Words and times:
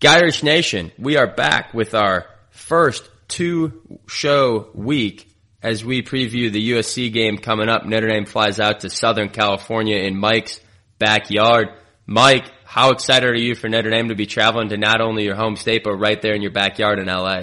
Gyrish 0.00 0.42
Nation, 0.42 0.92
we 0.98 1.18
are 1.18 1.26
back 1.26 1.74
with 1.74 1.94
our 1.94 2.24
first 2.48 3.06
two 3.28 3.82
show 4.08 4.70
week 4.72 5.30
as 5.62 5.84
we 5.84 6.02
preview 6.02 6.50
the 6.50 6.70
USC 6.70 7.12
game 7.12 7.36
coming 7.36 7.68
up. 7.68 7.84
Notre 7.84 8.08
Dame 8.08 8.24
flies 8.24 8.58
out 8.58 8.80
to 8.80 8.88
Southern 8.88 9.28
California 9.28 9.98
in 9.98 10.16
Mike's 10.16 10.58
backyard. 10.98 11.68
Mike, 12.06 12.50
how 12.64 12.92
excited 12.92 13.28
are 13.28 13.38
you 13.38 13.54
for 13.54 13.68
Notre 13.68 13.90
Dame 13.90 14.08
to 14.08 14.14
be 14.14 14.24
traveling 14.24 14.70
to 14.70 14.78
not 14.78 15.02
only 15.02 15.24
your 15.24 15.34
home 15.34 15.56
state, 15.56 15.84
but 15.84 15.92
right 15.96 16.22
there 16.22 16.34
in 16.34 16.40
your 16.40 16.50
backyard 16.50 16.98
in 16.98 17.08
LA? 17.08 17.42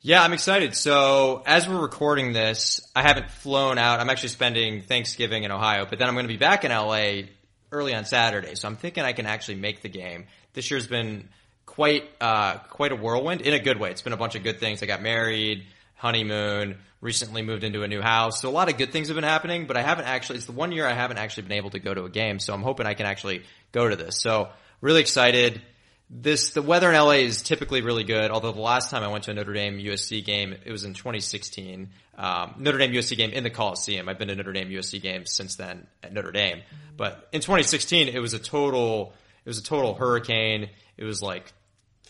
Yeah, 0.00 0.24
I'm 0.24 0.32
excited. 0.32 0.74
So 0.74 1.44
as 1.46 1.68
we're 1.68 1.80
recording 1.80 2.32
this, 2.32 2.80
I 2.96 3.02
haven't 3.02 3.30
flown 3.30 3.78
out. 3.78 4.00
I'm 4.00 4.10
actually 4.10 4.30
spending 4.30 4.82
Thanksgiving 4.82 5.44
in 5.44 5.52
Ohio, 5.52 5.86
but 5.88 6.00
then 6.00 6.08
I'm 6.08 6.14
going 6.14 6.26
to 6.26 6.32
be 6.32 6.38
back 6.38 6.64
in 6.64 6.72
LA 6.72 7.28
early 7.70 7.94
on 7.94 8.04
Saturday. 8.04 8.56
So 8.56 8.66
I'm 8.66 8.74
thinking 8.74 9.04
I 9.04 9.12
can 9.12 9.26
actually 9.26 9.58
make 9.58 9.80
the 9.80 9.88
game. 9.88 10.26
This 10.54 10.68
year's 10.68 10.88
been 10.88 11.28
quite 11.72 12.04
uh, 12.20 12.58
quite 12.68 12.92
a 12.92 12.96
whirlwind 12.96 13.40
in 13.40 13.54
a 13.54 13.58
good 13.58 13.80
way. 13.80 13.90
It's 13.90 14.02
been 14.02 14.12
a 14.12 14.18
bunch 14.18 14.34
of 14.34 14.42
good 14.42 14.60
things. 14.60 14.82
I 14.82 14.86
got 14.86 15.00
married, 15.00 15.64
honeymoon, 15.94 16.76
recently 17.00 17.40
moved 17.40 17.64
into 17.64 17.82
a 17.82 17.88
new 17.88 18.02
house. 18.02 18.42
So 18.42 18.50
a 18.50 18.52
lot 18.52 18.68
of 18.68 18.76
good 18.76 18.92
things 18.92 19.08
have 19.08 19.14
been 19.14 19.24
happening, 19.24 19.66
but 19.66 19.78
I 19.78 19.82
haven't 19.82 20.04
actually 20.04 20.36
it's 20.36 20.46
the 20.46 20.52
one 20.52 20.72
year 20.72 20.86
I 20.86 20.92
haven't 20.92 21.16
actually 21.16 21.44
been 21.44 21.52
able 21.52 21.70
to 21.70 21.78
go 21.78 21.94
to 21.94 22.04
a 22.04 22.10
game. 22.10 22.38
So 22.40 22.52
I'm 22.52 22.62
hoping 22.62 22.86
I 22.86 22.92
can 22.92 23.06
actually 23.06 23.44
go 23.72 23.88
to 23.88 23.96
this. 23.96 24.20
So 24.20 24.50
really 24.82 25.00
excited. 25.00 25.62
This 26.10 26.50
the 26.50 26.60
weather 26.60 26.90
in 26.92 26.94
LA 26.94 27.24
is 27.24 27.40
typically 27.40 27.80
really 27.80 28.04
good. 28.04 28.30
Although 28.30 28.52
the 28.52 28.60
last 28.60 28.90
time 28.90 29.02
I 29.02 29.08
went 29.08 29.24
to 29.24 29.30
a 29.30 29.34
Notre 29.34 29.54
Dame 29.54 29.78
USC 29.78 30.22
game, 30.22 30.54
it 30.66 30.70
was 30.70 30.84
in 30.84 30.92
2016. 30.92 31.88
Um, 32.18 32.54
Notre 32.58 32.76
Dame 32.76 32.92
USC 32.92 33.16
game 33.16 33.30
in 33.30 33.44
the 33.44 33.50
Coliseum. 33.50 34.10
I've 34.10 34.18
been 34.18 34.28
to 34.28 34.36
Notre 34.36 34.52
Dame 34.52 34.68
USC 34.68 35.00
games 35.00 35.32
since 35.32 35.56
then 35.56 35.86
at 36.02 36.12
Notre 36.12 36.32
Dame, 36.32 36.60
but 36.98 37.30
in 37.32 37.40
2016 37.40 38.08
it 38.08 38.18
was 38.18 38.34
a 38.34 38.38
total 38.38 39.14
it 39.46 39.48
was 39.48 39.56
a 39.56 39.62
total 39.62 39.94
hurricane. 39.94 40.68
It 40.98 41.04
was 41.04 41.22
like 41.22 41.54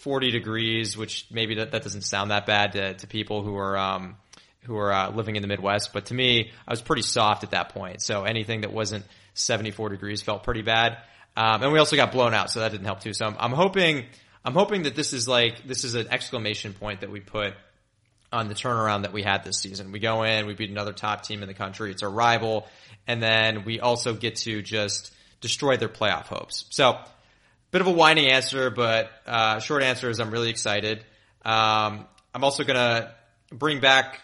40 0.02 0.32
degrees, 0.32 0.96
which 0.96 1.26
maybe 1.30 1.56
that, 1.56 1.70
that 1.70 1.82
doesn't 1.84 2.02
sound 2.02 2.32
that 2.32 2.44
bad 2.44 2.72
to, 2.72 2.94
to 2.94 3.06
people 3.06 3.42
who 3.42 3.56
are, 3.56 3.76
um, 3.76 4.16
who 4.64 4.76
are 4.76 4.92
uh, 4.92 5.10
living 5.10 5.36
in 5.36 5.42
the 5.42 5.48
Midwest. 5.48 5.92
But 5.92 6.06
to 6.06 6.14
me, 6.14 6.50
I 6.66 6.72
was 6.72 6.82
pretty 6.82 7.02
soft 7.02 7.44
at 7.44 7.52
that 7.52 7.68
point. 7.68 8.02
So 8.02 8.24
anything 8.24 8.62
that 8.62 8.72
wasn't 8.72 9.04
74 9.34 9.90
degrees 9.90 10.20
felt 10.20 10.42
pretty 10.42 10.62
bad. 10.62 10.98
Um, 11.36 11.62
and 11.62 11.72
we 11.72 11.78
also 11.78 11.94
got 11.94 12.10
blown 12.10 12.34
out, 12.34 12.50
so 12.50 12.60
that 12.60 12.72
didn't 12.72 12.84
help 12.84 13.00
too. 13.00 13.14
So 13.14 13.26
I'm, 13.26 13.36
I'm 13.38 13.52
hoping, 13.52 14.06
I'm 14.44 14.54
hoping 14.54 14.82
that 14.82 14.96
this 14.96 15.12
is 15.12 15.28
like, 15.28 15.66
this 15.68 15.84
is 15.84 15.94
an 15.94 16.08
exclamation 16.10 16.72
point 16.72 17.02
that 17.02 17.10
we 17.10 17.20
put 17.20 17.54
on 18.32 18.48
the 18.48 18.54
turnaround 18.54 19.02
that 19.02 19.12
we 19.12 19.22
had 19.22 19.44
this 19.44 19.58
season. 19.58 19.92
We 19.92 20.00
go 20.00 20.24
in, 20.24 20.46
we 20.46 20.54
beat 20.54 20.70
another 20.70 20.92
top 20.92 21.22
team 21.22 21.42
in 21.42 21.48
the 21.48 21.54
country. 21.54 21.92
It's 21.92 22.02
our 22.02 22.10
rival. 22.10 22.66
And 23.06 23.22
then 23.22 23.64
we 23.64 23.78
also 23.78 24.14
get 24.14 24.36
to 24.36 24.62
just 24.62 25.14
destroy 25.40 25.76
their 25.76 25.88
playoff 25.88 26.24
hopes. 26.24 26.64
So 26.70 26.98
bit 27.72 27.80
of 27.80 27.86
a 27.86 27.92
whining 27.92 28.28
answer, 28.28 28.70
but 28.70 29.10
uh, 29.26 29.58
short 29.58 29.82
answer 29.82 30.08
is 30.08 30.20
I'm 30.20 30.30
really 30.30 30.50
excited. 30.50 30.98
Um, 31.44 32.06
I'm 32.34 32.44
also 32.44 32.64
gonna 32.64 33.12
bring 33.50 33.80
back 33.80 34.20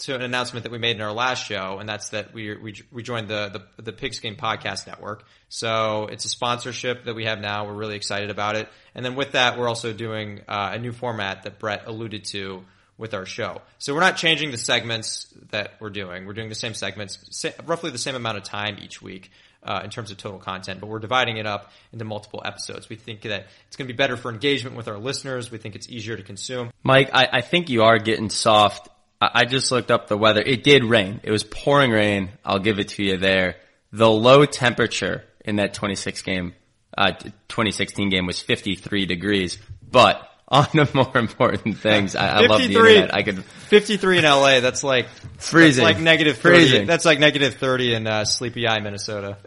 to 0.00 0.14
an 0.14 0.20
announcement 0.20 0.64
that 0.64 0.72
we 0.72 0.78
made 0.78 0.96
in 0.96 1.02
our 1.02 1.12
last 1.12 1.46
show, 1.46 1.78
and 1.78 1.88
that's 1.88 2.10
that 2.10 2.34
we 2.34 2.54
we, 2.56 2.74
we 2.90 3.02
joined 3.02 3.28
the, 3.28 3.64
the 3.76 3.82
the 3.82 3.92
Pigskin 3.92 4.34
Podcast 4.34 4.86
Network. 4.86 5.24
So 5.48 6.08
it's 6.10 6.24
a 6.24 6.28
sponsorship 6.28 7.04
that 7.04 7.14
we 7.14 7.24
have 7.24 7.38
now. 7.38 7.66
We're 7.66 7.74
really 7.74 7.96
excited 7.96 8.30
about 8.30 8.56
it. 8.56 8.68
And 8.94 9.04
then 9.04 9.14
with 9.14 9.32
that, 9.32 9.58
we're 9.58 9.68
also 9.68 9.92
doing 9.92 10.42
uh, 10.48 10.72
a 10.74 10.78
new 10.78 10.92
format 10.92 11.44
that 11.44 11.60
Brett 11.60 11.84
alluded 11.86 12.24
to 12.32 12.64
with 12.98 13.14
our 13.14 13.26
show. 13.26 13.62
So 13.78 13.94
we're 13.94 14.00
not 14.00 14.16
changing 14.16 14.50
the 14.50 14.58
segments 14.58 15.32
that 15.50 15.74
we're 15.80 15.90
doing. 15.90 16.26
We're 16.26 16.32
doing 16.32 16.48
the 16.48 16.54
same 16.54 16.74
segments, 16.74 17.44
roughly 17.64 17.90
the 17.90 17.98
same 17.98 18.14
amount 18.14 18.38
of 18.38 18.44
time 18.44 18.78
each 18.82 19.00
week 19.02 19.30
uh, 19.66 19.80
in 19.82 19.90
terms 19.90 20.10
of 20.10 20.16
total 20.16 20.38
content, 20.38 20.80
but 20.80 20.86
we're 20.86 21.00
dividing 21.00 21.36
it 21.38 21.46
up 21.46 21.72
into 21.92 22.04
multiple 22.04 22.40
episodes. 22.44 22.88
We 22.88 22.96
think 22.96 23.22
that 23.22 23.46
it's 23.66 23.76
going 23.76 23.88
to 23.88 23.92
be 23.92 23.96
better 23.96 24.16
for 24.16 24.30
engagement 24.30 24.76
with 24.76 24.88
our 24.88 24.98
listeners. 24.98 25.50
We 25.50 25.58
think 25.58 25.74
it's 25.74 25.88
easier 25.88 26.16
to 26.16 26.22
consume. 26.22 26.70
Mike, 26.82 27.10
I, 27.12 27.28
I 27.32 27.40
think 27.40 27.68
you 27.68 27.82
are 27.82 27.98
getting 27.98 28.30
soft. 28.30 28.88
I, 29.20 29.30
I 29.34 29.44
just 29.44 29.72
looked 29.72 29.90
up 29.90 30.06
the 30.08 30.16
weather. 30.16 30.40
It 30.40 30.62
did 30.62 30.84
rain. 30.84 31.20
It 31.24 31.30
was 31.30 31.42
pouring 31.44 31.90
rain. 31.90 32.30
I'll 32.44 32.60
give 32.60 32.78
it 32.78 32.88
to 32.90 33.02
you 33.02 33.16
there. 33.16 33.56
The 33.92 34.08
low 34.08 34.44
temperature 34.44 35.24
in 35.44 35.56
that 35.56 35.74
26 35.74 36.22
game, 36.22 36.54
uh, 36.96 37.12
2016 37.48 38.08
game 38.08 38.26
was 38.26 38.40
53 38.40 39.06
degrees, 39.06 39.58
but 39.90 40.30
on 40.48 40.66
the 40.74 40.88
more 40.94 41.16
important 41.18 41.78
things. 41.78 42.14
I, 42.14 42.28
I 42.28 42.46
love 42.46 42.60
the 42.60 42.66
internet. 42.66 43.14
I 43.14 43.22
could 43.22 43.44
53 43.44 44.18
in 44.18 44.24
LA. 44.24 44.60
That's 44.60 44.84
like 44.84 45.08
freezing. 45.38 45.84
That's 45.84 45.96
like 45.96 46.02
negative 46.02 46.38
30. 46.38 46.56
Freezing. 46.56 46.86
That's 46.86 47.04
like 47.04 47.18
negative 47.18 47.54
30 47.54 47.94
in 47.94 48.06
uh, 48.06 48.24
Sleepy 48.24 48.68
Eye, 48.68 48.80
Minnesota. 48.80 49.38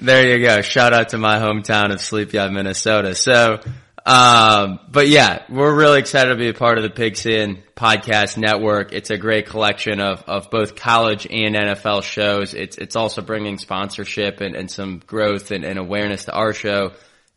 There 0.00 0.36
you 0.36 0.44
go. 0.44 0.60
Shout 0.62 0.92
out 0.92 1.10
to 1.10 1.18
my 1.18 1.38
hometown 1.38 1.92
of 1.92 2.00
Sleepy 2.00 2.38
Eye, 2.38 2.48
Minnesota. 2.48 3.14
So, 3.14 3.60
um, 4.04 4.80
but 4.90 5.08
yeah, 5.08 5.44
we're 5.48 5.74
really 5.74 6.00
excited 6.00 6.30
to 6.30 6.36
be 6.36 6.48
a 6.48 6.54
part 6.54 6.78
of 6.78 6.82
the 6.82 6.90
Pigskin 6.90 7.62
podcast 7.76 8.36
network. 8.36 8.92
It's 8.92 9.10
a 9.10 9.18
great 9.18 9.46
collection 9.46 10.00
of, 10.00 10.22
of 10.24 10.50
both 10.50 10.74
college 10.74 11.26
and 11.30 11.54
NFL 11.54 12.02
shows. 12.02 12.54
It's, 12.54 12.78
it's 12.78 12.96
also 12.96 13.22
bringing 13.22 13.58
sponsorship 13.58 14.40
and, 14.40 14.56
and 14.56 14.70
some 14.70 15.00
growth 15.06 15.50
and, 15.50 15.64
and 15.64 15.78
awareness 15.78 16.24
to 16.24 16.32
our 16.32 16.52
show. 16.52 16.92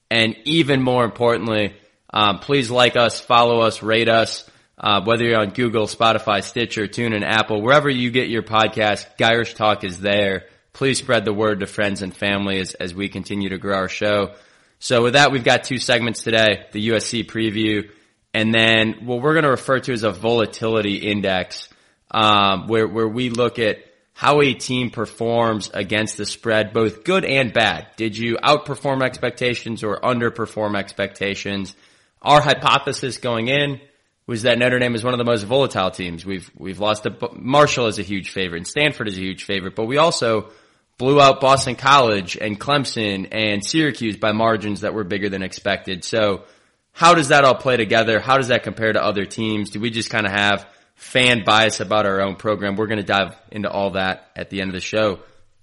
And 0.09 0.35
even 0.45 0.81
more 0.81 1.06
importantly, 1.06 1.75
um, 2.12 2.40
please 2.40 2.72
like 2.72 2.95
us, 2.95 3.19
follow 3.19 3.62
us, 3.62 3.84
rate 3.84 4.09
us. 4.09 4.50
Uh, 4.78 5.01
whether 5.06 5.24
you're 5.24 5.40
on 5.40 5.51
Google, 5.51 5.88
Spotify, 5.88 6.44
Stitcher, 6.44 6.85
TuneIn, 6.85 7.24
Apple, 7.24 7.62
wherever 7.62 7.90
you 7.90 8.12
get 8.12 8.28
your 8.28 8.44
podcast, 8.44 9.07
Gyrish 9.18 9.56
Talk 9.56 9.85
is 9.85 10.01
there. 10.01 10.47
Please 10.75 10.97
spread 10.97 11.24
the 11.24 11.31
word 11.31 11.62
to 11.62 11.68
friends 11.68 12.02
and 12.02 12.13
family 12.13 12.59
as, 12.59 12.74
as 12.74 12.94
we 12.94 13.08
continue 13.08 13.47
to 13.47 13.58
grow 13.58 13.78
our 13.78 13.88
show. 13.88 14.34
So 14.78 15.03
with 15.03 15.13
that, 15.13 15.31
we've 15.31 15.41
got 15.41 15.63
two 15.63 15.78
segments 15.78 16.22
today, 16.22 16.66
the 16.74 16.90
USC 16.90 17.25
preview, 17.25 17.90
and 18.34 18.53
then 18.53 19.06
what 19.06 19.22
we're 19.22 19.36
going 19.36 19.46
to 19.46 19.52
refer 19.52 19.80
to 19.80 19.94
as 19.94 20.03
a 20.03 20.12
volatility 20.12 20.97
index, 20.97 21.69
um, 22.12 22.68
where, 22.68 22.90
where 22.90 23.08
we 23.08 23.30
look 23.30 23.58
at 23.58 23.86
how 24.12 24.41
a 24.41 24.53
team 24.53 24.90
performs 24.90 25.72
against 25.74 26.18
the 26.18 26.25
spread, 26.25 26.74
both 26.74 27.06
good 27.06 27.24
and 27.24 27.53
bad. 27.53 27.88
Did 27.96 28.18
you 28.18 28.36
outperform 28.36 29.02
expectations 29.02 29.81
or 29.81 30.02
underperform 30.02 30.78
expectations? 30.78 31.74
Our 32.22 32.42
hypothesis 32.42 33.19
going 33.19 33.47
in 33.47 33.80
was 34.28 34.42
that 34.42 34.59
Notre 34.59 34.80
Dame 34.80 34.96
is 34.96 35.06
one 35.06 35.13
of 35.13 35.19
the 35.19 35.24
most 35.24 35.44
volatile 35.44 35.92
teams. 35.92 36.25
We've 36.25 36.52
we've 36.57 36.81
lost 36.81 37.03
to 37.03 37.16
Marshall 37.34 37.88
is 37.88 37.97
a 37.97 38.03
huge 38.03 38.31
favorite 38.31 38.57
and 38.57 38.68
Stanford 38.68 39.07
is 39.07 39.18
a 39.18 39.22
huge 39.22 39.46
favorite, 39.46 39.75
but 39.75 39.86
we 39.86 39.97
also 39.97 40.50
blew 40.97 41.19
out 41.19 41.41
Boston 41.41 41.75
College 41.75 42.38
and 42.38 42.59
Clemson 42.59 43.28
and 43.31 43.66
Syracuse 43.66 44.17
by 44.17 44.31
margins 44.31 44.81
that 44.81 44.94
were 44.94 45.03
bigger 45.03 45.29
than 45.29 45.44
expected. 45.44 46.03
So 46.03 46.44
how 46.91 47.13
does 47.13 47.28
that 47.29 47.44
all 47.44 47.56
play 47.56 47.78
together? 47.78 48.19
How 48.19 48.38
does 48.38 48.47
that 48.47 48.63
compare 48.63 48.94
to 48.94 49.03
other 49.03 49.25
teams? 49.25 49.69
Do 49.69 49.79
we 49.79 49.89
just 49.89 50.09
kind 50.09 50.25
of 50.25 50.31
have 50.31 50.66
fan 50.95 51.44
bias 51.45 51.81
about 51.81 52.06
our 52.06 52.22
own 52.22 52.38
program? 52.38 52.75
We're 52.75 52.88
going 52.88 53.00
to 53.00 53.03
dive 53.03 53.35
into 53.51 53.69
all 53.69 53.91
that 53.91 54.29
at 54.35 54.50
the 54.50 54.61
end 54.61 54.69
of 54.69 54.75
the 54.75 54.79
show. 54.79 55.19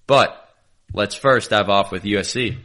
But 0.07 0.37
let's 0.93 1.15
first 1.15 1.51
dive 1.51 1.71
off 1.71 1.91
with 1.91 2.03
USC. 2.03 2.59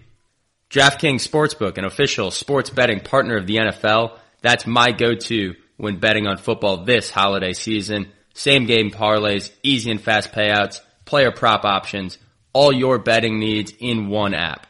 DraftKings 0.70 1.26
Sportsbook, 1.26 1.78
an 1.78 1.86
official 1.86 2.30
sports 2.30 2.70
betting 2.70 3.00
partner 3.00 3.38
of 3.38 3.48
the 3.48 3.56
NFL. 3.56 4.18
That's 4.42 4.68
my 4.68 4.92
go-to 4.92 5.56
when 5.78 6.00
betting 6.00 6.28
on 6.28 6.38
football 6.38 6.84
this 6.84 7.10
holiday 7.10 7.54
season. 7.54 8.12
Same 8.34 8.66
game 8.66 8.92
parlays, 8.92 9.50
easy 9.64 9.92
and 9.92 10.02
fast 10.02 10.34
payouts, 10.34 10.82
player 11.06 11.32
prop 11.32 11.64
options, 11.64 12.18
all 12.58 12.74
your 12.74 12.98
betting 12.98 13.38
needs 13.38 13.72
in 13.80 14.10
one 14.10 14.34
app. 14.34 14.66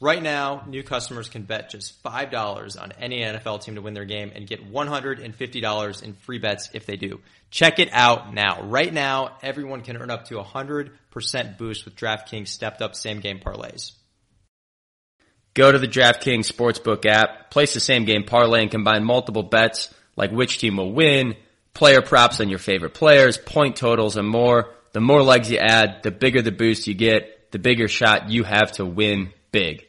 Right 0.00 0.22
now, 0.22 0.62
new 0.68 0.84
customers 0.84 1.28
can 1.28 1.42
bet 1.42 1.68
just 1.68 2.00
$5 2.04 2.80
on 2.80 2.92
any 2.92 3.22
NFL 3.22 3.60
team 3.64 3.74
to 3.74 3.82
win 3.82 3.92
their 3.92 4.04
game 4.04 4.30
and 4.32 4.46
get 4.46 4.72
$150 4.72 6.02
in 6.04 6.12
free 6.12 6.38
bets 6.38 6.70
if 6.74 6.86
they 6.86 6.94
do. 6.94 7.18
Check 7.50 7.80
it 7.80 7.88
out 7.90 8.32
now. 8.32 8.62
Right 8.62 8.94
now, 8.94 9.36
everyone 9.42 9.80
can 9.80 9.96
earn 9.96 10.12
up 10.12 10.26
to 10.26 10.38
a 10.38 10.44
100% 10.44 10.92
boost 11.58 11.84
with 11.84 11.96
DraftKings 11.96 12.46
stepped 12.46 12.82
up 12.82 12.94
same 12.94 13.18
game 13.18 13.40
parlays. 13.40 13.90
Go 15.54 15.72
to 15.72 15.78
the 15.80 15.88
DraftKings 15.88 16.46
Sportsbook 16.46 17.04
app, 17.04 17.50
place 17.50 17.74
the 17.74 17.80
same 17.80 18.04
game 18.04 18.22
parlay 18.22 18.62
and 18.62 18.70
combine 18.70 19.02
multiple 19.02 19.42
bets 19.42 19.92
like 20.14 20.30
which 20.30 20.58
team 20.58 20.76
will 20.76 20.92
win, 20.92 21.34
player 21.74 22.00
props 22.00 22.40
on 22.40 22.48
your 22.48 22.60
favorite 22.60 22.94
players, 22.94 23.36
point 23.36 23.74
totals, 23.74 24.16
and 24.16 24.28
more. 24.28 24.72
The 24.92 25.00
more 25.00 25.22
legs 25.22 25.50
you 25.50 25.58
add, 25.58 26.02
the 26.02 26.10
bigger 26.10 26.42
the 26.42 26.52
boost 26.52 26.86
you 26.86 26.94
get, 26.94 27.50
the 27.50 27.58
bigger 27.58 27.88
shot 27.88 28.30
you 28.30 28.44
have 28.44 28.72
to 28.72 28.86
win 28.86 29.32
big. 29.52 29.86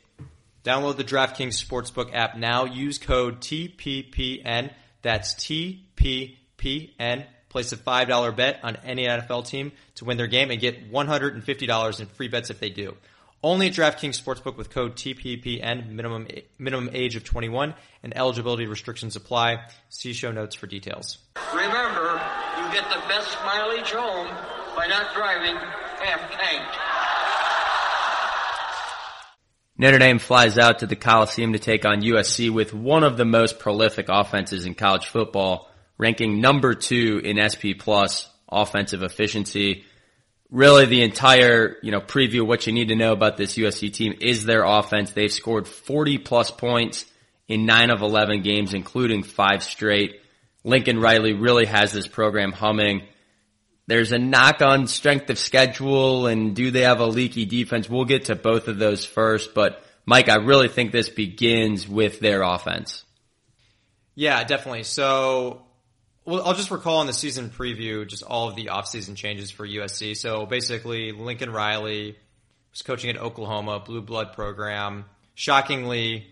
Download 0.64 0.98
the 0.98 1.04
DraftKings 1.04 1.64
Sportsbook 1.64 2.14
app 2.14 2.38
now. 2.38 2.66
Use 2.66 2.98
code 2.98 3.40
TPPN. 3.40 4.72
That's 5.02 5.36
TPPN. 5.36 7.26
Place 7.48 7.72
a 7.72 7.78
$5 7.78 8.36
bet 8.36 8.60
on 8.62 8.76
any 8.84 9.08
NFL 9.08 9.48
team 9.48 9.72
to 9.96 10.06
win 10.06 10.18
their 10.18 10.28
game 10.28 10.52
and 10.52 10.60
get 10.60 10.92
$150 10.92 12.00
in 12.00 12.06
free 12.08 12.28
bets 12.28 12.50
if 12.50 12.60
they 12.60 12.70
do. 12.70 12.96
Only 13.42 13.68
at 13.68 13.74
DraftKings 13.74 14.22
Sportsbook 14.22 14.58
with 14.58 14.70
code 14.70 14.98
TPPN, 14.98 15.90
minimum, 15.90 16.28
minimum 16.58 16.90
age 16.92 17.16
of 17.16 17.24
21, 17.24 17.74
and 18.04 18.16
eligibility 18.16 18.68
restrictions 18.68 19.16
apply. 19.16 19.62
See 19.88 20.12
show 20.12 20.34
notes 20.34 20.56
for 20.56 20.68
details. 20.68 21.20
Remember, 21.54 22.22
you 22.58 22.74
get 22.74 22.90
the 22.90 23.02
best 23.08 23.38
mileage 23.46 23.92
home 23.92 24.59
by 24.80 24.88
not 24.88 25.14
driving 25.14 25.58
half 25.58 26.32
tanked. 26.32 26.78
Notre 29.78 30.00
Dame 30.00 30.20
flies 30.20 30.58
out 30.58 30.80
to 30.80 30.88
the 30.88 30.96
Coliseum 30.96 31.52
to 31.52 31.60
take 31.60 31.84
on 31.84 32.02
USC 32.02 32.50
with 32.50 32.74
one 32.74 33.04
of 33.04 33.18
the 33.18 33.26
most 33.26 33.60
prolific 33.60 34.06
offenses 34.08 34.66
in 34.66 34.76
college 34.76 35.08
football, 35.08 35.70
ranking 35.98 36.40
number 36.40 36.76
two 36.76 37.20
in 37.22 37.38
SP 37.44 37.76
plus 37.78 38.30
offensive 38.50 39.04
efficiency. 39.04 39.84
Really 40.50 40.86
the 40.86 41.04
entire, 41.04 41.76
you 41.84 41.92
know, 41.92 42.00
preview 42.00 42.48
what 42.48 42.66
you 42.66 42.72
need 42.72 42.88
to 42.88 42.96
know 42.96 43.12
about 43.12 43.36
this 43.36 43.58
USC 43.58 43.92
team 43.92 44.14
is 44.22 44.46
their 44.46 44.64
offense. 44.64 45.12
They've 45.12 45.30
scored 45.30 45.68
40 45.68 46.20
plus 46.20 46.52
points 46.52 47.06
in 47.50 47.66
nine 47.66 47.90
of 47.90 48.02
11 48.02 48.44
games, 48.44 48.74
including 48.74 49.24
five 49.24 49.62
straight. 49.62 50.22
Lincoln 50.64 51.02
Riley 51.02 51.34
really 51.34 51.66
has 51.66 51.92
this 51.92 52.08
program 52.08 52.54
humming. 52.54 53.02
There's 53.90 54.12
a 54.12 54.20
knock 54.20 54.62
on 54.62 54.86
strength 54.86 55.32
of 55.32 55.40
schedule 55.40 56.28
and 56.28 56.56
do 56.56 56.70
they 56.70 56.82
have 56.82 57.00
a 57.00 57.08
leaky 57.08 57.46
defense? 57.46 57.90
We'll 57.90 58.06
get 58.06 58.26
to 58.26 58.36
both 58.36 58.68
of 58.68 58.78
those 58.78 59.04
first, 59.04 59.56
but 59.56 59.84
Mike, 60.06 60.30
I 60.30 60.36
really 60.36 60.68
think 60.68 60.92
this 60.92 61.10
begins 61.10 61.88
with 61.88 62.20
their 62.20 62.44
offense. 62.44 63.04
Yeah, 64.14 64.44
definitely. 64.44 64.84
So 64.84 65.64
well, 66.24 66.46
I'll 66.46 66.54
just 66.54 66.70
recall 66.70 67.02
in 67.02 67.08
the 67.08 67.14
season 67.14 67.50
preview 67.50 68.08
just 68.08 68.22
all 68.22 68.48
of 68.48 68.56
the 68.56 68.68
offseason 68.68 69.16
changes 69.16 69.50
for 69.50 69.68
USC. 69.68 70.16
So 70.16 70.46
basically, 70.46 71.12
Lincoln 71.12 71.52
Riley 71.52 72.16
was 72.70 72.84
coaching 72.84 73.10
at 73.10 73.18
Oklahoma, 73.18 73.80
blue 73.80 74.04
blood 74.04 74.34
program. 74.34 75.06
Shockingly, 75.34 76.28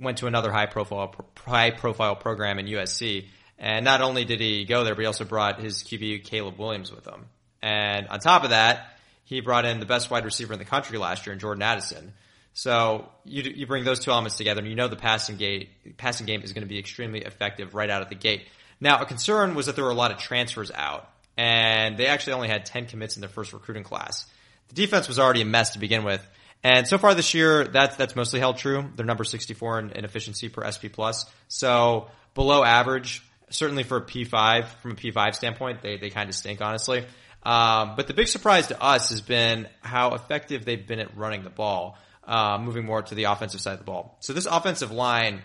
went 0.00 0.16
to 0.18 0.28
another 0.28 0.50
high 0.50 0.64
profile 0.64 1.14
high 1.36 1.72
profile 1.72 2.16
program 2.16 2.58
in 2.58 2.64
USC. 2.64 3.26
And 3.58 3.84
not 3.84 4.02
only 4.02 4.24
did 4.24 4.40
he 4.40 4.64
go 4.64 4.84
there, 4.84 4.94
but 4.94 5.02
he 5.02 5.06
also 5.06 5.24
brought 5.24 5.60
his 5.60 5.82
QB 5.82 6.24
Caleb 6.24 6.58
Williams 6.58 6.90
with 6.90 7.06
him. 7.06 7.26
And 7.62 8.08
on 8.08 8.18
top 8.18 8.44
of 8.44 8.50
that, 8.50 8.96
he 9.24 9.40
brought 9.40 9.64
in 9.64 9.80
the 9.80 9.86
best 9.86 10.10
wide 10.10 10.24
receiver 10.24 10.52
in 10.52 10.58
the 10.58 10.64
country 10.64 10.98
last 10.98 11.26
year 11.26 11.32
in 11.32 11.38
Jordan 11.38 11.62
Addison. 11.62 12.12
So 12.54 13.08
you, 13.24 13.42
you 13.42 13.66
bring 13.66 13.84
those 13.84 14.00
two 14.00 14.10
elements 14.10 14.36
together 14.36 14.60
and 14.60 14.68
you 14.68 14.74
know 14.74 14.88
the 14.88 14.96
passing 14.96 15.36
game, 15.36 15.68
passing 15.96 16.26
game 16.26 16.42
is 16.42 16.52
going 16.52 16.64
to 16.64 16.68
be 16.68 16.78
extremely 16.78 17.20
effective 17.20 17.74
right 17.74 17.88
out 17.88 18.02
of 18.02 18.08
the 18.08 18.14
gate. 18.14 18.46
Now, 18.80 19.00
a 19.00 19.06
concern 19.06 19.54
was 19.54 19.66
that 19.66 19.76
there 19.76 19.84
were 19.84 19.90
a 19.90 19.94
lot 19.94 20.10
of 20.10 20.18
transfers 20.18 20.70
out 20.70 21.08
and 21.36 21.96
they 21.96 22.06
actually 22.06 22.34
only 22.34 22.48
had 22.48 22.66
10 22.66 22.86
commits 22.86 23.16
in 23.16 23.20
their 23.20 23.30
first 23.30 23.52
recruiting 23.52 23.84
class. 23.84 24.26
The 24.68 24.74
defense 24.74 25.08
was 25.08 25.18
already 25.18 25.40
a 25.40 25.46
mess 25.46 25.70
to 25.70 25.78
begin 25.78 26.04
with. 26.04 26.26
And 26.62 26.86
so 26.86 26.98
far 26.98 27.14
this 27.14 27.32
year, 27.32 27.64
that's, 27.64 27.96
that's 27.96 28.14
mostly 28.14 28.38
held 28.38 28.58
true. 28.58 28.84
They're 28.94 29.06
number 29.06 29.24
64 29.24 29.78
in, 29.78 29.90
in 29.92 30.04
efficiency 30.04 30.48
per 30.48 30.70
SP 30.70 30.92
plus. 30.92 31.26
So 31.48 32.08
below 32.34 32.62
average 32.62 33.22
certainly 33.52 33.82
for 33.82 33.98
a 33.98 34.02
P5, 34.02 34.66
from 34.80 34.92
a 34.92 34.94
P5 34.94 35.34
standpoint, 35.34 35.82
they, 35.82 35.96
they 35.96 36.10
kind 36.10 36.28
of 36.28 36.34
stink, 36.34 36.60
honestly. 36.60 37.04
Um, 37.42 37.94
but 37.96 38.06
the 38.06 38.14
big 38.14 38.28
surprise 38.28 38.68
to 38.68 38.80
us 38.80 39.10
has 39.10 39.20
been 39.20 39.68
how 39.80 40.14
effective 40.14 40.64
they've 40.64 40.86
been 40.86 41.00
at 41.00 41.16
running 41.16 41.42
the 41.42 41.50
ball, 41.50 41.98
uh, 42.24 42.58
moving 42.60 42.84
more 42.84 43.02
to 43.02 43.14
the 43.14 43.24
offensive 43.24 43.60
side 43.60 43.72
of 43.72 43.78
the 43.78 43.84
ball. 43.84 44.16
So 44.20 44.32
this 44.32 44.46
offensive 44.46 44.92
line 44.92 45.42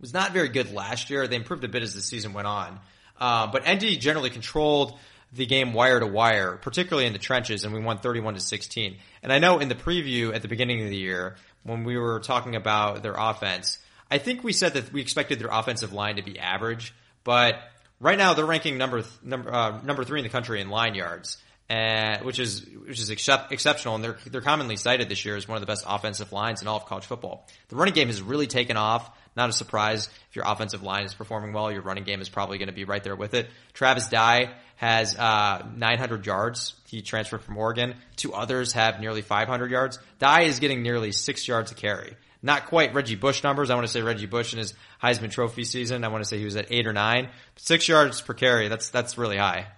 was 0.00 0.12
not 0.12 0.32
very 0.32 0.48
good 0.48 0.72
last 0.72 1.10
year. 1.10 1.28
They 1.28 1.36
improved 1.36 1.64
a 1.64 1.68
bit 1.68 1.82
as 1.82 1.94
the 1.94 2.00
season 2.00 2.32
went 2.32 2.46
on. 2.46 2.80
Uh, 3.20 3.46
but 3.46 3.68
ND 3.68 4.00
generally 4.00 4.30
controlled 4.30 4.98
the 5.32 5.46
game 5.46 5.72
wire 5.72 6.00
to 6.00 6.06
wire, 6.06 6.56
particularly 6.56 7.06
in 7.06 7.12
the 7.12 7.18
trenches, 7.18 7.64
and 7.64 7.72
we 7.72 7.80
won 7.80 7.98
31 7.98 8.34
to 8.34 8.40
16. 8.40 8.96
And 9.22 9.32
I 9.32 9.38
know 9.38 9.60
in 9.60 9.68
the 9.68 9.74
preview 9.74 10.34
at 10.34 10.42
the 10.42 10.48
beginning 10.48 10.82
of 10.82 10.90
the 10.90 10.96
year, 10.96 11.36
when 11.62 11.84
we 11.84 11.96
were 11.96 12.20
talking 12.20 12.56
about 12.56 13.02
their 13.02 13.14
offense, 13.16 13.78
I 14.10 14.18
think 14.18 14.44
we 14.44 14.52
said 14.52 14.74
that 14.74 14.92
we 14.92 15.00
expected 15.00 15.38
their 15.38 15.48
offensive 15.50 15.92
line 15.92 16.16
to 16.16 16.22
be 16.22 16.38
average. 16.38 16.92
But 17.24 17.60
right 18.00 18.18
now 18.18 18.34
they're 18.34 18.46
ranking 18.46 18.78
number 18.78 19.02
th- 19.02 19.12
number 19.22 19.52
uh, 19.52 19.80
number 19.82 20.04
three 20.04 20.20
in 20.20 20.24
the 20.24 20.30
country 20.30 20.60
in 20.60 20.68
line 20.68 20.94
yards, 20.94 21.38
uh, 21.70 22.18
which 22.18 22.38
is 22.38 22.66
which 22.86 22.98
is 22.98 23.10
excep- 23.10 23.52
exceptional, 23.52 23.94
and 23.94 24.04
they're 24.04 24.18
they're 24.26 24.40
commonly 24.40 24.76
cited 24.76 25.08
this 25.08 25.24
year 25.24 25.36
as 25.36 25.48
one 25.48 25.56
of 25.56 25.60
the 25.60 25.66
best 25.66 25.84
offensive 25.88 26.32
lines 26.32 26.62
in 26.62 26.68
all 26.68 26.76
of 26.76 26.86
college 26.86 27.06
football. 27.06 27.46
The 27.68 27.76
running 27.76 27.94
game 27.94 28.08
has 28.08 28.20
really 28.20 28.46
taken 28.46 28.76
off. 28.76 29.10
Not 29.34 29.48
a 29.48 29.52
surprise 29.52 30.10
if 30.28 30.36
your 30.36 30.44
offensive 30.46 30.82
line 30.82 31.04
is 31.04 31.14
performing 31.14 31.54
well, 31.54 31.72
your 31.72 31.80
running 31.80 32.04
game 32.04 32.20
is 32.20 32.28
probably 32.28 32.58
going 32.58 32.68
to 32.68 32.74
be 32.74 32.84
right 32.84 33.02
there 33.02 33.16
with 33.16 33.32
it. 33.32 33.48
Travis 33.72 34.08
Dye 34.08 34.52
has 34.76 35.16
uh, 35.16 35.66
900 35.74 36.26
yards. 36.26 36.74
He 36.88 37.00
transferred 37.00 37.42
from 37.42 37.56
Oregon. 37.56 37.94
Two 38.16 38.34
others 38.34 38.74
have 38.74 39.00
nearly 39.00 39.22
500 39.22 39.70
yards. 39.70 39.98
Dye 40.18 40.42
is 40.42 40.58
getting 40.60 40.82
nearly 40.82 41.12
six 41.12 41.48
yards 41.48 41.72
a 41.72 41.74
carry. 41.74 42.14
Not 42.42 42.66
quite 42.66 42.92
Reggie 42.92 43.14
Bush 43.14 43.44
numbers. 43.44 43.70
I 43.70 43.74
want 43.74 43.86
to 43.86 43.92
say 43.92 44.02
Reggie 44.02 44.26
Bush 44.26 44.52
in 44.52 44.58
his 44.58 44.74
Heisman 45.02 45.30
Trophy 45.30 45.64
season. 45.64 46.02
I 46.02 46.08
want 46.08 46.24
to 46.24 46.28
say 46.28 46.38
he 46.38 46.44
was 46.44 46.56
at 46.56 46.66
eight 46.70 46.86
or 46.86 46.92
nine. 46.92 47.28
Six 47.56 47.86
yards 47.86 48.20
per 48.20 48.34
carry. 48.34 48.68
That's 48.68 48.90
that's 48.90 49.16
really 49.16 49.36
high. 49.36 49.68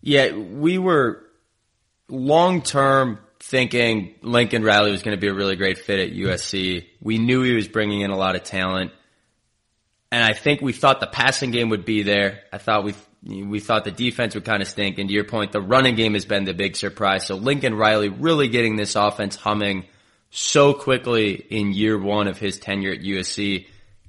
Yeah, 0.00 0.32
we 0.32 0.78
were 0.78 1.24
long 2.08 2.62
term 2.62 3.20
thinking 3.40 4.16
Lincoln 4.22 4.64
Riley 4.64 4.90
was 4.90 5.02
going 5.02 5.16
to 5.16 5.20
be 5.20 5.28
a 5.28 5.34
really 5.34 5.54
great 5.54 5.78
fit 5.78 6.00
at 6.00 6.16
USC. 6.16 6.86
We 7.00 7.18
knew 7.18 7.42
he 7.42 7.54
was 7.54 7.68
bringing 7.68 8.00
in 8.00 8.10
a 8.10 8.16
lot 8.16 8.34
of 8.34 8.42
talent, 8.42 8.90
and 10.10 10.24
I 10.24 10.32
think 10.32 10.60
we 10.60 10.72
thought 10.72 10.98
the 10.98 11.06
passing 11.06 11.52
game 11.52 11.68
would 11.68 11.84
be 11.84 12.02
there. 12.02 12.40
I 12.52 12.58
thought 12.58 12.82
we 12.82 12.94
we 13.24 13.60
thought 13.60 13.84
the 13.84 13.90
defense 13.92 14.34
would 14.34 14.44
kind 14.44 14.62
of 14.62 14.68
stink. 14.68 14.98
And 14.98 15.08
to 15.08 15.14
your 15.14 15.24
point, 15.24 15.52
the 15.52 15.60
running 15.60 15.94
game 15.94 16.14
has 16.14 16.24
been 16.24 16.44
the 16.44 16.54
big 16.54 16.76
surprise. 16.76 17.26
So 17.26 17.34
Lincoln 17.34 17.74
Riley 17.74 18.08
really 18.08 18.48
getting 18.48 18.76
this 18.76 18.96
offense 18.96 19.36
humming 19.36 19.84
so 20.30 20.74
quickly 20.74 21.34
in 21.34 21.72
year 21.72 21.98
one 21.98 22.28
of 22.28 22.38
his 22.38 22.58
tenure 22.58 22.92
at 22.92 23.00
USC 23.00 23.66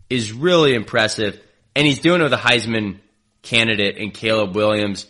is 0.10 0.34
really 0.34 0.74
impressive. 0.74 1.40
And 1.76 1.88
he's 1.88 2.00
doing 2.00 2.22
it 2.22 2.24
with 2.24 2.34
a 2.34 2.38
Heisman 2.38 3.00
candidate 3.42 3.98
in 3.98 4.12
Caleb 4.12 4.56
Williams. 4.56 5.08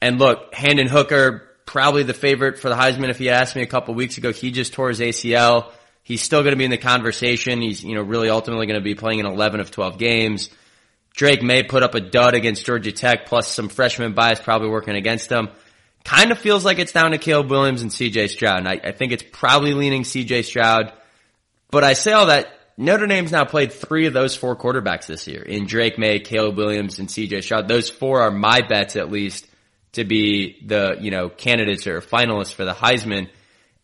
And 0.00 0.18
look, 0.18 0.52
Hendon 0.54 0.88
Hooker, 0.88 1.48
probably 1.64 2.02
the 2.02 2.14
favorite 2.14 2.58
for 2.58 2.68
the 2.68 2.74
Heisman. 2.74 3.08
If 3.08 3.20
you 3.20 3.30
asked 3.30 3.56
me 3.56 3.62
a 3.62 3.66
couple 3.66 3.94
weeks 3.94 4.18
ago, 4.18 4.32
he 4.32 4.50
just 4.50 4.72
tore 4.72 4.88
his 4.88 5.00
ACL. 5.00 5.70
He's 6.02 6.22
still 6.22 6.42
going 6.42 6.52
to 6.52 6.56
be 6.56 6.64
in 6.64 6.70
the 6.70 6.78
conversation. 6.78 7.60
He's, 7.60 7.82
you 7.82 7.94
know, 7.94 8.02
really 8.02 8.28
ultimately 8.28 8.66
going 8.66 8.80
to 8.80 8.84
be 8.84 8.94
playing 8.94 9.20
in 9.20 9.26
11 9.26 9.60
of 9.60 9.70
12 9.70 9.98
games. 9.98 10.50
Drake 11.14 11.42
Maye 11.42 11.62
put 11.62 11.82
up 11.82 11.94
a 11.94 12.00
dud 12.00 12.34
against 12.34 12.66
Georgia 12.66 12.90
Tech, 12.90 13.26
plus 13.26 13.46
some 13.46 13.68
freshman 13.68 14.12
bias 14.12 14.40
probably 14.40 14.68
working 14.68 14.96
against 14.96 15.30
him 15.30 15.50
kind 16.04 16.32
of 16.32 16.38
feels 16.38 16.64
like 16.64 16.78
it's 16.78 16.92
down 16.92 17.12
to 17.12 17.18
Caleb 17.18 17.50
Williams 17.50 17.82
and 17.82 17.90
CJ 17.90 18.30
Stroud. 18.30 18.58
And 18.58 18.68
I, 18.68 18.80
I 18.82 18.92
think 18.92 19.12
it's 19.12 19.24
probably 19.32 19.74
leaning 19.74 20.02
CJ 20.02 20.44
Stroud. 20.44 20.92
But 21.70 21.84
I 21.84 21.92
say 21.92 22.12
all 22.12 22.26
that 22.26 22.48
Notre 22.76 23.06
Dame's 23.06 23.32
now 23.32 23.44
played 23.44 23.72
three 23.72 24.06
of 24.06 24.12
those 24.12 24.36
four 24.36 24.56
quarterbacks 24.56 25.06
this 25.06 25.26
year 25.26 25.42
in 25.42 25.66
Drake 25.66 25.98
Maye, 25.98 26.20
Caleb 26.20 26.56
Williams, 26.56 26.98
and 26.98 27.08
CJ 27.08 27.42
Stroud. 27.42 27.68
Those 27.68 27.90
four 27.90 28.22
are 28.22 28.30
my 28.30 28.60
bets 28.62 28.96
at 28.96 29.10
least 29.10 29.46
to 29.92 30.04
be 30.04 30.58
the, 30.64 30.96
you 31.00 31.10
know, 31.10 31.28
candidates 31.28 31.86
or 31.86 32.00
finalists 32.00 32.54
for 32.54 32.64
the 32.64 32.72
Heisman. 32.72 33.28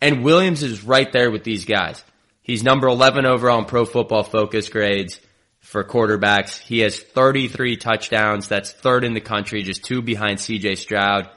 And 0.00 0.24
Williams 0.24 0.62
is 0.62 0.84
right 0.84 1.10
there 1.12 1.30
with 1.30 1.44
these 1.44 1.64
guys. 1.64 2.02
He's 2.42 2.62
number 2.62 2.88
11 2.88 3.26
overall 3.26 3.58
in 3.58 3.66
pro 3.66 3.84
football 3.84 4.22
focus 4.22 4.70
grades 4.70 5.20
for 5.60 5.84
quarterbacks. 5.84 6.58
He 6.58 6.80
has 6.80 6.98
33 6.98 7.76
touchdowns. 7.76 8.48
That's 8.48 8.72
third 8.72 9.04
in 9.04 9.12
the 9.12 9.20
country, 9.20 9.62
just 9.62 9.84
two 9.84 10.00
behind 10.00 10.38
CJ 10.38 10.78
Stroud 10.78 11.28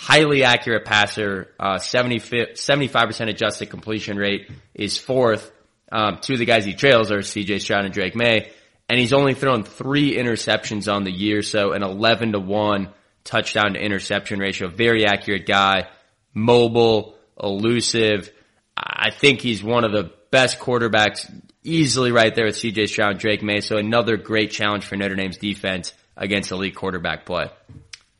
highly 0.00 0.44
accurate 0.44 0.86
passer, 0.86 1.52
uh, 1.60 1.76
75% 1.76 3.28
adjusted 3.28 3.66
completion 3.68 4.16
rate 4.16 4.50
is 4.74 4.96
fourth. 4.96 5.52
Um, 5.92 6.20
two 6.22 6.32
of 6.32 6.38
the 6.38 6.46
guys 6.46 6.64
he 6.64 6.72
trails 6.72 7.12
are 7.12 7.18
CJ 7.18 7.60
Stroud 7.60 7.84
and 7.84 7.92
Drake 7.92 8.16
Maye. 8.16 8.50
And 8.88 8.98
he's 8.98 9.12
only 9.12 9.34
thrown 9.34 9.62
three 9.62 10.16
interceptions 10.16 10.90
on 10.90 11.04
the 11.04 11.12
year, 11.12 11.42
so 11.42 11.72
an 11.72 11.82
11 11.82 12.32
to 12.32 12.40
1 12.40 12.88
touchdown 13.24 13.74
to 13.74 13.78
interception 13.78 14.38
ratio. 14.38 14.68
Very 14.68 15.04
accurate 15.04 15.44
guy, 15.44 15.88
mobile, 16.32 17.14
elusive. 17.40 18.32
I 18.74 19.10
think 19.10 19.42
he's 19.42 19.62
one 19.62 19.84
of 19.84 19.92
the 19.92 20.12
best 20.30 20.58
quarterbacks 20.58 21.30
easily 21.62 22.10
right 22.10 22.34
there 22.34 22.46
with 22.46 22.56
CJ 22.56 22.88
Stroud 22.88 23.10
and 23.10 23.20
Drake 23.20 23.42
Maye. 23.42 23.60
So 23.60 23.76
another 23.76 24.16
great 24.16 24.50
challenge 24.50 24.86
for 24.86 24.96
Notre 24.96 25.14
Dame's 25.14 25.36
defense 25.36 25.92
against 26.16 26.52
elite 26.52 26.74
quarterback 26.74 27.26
play. 27.26 27.50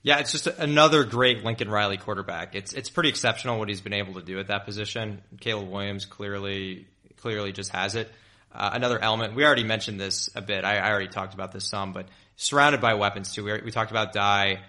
Yeah, 0.02 0.18
it's 0.18 0.32
just 0.32 0.46
another 0.46 1.04
great 1.04 1.44
Lincoln 1.44 1.68
Riley 1.68 1.98
quarterback. 1.98 2.54
It's 2.54 2.72
it's 2.72 2.88
pretty 2.88 3.10
exceptional 3.10 3.58
what 3.58 3.68
he's 3.68 3.82
been 3.82 3.92
able 3.92 4.14
to 4.14 4.22
do 4.22 4.38
at 4.38 4.46
that 4.46 4.64
position. 4.64 5.20
Caleb 5.40 5.68
Williams 5.68 6.06
clearly 6.06 6.86
clearly 7.20 7.52
just 7.52 7.70
has 7.72 7.94
it. 7.96 8.10
Uh, 8.52 8.70
another 8.72 8.98
element 8.98 9.34
we 9.34 9.44
already 9.44 9.62
mentioned 9.64 10.00
this 10.00 10.30
a 10.34 10.40
bit. 10.40 10.64
I, 10.64 10.78
I, 10.78 10.90
already 10.90 11.06
talked 11.06 11.34
about 11.34 11.52
this 11.52 11.68
some, 11.68 11.92
but 11.92 12.08
surrounded 12.36 12.80
by 12.80 12.94
weapons 12.94 13.32
too. 13.32 13.44
We, 13.44 13.60
we 13.60 13.70
talked 13.70 13.92
about 13.92 14.12
Dye. 14.12 14.60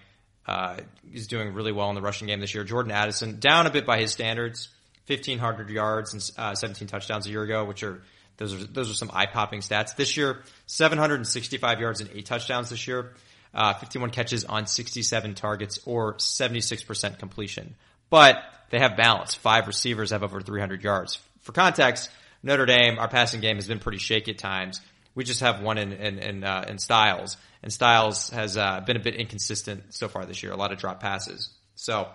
Uh, 0.46 0.76
he's 1.10 1.26
doing 1.26 1.54
really 1.54 1.72
well 1.72 1.88
in 1.88 1.94
the 1.94 2.02
rushing 2.02 2.28
game 2.28 2.38
this 2.38 2.54
year. 2.54 2.62
Jordan 2.62 2.92
Addison 2.92 3.40
down 3.40 3.66
a 3.66 3.70
bit 3.70 3.86
by 3.86 3.98
his 3.98 4.12
standards, 4.12 4.68
fifteen 5.06 5.38
hundred 5.38 5.70
yards 5.70 6.12
and 6.12 6.30
uh, 6.36 6.54
seventeen 6.54 6.88
touchdowns 6.88 7.26
a 7.26 7.30
year 7.30 7.42
ago, 7.42 7.64
which 7.64 7.82
are 7.82 8.02
those 8.36 8.52
are 8.52 8.64
those 8.66 8.90
are 8.90 8.94
some 8.94 9.10
eye 9.14 9.26
popping 9.26 9.60
stats. 9.60 9.96
This 9.96 10.14
year, 10.14 10.42
seven 10.66 10.98
hundred 10.98 11.16
and 11.16 11.26
sixty 11.26 11.56
five 11.56 11.80
yards 11.80 12.02
and 12.02 12.10
eight 12.12 12.26
touchdowns 12.26 12.68
this 12.68 12.86
year 12.86 13.14
uh, 13.54 13.74
51 13.74 14.10
catches 14.10 14.44
on 14.44 14.66
67 14.66 15.34
targets 15.34 15.78
or 15.84 16.14
76% 16.14 17.18
completion. 17.18 17.74
But 18.10 18.42
they 18.70 18.78
have 18.78 18.96
balance. 18.96 19.34
Five 19.34 19.66
receivers 19.66 20.10
have 20.10 20.22
over 20.22 20.40
300 20.40 20.82
yards. 20.82 21.18
For 21.40 21.52
context, 21.52 22.10
Notre 22.42 22.66
Dame, 22.66 22.98
our 22.98 23.08
passing 23.08 23.40
game 23.40 23.56
has 23.56 23.68
been 23.68 23.78
pretty 23.78 23.98
shaky 23.98 24.32
at 24.32 24.38
times. 24.38 24.80
We 25.14 25.24
just 25.24 25.40
have 25.40 25.60
one 25.60 25.76
in 25.76 25.92
in 25.92 26.18
in, 26.18 26.44
uh, 26.44 26.64
in 26.68 26.78
Styles, 26.78 27.36
and 27.62 27.70
Styles 27.70 28.30
has 28.30 28.56
uh, 28.56 28.80
been 28.80 28.96
a 28.96 29.00
bit 29.00 29.14
inconsistent 29.14 29.94
so 29.94 30.08
far 30.08 30.24
this 30.24 30.42
year. 30.42 30.52
A 30.52 30.56
lot 30.56 30.72
of 30.72 30.78
drop 30.78 31.00
passes. 31.00 31.50
So 31.74 32.08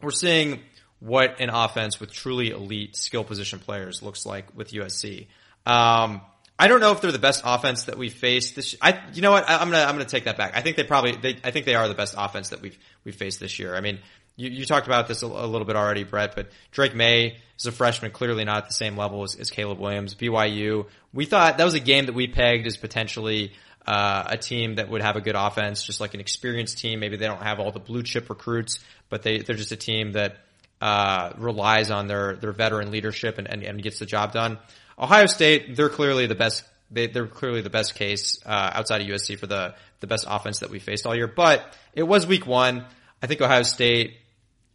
we're 0.00 0.10
seeing 0.10 0.60
what 0.98 1.40
an 1.40 1.50
offense 1.50 2.00
with 2.00 2.12
truly 2.12 2.50
elite 2.50 2.96
skill 2.96 3.22
position 3.22 3.58
players 3.58 4.02
looks 4.02 4.24
like 4.24 4.56
with 4.56 4.70
USC. 4.70 5.26
Um, 5.66 6.22
I 6.58 6.68
don't 6.68 6.80
know 6.80 6.92
if 6.92 7.00
they're 7.00 7.12
the 7.12 7.18
best 7.18 7.42
offense 7.44 7.84
that 7.84 7.98
we've 7.98 8.12
faced 8.12 8.56
this. 8.56 8.76
I, 8.80 9.02
you 9.12 9.20
know 9.20 9.30
what? 9.30 9.48
I, 9.48 9.60
am 9.60 9.70
gonna 9.70 9.84
I'm 9.84 9.94
gonna 9.94 10.06
take 10.06 10.24
that 10.24 10.38
back. 10.38 10.56
I 10.56 10.62
think 10.62 10.76
they 10.76 10.84
probably 10.84 11.16
they, 11.16 11.36
I 11.44 11.50
think 11.50 11.66
they 11.66 11.74
are 11.74 11.86
the 11.86 11.94
best 11.94 12.14
offense 12.16 12.48
that 12.50 12.62
we've 12.62 12.78
we've 13.04 13.14
faced 13.14 13.40
this 13.40 13.58
year. 13.58 13.74
I 13.74 13.80
mean, 13.80 13.98
you, 14.36 14.50
you 14.50 14.64
talked 14.64 14.86
about 14.86 15.06
this 15.06 15.22
a, 15.22 15.26
a, 15.26 15.46
little 15.46 15.66
bit 15.66 15.76
already, 15.76 16.04
Brett, 16.04 16.34
but 16.34 16.48
Drake 16.70 16.94
Maye 16.94 17.36
is 17.58 17.66
a 17.66 17.72
freshman, 17.72 18.10
clearly 18.10 18.44
not 18.44 18.58
at 18.58 18.66
the 18.68 18.74
same 18.74 18.96
level 18.96 19.22
as, 19.22 19.34
as 19.34 19.50
Caleb 19.50 19.78
Williams. 19.78 20.14
BYU, 20.14 20.86
we 21.12 21.26
thought 21.26 21.58
that 21.58 21.64
was 21.64 21.74
a 21.74 21.80
game 21.80 22.06
that 22.06 22.14
we 22.14 22.26
pegged 22.26 22.66
as 22.66 22.76
potentially 22.76 23.52
uh, 23.86 24.24
a 24.26 24.36
team 24.36 24.76
that 24.76 24.88
would 24.88 25.02
have 25.02 25.16
a 25.16 25.20
good 25.20 25.36
offense, 25.36 25.84
just 25.84 26.00
like 26.00 26.14
an 26.14 26.20
experienced 26.20 26.78
team. 26.78 27.00
Maybe 27.00 27.16
they 27.16 27.26
don't 27.26 27.42
have 27.42 27.60
all 27.60 27.70
the 27.70 27.80
blue 27.80 28.02
chip 28.02 28.28
recruits, 28.30 28.80
but 29.08 29.22
they 29.22 29.38
they're 29.38 29.56
just 29.56 29.72
a 29.72 29.76
team 29.76 30.12
that 30.12 30.38
uh, 30.80 31.32
relies 31.38 31.90
on 31.90 32.06
their 32.06 32.36
their 32.36 32.52
veteran 32.52 32.90
leadership 32.90 33.38
and, 33.38 33.48
and, 33.48 33.62
and 33.62 33.82
gets 33.82 33.98
the 33.98 34.06
job 34.06 34.32
done. 34.32 34.58
Ohio 34.98 35.26
State, 35.26 35.76
they're 35.76 35.88
clearly 35.88 36.26
the 36.26 36.34
best. 36.34 36.64
They, 36.90 37.10
are 37.10 37.26
clearly 37.26 37.62
the 37.62 37.70
best 37.70 37.96
case 37.96 38.40
uh, 38.46 38.70
outside 38.74 39.00
of 39.00 39.08
USC 39.08 39.38
for 39.38 39.46
the 39.46 39.74
the 40.00 40.06
best 40.06 40.26
offense 40.28 40.60
that 40.60 40.70
we 40.70 40.78
faced 40.78 41.06
all 41.06 41.14
year. 41.14 41.26
But 41.26 41.74
it 41.92 42.04
was 42.04 42.26
week 42.26 42.46
one. 42.46 42.86
I 43.22 43.26
think 43.26 43.40
Ohio 43.40 43.62
State 43.62 44.16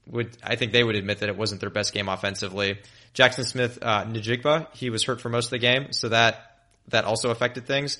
would. 0.08 0.36
I 0.44 0.56
think 0.56 0.72
they 0.72 0.84
would 0.84 0.96
admit 0.96 1.20
that 1.20 1.30
it 1.30 1.38
wasn't 1.38 1.62
their 1.62 1.70
best 1.70 1.94
game 1.94 2.10
offensively. 2.10 2.80
Jaxon 3.14 3.46
Smith 3.46 3.80
uh, 3.82 4.66
he 4.74 4.90
was 4.90 5.04
hurt 5.04 5.22
for 5.22 5.30
most 5.30 5.46
of 5.46 5.52
the 5.52 5.60
game, 5.60 5.92
so 5.92 6.10
that 6.10 6.58
that 6.90 7.06
also 7.06 7.30
affected 7.30 7.66
things. 7.66 7.98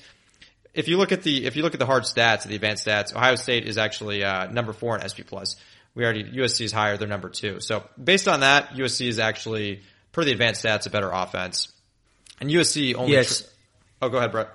If 0.74 0.88
you 0.88 0.96
look 0.96 1.12
at 1.12 1.22
the 1.22 1.44
if 1.44 1.56
you 1.56 1.62
look 1.62 1.74
at 1.74 1.80
the 1.80 1.86
hard 1.86 2.04
stats, 2.04 2.44
the 2.44 2.54
advanced 2.54 2.86
stats, 2.86 3.14
Ohio 3.14 3.36
State 3.36 3.66
is 3.66 3.78
actually 3.78 4.24
uh, 4.24 4.46
number 4.46 4.72
four 4.72 4.96
in 4.98 5.06
SP 5.08 5.26
plus. 5.26 5.56
We 5.94 6.04
already 6.04 6.24
USC 6.24 6.62
is 6.62 6.72
higher; 6.72 6.96
they're 6.96 7.08
number 7.08 7.28
two. 7.28 7.60
So 7.60 7.84
based 8.02 8.28
on 8.28 8.40
that, 8.40 8.70
USC 8.70 9.06
is 9.08 9.18
actually 9.18 9.82
per 10.12 10.24
the 10.24 10.32
advanced 10.32 10.64
stats 10.64 10.86
a 10.86 10.90
better 10.90 11.10
offense. 11.10 11.71
And 12.42 12.50
USC 12.50 12.96
only. 12.96 13.12
Yes. 13.12 13.48
Oh, 14.02 14.08
go 14.08 14.18
ahead, 14.18 14.32
Brett. 14.32 14.48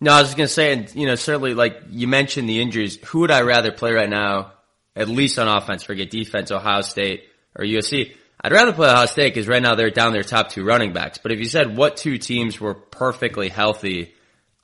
No, 0.00 0.12
I 0.12 0.18
was 0.18 0.30
just 0.30 0.36
going 0.36 0.48
to 0.48 0.52
say, 0.52 0.72
and 0.72 0.92
you 0.96 1.06
know, 1.06 1.14
certainly, 1.14 1.54
like 1.54 1.80
you 1.90 2.08
mentioned 2.08 2.48
the 2.48 2.60
injuries. 2.60 2.98
Who 3.06 3.20
would 3.20 3.30
I 3.30 3.42
rather 3.42 3.70
play 3.70 3.92
right 3.92 4.10
now, 4.10 4.54
at 4.96 5.08
least 5.08 5.38
on 5.38 5.46
offense? 5.46 5.84
Forget 5.84 6.10
defense, 6.10 6.50
Ohio 6.50 6.80
State 6.80 7.22
or 7.54 7.64
USC. 7.64 8.16
I'd 8.40 8.50
rather 8.50 8.72
play 8.72 8.88
Ohio 8.88 9.06
State 9.06 9.32
because 9.32 9.46
right 9.46 9.62
now 9.62 9.76
they're 9.76 9.90
down 9.90 10.12
their 10.12 10.24
top 10.24 10.48
two 10.48 10.64
running 10.64 10.92
backs. 10.92 11.18
But 11.18 11.30
if 11.30 11.38
you 11.38 11.44
said 11.44 11.76
what 11.76 11.96
two 11.96 12.18
teams 12.18 12.60
were 12.60 12.74
perfectly 12.74 13.48
healthy, 13.48 14.12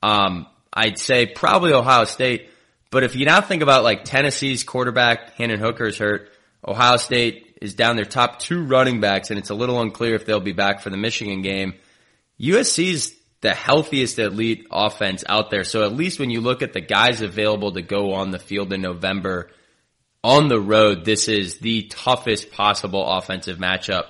um, 0.03 0.49
I'd 0.73 0.99
say 0.99 1.27
probably 1.27 1.73
Ohio 1.73 2.05
State. 2.05 2.51
But 2.91 3.05
if 3.05 3.15
you 3.15 3.27
now 3.27 3.43
think 3.43 3.63
about 3.63 3.85
like 3.85 4.03
Tennessee's 4.03 4.65
quarterback, 4.65 5.35
Hendon 5.35 5.61
Hooker 5.61 5.87
is 5.87 5.99
hurt. 5.99 6.33
Ohio 6.67 6.97
State 6.97 7.59
is 7.63 7.75
down 7.75 7.95
their 7.95 8.05
top 8.05 8.41
two 8.41 8.65
running 8.65 9.01
backs, 9.01 9.31
and 9.31 9.39
it's 9.39 9.51
a 9.51 9.55
little 9.55 9.81
unclear 9.81 10.17
if 10.17 10.27
they'll 10.27 10.41
be 10.41 10.53
back 10.53 10.81
for 10.81 10.91
the 10.91 10.97
Michigan 10.97 11.41
game. 11.41 11.75
USC 12.41 12.91
is 12.93 13.17
the 13.41 13.55
healthiest 13.55 14.19
elite 14.19 14.67
offense 14.71 15.23
out 15.29 15.51
there. 15.51 15.65
So 15.65 15.85
at 15.85 15.93
least 15.93 16.19
when 16.19 16.31
you 16.31 16.41
look 16.41 16.63
at 16.63 16.73
the 16.73 16.81
guys 16.81 17.21
available 17.21 17.73
to 17.73 17.83
go 17.83 18.15
on 18.15 18.31
the 18.31 18.39
field 18.39 18.73
in 18.73 18.81
November 18.81 19.51
on 20.23 20.49
the 20.49 20.61
road, 20.61 21.05
this 21.05 21.29
is 21.29 21.59
the 21.59 21.83
toughest 21.83 22.51
possible 22.51 23.07
offensive 23.07 23.59
matchup 23.59 24.07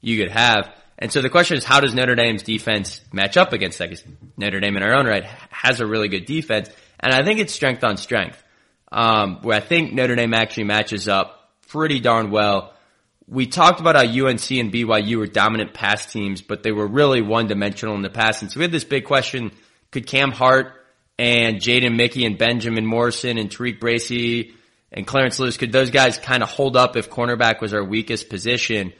you 0.00 0.18
could 0.18 0.30
have. 0.30 0.74
And 0.98 1.12
so 1.12 1.20
the 1.20 1.30
question 1.30 1.56
is, 1.58 1.64
how 1.64 1.80
does 1.80 1.94
Notre 1.94 2.16
Dame's 2.16 2.42
defense 2.42 3.00
match 3.12 3.36
up 3.36 3.52
against 3.52 3.78
that? 3.78 3.90
Because 3.90 4.04
Notre 4.36 4.58
Dame 4.58 4.76
in 4.76 4.82
our 4.82 4.94
own 4.94 5.06
right 5.06 5.24
has 5.50 5.80
a 5.80 5.86
really 5.86 6.08
good 6.08 6.24
defense. 6.24 6.70
And 6.98 7.12
I 7.12 7.22
think 7.24 7.38
it's 7.38 7.52
strength 7.52 7.84
on 7.84 7.98
strength. 7.98 8.42
Um, 8.90 9.40
where 9.42 9.58
I 9.58 9.60
think 9.60 9.92
Notre 9.92 10.16
Dame 10.16 10.32
actually 10.32 10.64
matches 10.64 11.08
up 11.08 11.50
pretty 11.68 12.00
darn 12.00 12.30
well 12.30 12.72
we 13.30 13.46
talked 13.46 13.80
about 13.80 13.94
how 13.94 14.02
UNC 14.02 14.50
and 14.52 14.72
BYU 14.72 15.18
were 15.18 15.26
dominant 15.26 15.74
pass 15.74 16.10
teams, 16.10 16.40
but 16.40 16.62
they 16.62 16.72
were 16.72 16.86
really 16.86 17.20
one 17.20 17.46
dimensional 17.46 17.94
in 17.94 18.02
the 18.02 18.10
past. 18.10 18.42
And 18.42 18.50
so 18.50 18.58
we 18.58 18.64
had 18.64 18.72
this 18.72 18.84
big 18.84 19.04
question, 19.04 19.52
could 19.90 20.06
Cam 20.06 20.30
Hart 20.30 20.72
and 21.18 21.56
Jaden 21.56 21.96
Mickey 21.96 22.24
and 22.24 22.38
Benjamin 22.38 22.86
Morrison 22.86 23.38
and 23.38 23.50
TaRiq 23.50 23.80
Bracy 23.80 24.54
and 24.90 25.06
Clarence 25.06 25.38
Lewis, 25.38 25.56
could 25.56 25.72
those 25.72 25.90
guys 25.90 26.16
kind 26.16 26.42
of 26.42 26.48
hold 26.48 26.76
up 26.76 26.96
if 26.96 27.10
cornerback 27.10 27.60
was 27.60 27.74
our 27.74 27.84
weakest 27.84 28.30
position? 28.30 28.92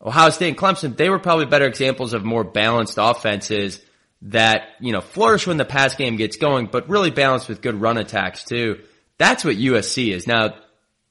Ohio 0.00 0.30
State 0.30 0.48
and 0.48 0.58
Clemson, 0.58 0.96
they 0.96 1.10
were 1.10 1.18
probably 1.18 1.46
better 1.46 1.66
examples 1.66 2.14
of 2.14 2.24
more 2.24 2.44
balanced 2.44 2.98
offenses 2.98 3.80
that, 4.22 4.68
you 4.80 4.92
know, 4.92 5.02
flourish 5.02 5.46
when 5.46 5.58
the 5.58 5.64
pass 5.64 5.94
game 5.94 6.16
gets 6.16 6.36
going, 6.36 6.66
but 6.66 6.88
really 6.88 7.10
balanced 7.10 7.48
with 7.48 7.60
good 7.60 7.78
run 7.78 7.98
attacks 7.98 8.44
too. 8.44 8.80
That's 9.18 9.44
what 9.44 9.56
USC 9.56 10.12
is. 10.12 10.26
Now, 10.26 10.54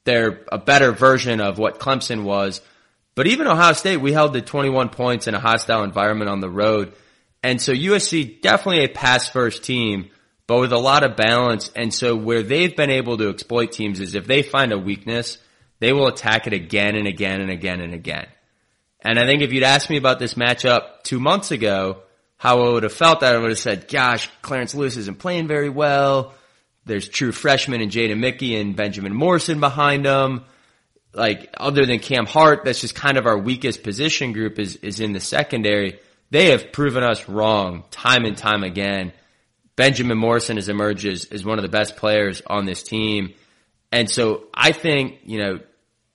they're 0.05 0.45
a 0.51 0.57
better 0.57 0.91
version 0.91 1.41
of 1.41 1.57
what 1.57 1.79
Clemson 1.79 2.23
was. 2.23 2.61
But 3.15 3.27
even 3.27 3.47
Ohio 3.47 3.73
State, 3.73 3.97
we 3.97 4.13
held 4.13 4.33
the 4.33 4.41
21 4.41 4.89
points 4.89 5.27
in 5.27 5.35
a 5.35 5.39
hostile 5.39 5.83
environment 5.83 6.29
on 6.29 6.39
the 6.39 6.49
road. 6.49 6.93
And 7.43 7.61
so 7.61 7.73
USC 7.73 8.41
definitely 8.41 8.83
a 8.83 8.89
pass 8.89 9.29
first 9.29 9.63
team, 9.63 10.09
but 10.47 10.59
with 10.59 10.73
a 10.73 10.77
lot 10.77 11.03
of 11.03 11.15
balance. 11.15 11.71
And 11.75 11.93
so 11.93 12.15
where 12.15 12.43
they've 12.43 12.75
been 12.75 12.89
able 12.89 13.17
to 13.17 13.29
exploit 13.29 13.71
teams 13.71 13.99
is 13.99 14.15
if 14.15 14.27
they 14.27 14.41
find 14.41 14.71
a 14.71 14.77
weakness, 14.77 15.37
they 15.79 15.93
will 15.93 16.07
attack 16.07 16.47
it 16.47 16.53
again 16.53 16.95
and 16.95 17.07
again 17.07 17.41
and 17.41 17.51
again 17.51 17.81
and 17.81 17.93
again. 17.93 18.27
And 19.01 19.19
I 19.19 19.25
think 19.25 19.41
if 19.41 19.53
you'd 19.53 19.63
asked 19.63 19.89
me 19.89 19.97
about 19.97 20.19
this 20.19 20.33
matchup 20.33 21.03
two 21.03 21.19
months 21.19 21.51
ago, 21.51 22.01
how 22.37 22.63
I 22.63 22.69
would 22.69 22.83
have 22.83 22.93
felt 22.93 23.21
that 23.21 23.35
I 23.35 23.37
would 23.37 23.51
have 23.51 23.59
said, 23.59 23.87
gosh, 23.87 24.29
Clarence 24.41 24.75
Lewis 24.75 24.97
isn't 24.97 25.19
playing 25.19 25.47
very 25.47 25.69
well. 25.69 26.33
There's 26.85 27.09
true 27.09 27.31
freshmen 27.31 27.81
and 27.81 27.91
Jaden 27.91 28.19
Mickey 28.19 28.55
and 28.55 28.75
Benjamin 28.75 29.13
Morrison 29.13 29.59
behind 29.59 30.05
them. 30.05 30.45
Like 31.13 31.49
other 31.57 31.85
than 31.85 31.99
Cam 31.99 32.25
Hart, 32.25 32.65
that's 32.65 32.81
just 32.81 32.95
kind 32.95 33.17
of 33.17 33.25
our 33.25 33.37
weakest 33.37 33.83
position 33.83 34.33
group 34.33 34.59
is, 34.59 34.75
is 34.77 34.99
in 34.99 35.13
the 35.13 35.19
secondary. 35.19 35.99
They 36.29 36.51
have 36.51 36.71
proven 36.71 37.03
us 37.03 37.27
wrong 37.29 37.85
time 37.91 38.25
and 38.25 38.37
time 38.37 38.63
again. 38.63 39.13
Benjamin 39.75 40.17
Morrison 40.17 40.57
has 40.57 40.69
emerged 40.69 41.05
as, 41.05 41.25
as 41.25 41.43
one 41.43 41.57
of 41.57 41.63
the 41.63 41.69
best 41.69 41.95
players 41.95 42.41
on 42.47 42.65
this 42.65 42.83
team. 42.83 43.33
And 43.91 44.09
so 44.09 44.45
I 44.53 44.71
think, 44.71 45.19
you 45.25 45.39
know, 45.39 45.59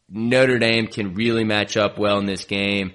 Notre 0.08 0.58
Dame 0.58 0.86
can 0.86 1.14
really 1.14 1.44
match 1.44 1.76
up 1.76 1.98
well 1.98 2.18
in 2.18 2.26
this 2.26 2.44
game. 2.44 2.92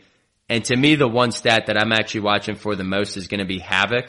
And 0.49 0.63
to 0.65 0.75
me, 0.75 0.95
the 0.95 1.07
one 1.07 1.31
stat 1.31 1.67
that 1.67 1.77
I'm 1.77 1.91
actually 1.91 2.21
watching 2.21 2.55
for 2.55 2.75
the 2.75 2.83
most 2.83 3.17
is 3.17 3.27
going 3.27 3.39
to 3.39 3.45
be 3.45 3.59
havoc. 3.59 4.05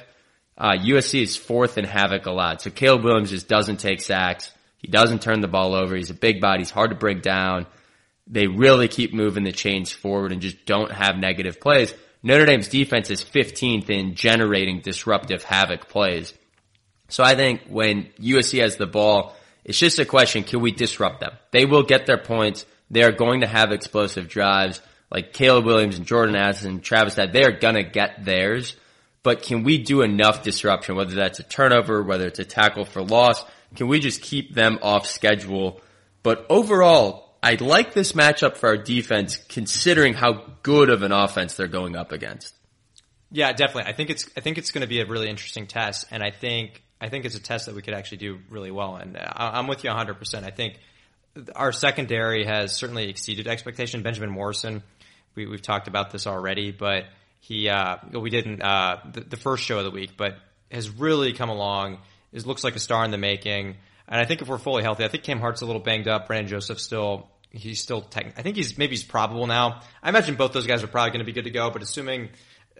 Uh, 0.58 0.72
USC 0.72 1.22
is 1.22 1.36
fourth 1.36 1.78
in 1.78 1.84
havoc 1.84 2.26
allowed. 2.26 2.60
So 2.60 2.70
Caleb 2.70 3.04
Williams 3.04 3.30
just 3.30 3.48
doesn't 3.48 3.78
take 3.78 4.00
sacks. 4.00 4.50
He 4.78 4.88
doesn't 4.88 5.22
turn 5.22 5.40
the 5.40 5.48
ball 5.48 5.74
over. 5.74 5.96
He's 5.96 6.10
a 6.10 6.14
big 6.14 6.40
body. 6.40 6.60
He's 6.60 6.70
hard 6.70 6.90
to 6.90 6.96
break 6.96 7.22
down. 7.22 7.66
They 8.26 8.46
really 8.46 8.88
keep 8.88 9.12
moving 9.12 9.44
the 9.44 9.52
chains 9.52 9.92
forward 9.92 10.32
and 10.32 10.40
just 10.40 10.64
don't 10.66 10.90
have 10.90 11.16
negative 11.16 11.60
plays. 11.60 11.94
Notre 12.22 12.46
Dame's 12.46 12.68
defense 12.68 13.10
is 13.10 13.22
15th 13.22 13.90
in 13.90 14.14
generating 14.14 14.80
disruptive 14.80 15.44
havoc 15.44 15.88
plays. 15.88 16.32
So 17.08 17.22
I 17.22 17.36
think 17.36 17.62
when 17.68 18.08
USC 18.20 18.60
has 18.60 18.76
the 18.76 18.86
ball, 18.86 19.36
it's 19.64 19.78
just 19.78 19.98
a 19.98 20.04
question, 20.04 20.42
can 20.42 20.60
we 20.60 20.72
disrupt 20.72 21.20
them? 21.20 21.32
They 21.52 21.66
will 21.66 21.84
get 21.84 22.06
their 22.06 22.18
points. 22.18 22.66
They 22.90 23.02
are 23.02 23.12
going 23.12 23.42
to 23.42 23.46
have 23.46 23.70
explosive 23.72 24.28
drives 24.28 24.80
like 25.10 25.32
Caleb 25.32 25.64
Williams 25.64 25.98
and 25.98 26.06
Jordan 26.06 26.36
Addison, 26.36 26.80
Travis 26.80 27.14
that 27.14 27.32
they 27.32 27.44
are 27.44 27.52
gonna 27.52 27.82
get 27.84 28.24
theirs 28.24 28.74
but 29.26 29.42
can 29.42 29.64
we 29.64 29.76
do 29.76 30.02
enough 30.02 30.44
disruption, 30.44 30.94
whether 30.94 31.16
that's 31.16 31.40
a 31.40 31.42
turnover, 31.42 32.00
whether 32.00 32.28
it's 32.28 32.38
a 32.38 32.44
tackle 32.44 32.84
for 32.84 33.02
loss? 33.02 33.44
Can 33.74 33.88
we 33.88 33.98
just 33.98 34.22
keep 34.22 34.54
them 34.54 34.78
off 34.82 35.04
schedule? 35.04 35.80
But 36.22 36.46
overall, 36.48 37.36
I 37.42 37.54
like 37.54 37.92
this 37.92 38.12
matchup 38.12 38.56
for 38.56 38.68
our 38.68 38.76
defense 38.76 39.36
considering 39.36 40.14
how 40.14 40.44
good 40.62 40.90
of 40.90 41.02
an 41.02 41.10
offense 41.10 41.54
they're 41.54 41.66
going 41.66 41.96
up 41.96 42.12
against. 42.12 42.54
Yeah, 43.32 43.52
definitely. 43.52 43.90
I 43.90 43.94
think 43.94 44.10
it's 44.10 44.30
I 44.36 44.42
think 44.42 44.58
it's 44.58 44.70
going 44.70 44.82
to 44.82 44.86
be 44.86 45.00
a 45.00 45.06
really 45.06 45.28
interesting 45.28 45.66
test, 45.66 46.06
and 46.12 46.22
I 46.22 46.30
think 46.30 46.84
I 47.00 47.08
think 47.08 47.24
it's 47.24 47.34
a 47.34 47.42
test 47.42 47.66
that 47.66 47.74
we 47.74 47.82
could 47.82 47.94
actually 47.94 48.18
do 48.18 48.38
really 48.48 48.70
well. 48.70 48.94
And 48.94 49.18
I'm 49.20 49.66
with 49.66 49.82
you 49.82 49.90
100. 49.90 50.20
percent 50.20 50.46
I 50.46 50.52
think 50.52 50.78
our 51.56 51.72
secondary 51.72 52.44
has 52.44 52.76
certainly 52.76 53.08
exceeded 53.08 53.48
expectation. 53.48 54.04
Benjamin 54.04 54.30
Morrison, 54.30 54.84
we, 55.34 55.46
we've 55.46 55.62
talked 55.62 55.88
about 55.88 56.12
this 56.12 56.28
already, 56.28 56.70
but 56.70 57.06
he 57.46 57.68
uh, 57.68 57.98
we 58.12 58.28
didn't 58.28 58.60
uh, 58.60 58.98
the, 59.12 59.20
the, 59.20 59.36
first 59.36 59.62
show 59.62 59.78
of 59.78 59.84
the 59.84 59.92
week, 59.92 60.16
but 60.16 60.36
has 60.68 60.90
really 60.90 61.32
come 61.32 61.48
along. 61.48 61.98
Is 62.32 62.44
looks 62.44 62.64
like 62.64 62.74
a 62.74 62.80
star 62.80 63.04
in 63.04 63.12
the 63.12 63.18
making. 63.18 63.76
And 64.08 64.20
I 64.20 64.24
think 64.24 64.42
if 64.42 64.48
we're 64.48 64.58
fully 64.58 64.82
healthy, 64.82 65.04
I 65.04 65.08
think 65.08 65.22
Cam 65.22 65.38
Hart's 65.38 65.62
a 65.62 65.66
little 65.66 65.80
banged 65.80 66.08
up. 66.08 66.26
Brandon 66.26 66.48
Joseph 66.48 66.80
still 66.80 67.28
he's 67.50 67.80
still 67.80 68.02
tech, 68.02 68.34
I 68.36 68.42
think 68.42 68.56
he's 68.56 68.76
maybe 68.76 68.96
he's 68.96 69.04
probable 69.04 69.46
now. 69.46 69.82
I 70.02 70.08
imagine 70.08 70.34
both 70.34 70.52
those 70.52 70.66
guys 70.66 70.82
are 70.82 70.88
probably 70.88 71.10
going 71.10 71.20
to 71.20 71.24
be 71.24 71.32
good 71.32 71.44
to 71.44 71.50
go. 71.50 71.70
But 71.70 71.82
assuming 71.82 72.30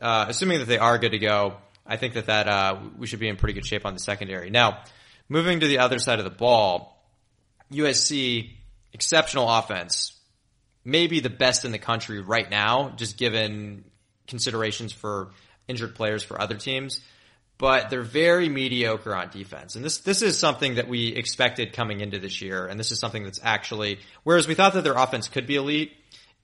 uh, 0.02 0.26
assuming 0.28 0.58
that 0.58 0.64
they 0.64 0.78
are 0.78 0.98
good 0.98 1.12
to 1.12 1.20
go, 1.20 1.58
I 1.86 1.96
think 1.96 2.14
that 2.14 2.26
that 2.26 2.48
uh, 2.48 2.80
we 2.98 3.06
should 3.06 3.20
be 3.20 3.28
in 3.28 3.36
pretty 3.36 3.54
good 3.54 3.66
shape 3.66 3.86
on 3.86 3.94
the 3.94 4.00
secondary. 4.00 4.50
Now, 4.50 4.82
moving 5.28 5.60
to 5.60 5.68
the 5.68 5.78
other 5.78 6.00
side 6.00 6.18
of 6.18 6.24
the 6.24 6.30
ball, 6.32 7.00
USC 7.70 8.50
exceptional 8.92 9.48
offense, 9.48 10.18
maybe 10.84 11.20
the 11.20 11.30
best 11.30 11.64
in 11.64 11.70
the 11.70 11.78
country 11.78 12.20
right 12.20 12.50
now, 12.50 12.90
just 12.96 13.16
given 13.16 13.84
considerations 14.26 14.92
for 14.92 15.30
injured 15.68 15.94
players 15.94 16.22
for 16.22 16.40
other 16.40 16.56
teams, 16.56 17.00
but 17.58 17.90
they're 17.90 18.02
very 18.02 18.48
mediocre 18.48 19.14
on 19.14 19.30
defense. 19.30 19.76
And 19.76 19.84
this, 19.84 19.98
this 19.98 20.22
is 20.22 20.38
something 20.38 20.74
that 20.74 20.88
we 20.88 21.08
expected 21.08 21.72
coming 21.72 22.00
into 22.00 22.18
this 22.18 22.42
year. 22.42 22.66
And 22.66 22.78
this 22.78 22.92
is 22.92 22.98
something 22.98 23.24
that's 23.24 23.40
actually, 23.42 23.98
whereas 24.24 24.46
we 24.46 24.54
thought 24.54 24.74
that 24.74 24.84
their 24.84 24.94
offense 24.94 25.28
could 25.28 25.46
be 25.46 25.56
elite 25.56 25.92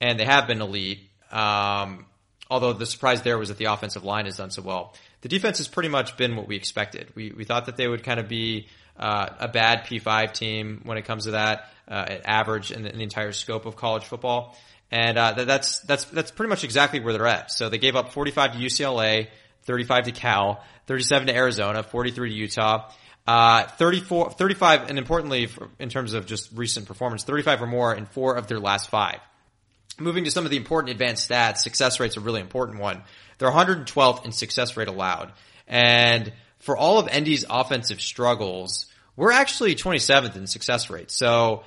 and 0.00 0.18
they 0.18 0.24
have 0.24 0.46
been 0.46 0.60
elite. 0.60 1.00
Um, 1.30 2.06
although 2.50 2.72
the 2.72 2.86
surprise 2.86 3.22
there 3.22 3.38
was 3.38 3.48
that 3.48 3.58
the 3.58 3.66
offensive 3.66 4.04
line 4.04 4.26
has 4.26 4.36
done 4.36 4.50
so 4.50 4.62
well. 4.62 4.94
The 5.22 5.28
defense 5.28 5.58
has 5.58 5.68
pretty 5.68 5.88
much 5.88 6.16
been 6.16 6.36
what 6.36 6.48
we 6.48 6.56
expected. 6.56 7.08
We 7.14 7.32
we 7.32 7.44
thought 7.44 7.66
that 7.66 7.76
they 7.76 7.88
would 7.88 8.02
kind 8.02 8.20
of 8.20 8.28
be 8.28 8.66
uh, 8.96 9.28
a 9.38 9.48
bad 9.48 9.84
P5 9.86 10.32
team 10.32 10.82
when 10.84 10.98
it 10.98 11.04
comes 11.04 11.24
to 11.24 11.32
that, 11.32 11.70
uh, 11.88 12.18
average 12.24 12.70
in 12.70 12.82
the, 12.82 12.90
in 12.90 12.98
the, 12.98 13.04
entire 13.04 13.32
scope 13.32 13.64
of 13.64 13.74
college 13.76 14.04
football. 14.04 14.56
And 14.92 15.16
uh, 15.16 15.32
that's 15.44 15.78
that's 15.80 16.04
that's 16.04 16.30
pretty 16.30 16.50
much 16.50 16.64
exactly 16.64 17.00
where 17.00 17.14
they're 17.14 17.26
at. 17.26 17.50
So 17.50 17.70
they 17.70 17.78
gave 17.78 17.96
up 17.96 18.12
45 18.12 18.52
to 18.52 18.58
UCLA, 18.58 19.28
35 19.62 20.04
to 20.04 20.12
Cal, 20.12 20.62
37 20.87 21.28
to 21.28 21.34
Arizona, 21.34 21.82
43 21.82 22.28
to 22.28 22.34
Utah. 22.34 22.90
Uh, 23.26 23.68
34, 23.78 24.32
35, 24.32 24.90
and 24.90 24.99
importantly, 24.99 25.49
in 25.78 25.88
terms 25.88 26.12
of 26.12 26.26
just 26.26 26.50
recent 26.54 26.87
performance, 26.87 27.22
35 27.22 27.62
or 27.62 27.66
more 27.68 27.94
in 27.94 28.04
four 28.04 28.34
of 28.34 28.49
their 28.49 28.58
last 28.58 28.90
five. 28.90 29.20
Moving 29.99 30.25
to 30.25 30.30
some 30.30 30.44
of 30.44 30.50
the 30.50 30.56
important 30.56 30.90
advanced 30.90 31.30
stats, 31.30 31.58
success 31.58 32.00
rate's 32.00 32.16
a 32.16 32.20
really 32.20 32.40
important 32.40 32.80
one. 32.80 33.02
They're 33.38 33.50
112th 33.50 34.25
in 34.25 34.32
success 34.32 34.76
rate 34.76 34.88
allowed. 34.88 35.32
And 35.68 36.32
for 36.58 36.76
all 36.76 36.99
of 36.99 37.06
ND's 37.06 37.44
offensive 37.49 38.00
struggles, 38.00 38.87
we're 39.14 39.32
actually 39.32 39.76
27th 39.76 40.37
in 40.37 40.49
success 40.49 40.90
rate. 40.90 41.12
So 41.12 41.62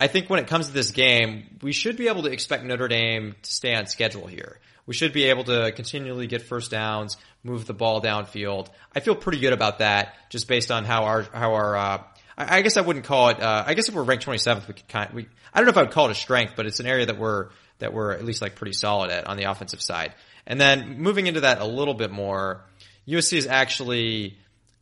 I 0.00 0.06
think 0.06 0.30
when 0.30 0.38
it 0.38 0.46
comes 0.46 0.68
to 0.68 0.72
this 0.72 0.92
game, 0.92 1.58
we 1.60 1.72
should 1.72 1.96
be 1.96 2.08
able 2.08 2.22
to 2.22 2.30
expect 2.30 2.64
Notre 2.64 2.88
Dame 2.88 3.34
to 3.42 3.52
stay 3.52 3.74
on 3.74 3.86
schedule 3.86 4.26
here. 4.26 4.60
We 4.86 4.94
should 4.94 5.12
be 5.12 5.24
able 5.24 5.44
to 5.44 5.72
continually 5.72 6.28
get 6.28 6.42
first 6.42 6.70
downs, 6.70 7.16
move 7.42 7.66
the 7.66 7.74
ball 7.74 8.00
downfield. 8.00 8.68
I 8.94 9.00
feel 9.00 9.14
pretty 9.14 9.40
good 9.40 9.52
about 9.52 9.80
that 9.80 10.14
just 10.30 10.48
based 10.48 10.70
on 10.70 10.84
how 10.84 11.04
our, 11.04 11.22
how 11.22 11.54
our, 11.54 11.76
uh, 11.76 12.02
I, 12.38 12.62
guess 12.62 12.76
I 12.76 12.80
wouldn't 12.80 13.04
call 13.04 13.30
it, 13.30 13.40
uh, 13.40 13.64
I 13.66 13.74
guess 13.74 13.88
if 13.88 13.94
we're 13.94 14.04
ranked 14.04 14.24
27th, 14.24 14.68
we 14.68 14.74
could 14.74 14.88
kind 14.88 15.10
of, 15.10 15.14
we, 15.14 15.28
I 15.52 15.58
don't 15.58 15.66
know 15.66 15.72
if 15.72 15.76
I 15.76 15.82
would 15.82 15.90
call 15.90 16.06
it 16.06 16.12
a 16.12 16.14
strength, 16.14 16.54
but 16.56 16.66
it's 16.66 16.80
an 16.80 16.86
area 16.86 17.06
that 17.06 17.18
we're, 17.18 17.48
that 17.80 17.92
we're 17.92 18.12
at 18.12 18.24
least 18.24 18.40
like 18.40 18.54
pretty 18.54 18.72
solid 18.72 19.10
at 19.10 19.26
on 19.26 19.36
the 19.36 19.44
offensive 19.44 19.82
side. 19.82 20.14
And 20.46 20.60
then 20.60 20.98
moving 21.00 21.26
into 21.26 21.40
that 21.40 21.60
a 21.60 21.66
little 21.66 21.94
bit 21.94 22.10
more, 22.10 22.64
USC 23.06 23.36
is 23.36 23.46
actually, 23.46 24.38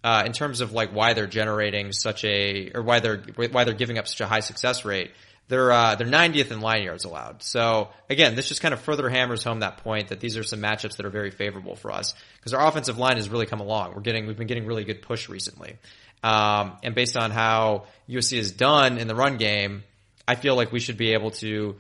uh, 0.07 0.23
in 0.25 0.33
terms 0.33 0.61
of 0.61 0.71
like 0.71 0.95
why 0.95 1.15
they're 1.15 1.27
generating 1.27 1.91
such 1.91 2.25
a, 2.25 2.71
or 2.73 2.83
why 2.83 3.01
they're, 3.01 3.25
why 3.51 3.65
they're 3.65 3.75
giving 3.75 3.99
up 3.99 4.07
such 4.07 4.21
a 4.21 4.27
high 4.27 4.39
success 4.39 4.85
rate. 4.85 5.11
They're, 5.49 5.73
uh, 5.73 5.97
they're 5.97 6.07
90th 6.07 6.53
in 6.53 6.61
line 6.61 6.85
yards 6.85 7.05
allowed. 7.05 7.43
So 7.43 7.89
again, 8.09 8.37
this 8.37 8.49
just 8.49 8.61
kind 8.61 8.73
of 8.73 8.81
further 8.81 9.09
hammers 9.09 9.43
home 9.43 9.61
that 9.61 9.79
point 9.79 10.11
that 10.11 10.21
these 10.21 10.37
are 10.37 10.45
some 10.45 10.61
matchups 10.61 10.99
that 10.99 11.07
are 11.07 11.11
very 11.11 11.33
favorable 11.33 11.75
for 11.75 11.91
us 11.91 12.15
because 12.37 12.55
our 12.55 12.65
offensive 12.69 12.99
line 12.99 13.17
has 13.17 13.29
really 13.29 13.47
come 13.47 13.59
along. 13.59 13.95
We're 13.97 14.01
getting, 14.01 14.29
we've 14.29 14.37
been 14.37 14.47
getting 14.47 14.65
really 14.67 14.85
good 14.85 15.03
push 15.03 15.29
recently. 15.29 15.77
Um, 16.23 16.77
and 16.85 16.95
based 16.95 17.17
on 17.17 17.33
how 17.33 17.87
USC 18.09 18.37
has 18.37 18.53
done 18.53 18.99
in 18.99 19.09
the 19.09 19.17
run 19.17 19.39
game, 19.39 19.83
I 20.29 20.37
feel 20.37 20.55
like 20.55 20.71
we 20.71 20.79
should 20.79 20.99
be 20.99 21.15
able 21.15 21.33
to 21.33 21.79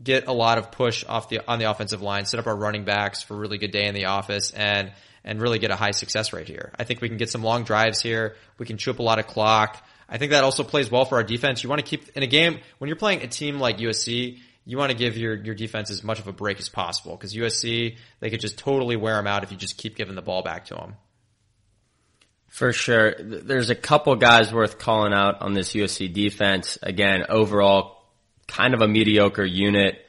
get 0.00 0.28
a 0.28 0.32
lot 0.32 0.58
of 0.58 0.70
push 0.70 1.04
off 1.08 1.28
the 1.28 1.40
on 1.46 1.58
the 1.58 1.68
offensive 1.68 2.02
line, 2.02 2.24
set 2.24 2.38
up 2.38 2.46
our 2.46 2.56
running 2.56 2.84
backs 2.84 3.22
for 3.22 3.34
a 3.34 3.36
really 3.36 3.58
good 3.58 3.72
day 3.72 3.86
in 3.86 3.94
the 3.94 4.06
office, 4.06 4.52
and 4.52 4.92
and 5.24 5.40
really 5.40 5.58
get 5.58 5.70
a 5.70 5.76
high 5.76 5.92
success 5.92 6.32
rate 6.32 6.48
here. 6.48 6.72
I 6.78 6.84
think 6.84 7.00
we 7.00 7.08
can 7.08 7.16
get 7.16 7.30
some 7.30 7.42
long 7.42 7.64
drives 7.64 8.00
here. 8.00 8.36
We 8.58 8.66
can 8.66 8.76
chew 8.76 8.90
up 8.90 8.98
a 8.98 9.02
lot 9.02 9.18
of 9.18 9.26
clock. 9.26 9.84
I 10.08 10.18
think 10.18 10.32
that 10.32 10.44
also 10.44 10.62
plays 10.64 10.90
well 10.90 11.04
for 11.04 11.16
our 11.16 11.24
defense. 11.24 11.62
You 11.62 11.70
want 11.70 11.84
to 11.84 11.86
keep 11.86 12.10
in 12.16 12.22
a 12.22 12.26
game 12.26 12.60
when 12.78 12.88
you're 12.88 12.96
playing 12.96 13.22
a 13.22 13.26
team 13.26 13.58
like 13.58 13.78
USC. 13.78 14.38
You 14.66 14.78
want 14.78 14.92
to 14.92 14.96
give 14.96 15.16
your, 15.16 15.34
your 15.34 15.54
defense 15.54 15.90
as 15.90 16.04
much 16.04 16.18
of 16.18 16.26
a 16.26 16.32
break 16.32 16.58
as 16.58 16.68
possible 16.68 17.16
because 17.16 17.34
USC, 17.34 17.96
they 18.20 18.30
could 18.30 18.40
just 18.40 18.58
totally 18.58 18.96
wear 18.96 19.16
them 19.16 19.26
out 19.26 19.42
if 19.42 19.50
you 19.50 19.56
just 19.56 19.78
keep 19.78 19.96
giving 19.96 20.14
the 20.14 20.22
ball 20.22 20.42
back 20.42 20.66
to 20.66 20.74
them. 20.74 20.96
For 22.48 22.72
sure. 22.72 23.14
There's 23.18 23.70
a 23.70 23.74
couple 23.74 24.14
guys 24.16 24.52
worth 24.52 24.78
calling 24.78 25.12
out 25.12 25.42
on 25.42 25.54
this 25.54 25.72
USC 25.72 26.12
defense. 26.12 26.78
Again, 26.82 27.24
overall, 27.28 28.04
kind 28.46 28.74
of 28.74 28.80
a 28.80 28.88
mediocre 28.88 29.44
unit 29.44 30.03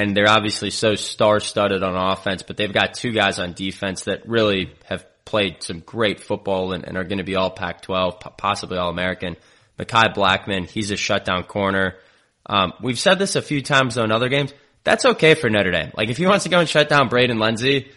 and 0.00 0.16
they're 0.16 0.30
obviously 0.30 0.70
so 0.70 0.94
star-studded 0.94 1.82
on 1.82 1.94
offense, 1.94 2.42
but 2.42 2.56
they've 2.56 2.72
got 2.72 2.94
two 2.94 3.12
guys 3.12 3.38
on 3.38 3.52
defense 3.52 4.04
that 4.04 4.26
really 4.26 4.72
have 4.86 5.04
played 5.26 5.62
some 5.62 5.80
great 5.80 6.20
football 6.20 6.72
and, 6.72 6.88
and 6.88 6.96
are 6.96 7.04
going 7.04 7.18
to 7.18 7.24
be 7.24 7.36
all 7.36 7.50
Pac-12, 7.50 8.38
possibly 8.38 8.78
all 8.78 8.88
American. 8.88 9.36
Mekhi 9.78 10.14
Blackmon, 10.14 10.66
he's 10.66 10.90
a 10.90 10.96
shutdown 10.96 11.42
corner. 11.42 11.96
Um, 12.46 12.72
we've 12.80 12.98
said 12.98 13.18
this 13.18 13.36
a 13.36 13.42
few 13.42 13.60
times 13.60 13.94
though 13.94 14.04
in 14.04 14.10
other 14.10 14.30
games. 14.30 14.54
That's 14.84 15.04
okay 15.04 15.34
for 15.34 15.50
Notre 15.50 15.70
Dame. 15.70 15.92
Like 15.94 16.08
if 16.08 16.16
he 16.16 16.26
wants 16.26 16.44
to 16.44 16.50
go 16.50 16.60
and 16.60 16.68
shut 16.68 16.88
down 16.88 17.08
Braden 17.08 17.38
Lenzy, 17.38 17.90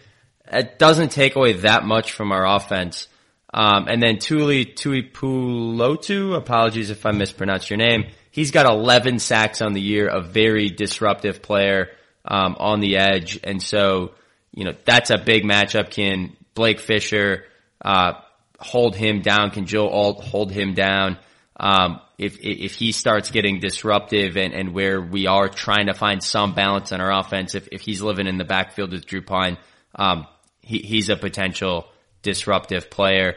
it 0.52 0.78
doesn't 0.78 1.14
take 1.14 1.38
away 1.38 1.54
that 1.54 1.86
much 1.86 2.12
from 2.12 2.34
our 2.34 2.46
offense. 2.46 3.08
Um, 3.54 3.88
and 3.88 4.04
then 4.04 4.18
Tuli 4.20 4.66
Tuipulotu, 4.66 6.36
apologies 6.36 6.90
if 6.90 7.06
I 7.06 7.12
mispronounced 7.12 7.70
your 7.70 7.78
name. 7.78 8.08
He's 8.34 8.50
got 8.50 8.66
11 8.66 9.20
sacks 9.20 9.62
on 9.62 9.74
the 9.74 9.80
year, 9.80 10.08
a 10.08 10.20
very 10.20 10.72
disruptive 10.72 11.44
player, 11.44 11.92
um, 12.26 12.56
on 12.58 12.80
the 12.80 12.98
edge. 12.98 13.40
And 13.44 13.62
so, 13.62 14.16
you 14.52 14.64
know, 14.64 14.74
that's 14.86 15.12
a 15.12 15.20
big 15.20 15.44
matchup. 15.44 15.92
Can 15.92 16.36
Blake 16.56 16.80
Fisher, 16.80 17.46
uh, 17.86 18.14
hold 18.58 18.96
him 18.96 19.22
down? 19.22 19.52
Can 19.52 19.68
Joe 19.68 19.88
Alt 19.88 20.24
hold 20.24 20.52
him 20.52 20.74
down? 20.74 21.20
Um, 21.60 22.02
if, 22.18 22.40
if 22.42 22.74
he 22.74 22.92
starts 22.92 23.30
getting 23.30 23.60
disruptive 23.60 24.36
and, 24.36 24.52
and 24.52 24.74
where 24.74 25.00
we 25.00 25.28
are 25.28 25.48
trying 25.48 25.86
to 25.86 25.94
find 25.94 26.24
some 26.24 26.56
balance 26.56 26.92
on 26.92 27.02
our 27.02 27.12
offense, 27.12 27.54
if, 27.54 27.68
if 27.72 27.82
he's 27.82 28.02
living 28.02 28.26
in 28.26 28.40
the 28.40 28.46
backfield 28.46 28.94
with 28.94 29.06
Drew 29.06 29.22
Pyne, 29.22 29.60
um, 29.94 30.26
he, 30.62 30.80
he's 30.80 31.10
a 31.10 31.16
potential 31.16 31.86
disruptive 32.24 32.90
player. 32.90 33.36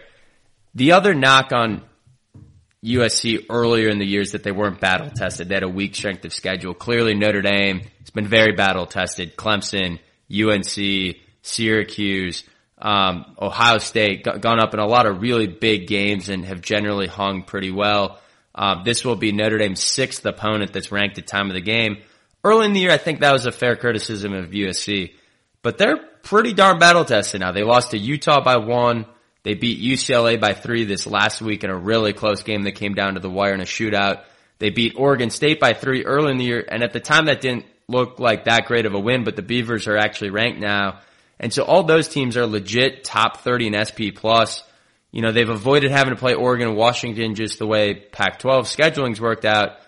The 0.75 0.93
other 0.93 1.13
knock 1.13 1.53
on 1.53 1.83
USC 2.87 3.47
earlier 3.51 3.89
in 3.89 3.99
the 3.99 4.07
years 4.07 4.33
that 4.33 4.45
they 4.45 4.53
weren't 4.53 4.81
battle 4.81 5.11
tested. 5.11 5.49
They 5.49 5.55
had 5.55 5.65
a 5.65 5.69
weak 5.69 5.95
strength 5.97 6.25
of 6.25 6.33
schedule. 6.33 6.73
Clearly 6.73 7.15
Notre 7.15 7.43
Dame 7.43 7.81
has 8.01 8.11
been 8.11 8.29
very 8.29 8.53
battle 8.53 8.87
tested. 8.87 9.37
Clemson, 9.37 9.99
UNC, 10.31 11.17
Syracuse, 11.43 12.45
um, 12.79 13.35
Ohio 13.41 13.79
State 13.79 14.25
gone 14.25 14.61
up 14.61 14.75
in 14.75 14.81
a 14.81 14.87
lot 14.87 15.07
of 15.07 15.21
really 15.21 15.47
big 15.47 15.87
games 15.89 16.29
and 16.29 16.45
have 16.45 16.61
generally 16.61 17.07
hung 17.07 17.43
pretty 17.43 17.71
well. 17.71 18.21
Uh, 18.55 18.83
this 18.85 19.05
will 19.05 19.17
be 19.17 19.33
Notre 19.33 19.59
Dame's 19.59 19.83
sixth 19.83 20.25
opponent 20.25 20.73
that's 20.73 20.93
ranked 20.93 21.19
at 21.19 21.27
time 21.27 21.49
of 21.49 21.55
the 21.55 21.61
game. 21.61 21.99
Early 22.45 22.67
in 22.67 22.73
the 22.73 22.81
year, 22.81 22.93
I 22.93 22.99
think 22.99 23.21
that 23.21 23.33
was 23.33 23.47
a 23.47 23.53
fair 23.53 23.77
criticism 23.77 24.33
of 24.33 24.51
USC, 24.51 25.15
but 25.63 25.79
they're 25.79 25.99
pretty 26.23 26.53
darn 26.53 26.79
battle 26.79 27.05
tested 27.05 27.41
now. 27.41 27.53
They 27.53 27.65
lost 27.65 27.91
to 27.91 27.99
Utah 27.99 28.43
by 28.43 28.59
one. 28.59 29.07
They 29.47 29.55
beat 29.55 29.81
UCLA 29.81 30.41
by 30.41 30.55
three 30.55 30.87
this 30.87 31.07
last 31.07 31.41
week 31.41 31.63
in 31.63 31.71
a 31.71 31.79
really 31.79 32.13
close 32.13 32.43
game 32.43 32.65
that 32.65 32.73
came 32.73 32.95
down 32.95 33.15
to 33.15 33.21
the 33.21 33.31
wire 33.31 33.55
in 33.55 33.61
a 33.61 33.65
shootout. 33.65 34.25
They 34.59 34.71
beat 34.71 34.95
Oregon 34.97 35.31
State 35.31 35.61
by 35.61 35.73
three 35.73 36.05
early 36.05 36.33
in 36.33 36.39
the 36.39 36.45
year, 36.45 36.65
and 36.69 36.83
at 36.83 36.93
the 36.93 36.99
time 36.99 37.27
that 37.27 37.43
didn't 37.43 37.65
look 37.87 38.19
like 38.19 38.47
that 38.47 38.67
great 38.67 38.87
of 38.87 38.95
a 38.95 38.99
win, 38.99 39.23
but 39.23 39.37
the 39.37 39.43
Beavers 39.43 39.87
are 39.87 39.97
actually 39.97 40.31
ranked 40.31 40.59
now. 40.59 40.99
And 41.39 41.53
so 41.53 41.63
all 41.63 41.85
those 41.85 42.09
teams 42.09 42.37
are 42.37 42.45
legit 42.45 43.05
top 43.05 43.37
30 43.37 43.69
in 43.69 43.85
SP 43.87 44.11
plus. 44.17 44.65
You 45.13 45.23
know, 45.23 45.31
they've 45.31 45.49
avoided 45.49 45.93
having 45.93 46.13
to 46.13 46.19
play 46.19 46.35
Oregon 46.35 46.71
and 46.71 46.77
Washington 46.77 47.37
just 47.37 47.61
the 47.61 47.69
way 47.69 47.95
Pac-12 47.95 48.67
scheduling's 48.67 49.21
worked 49.21 49.45
out. 49.45 49.79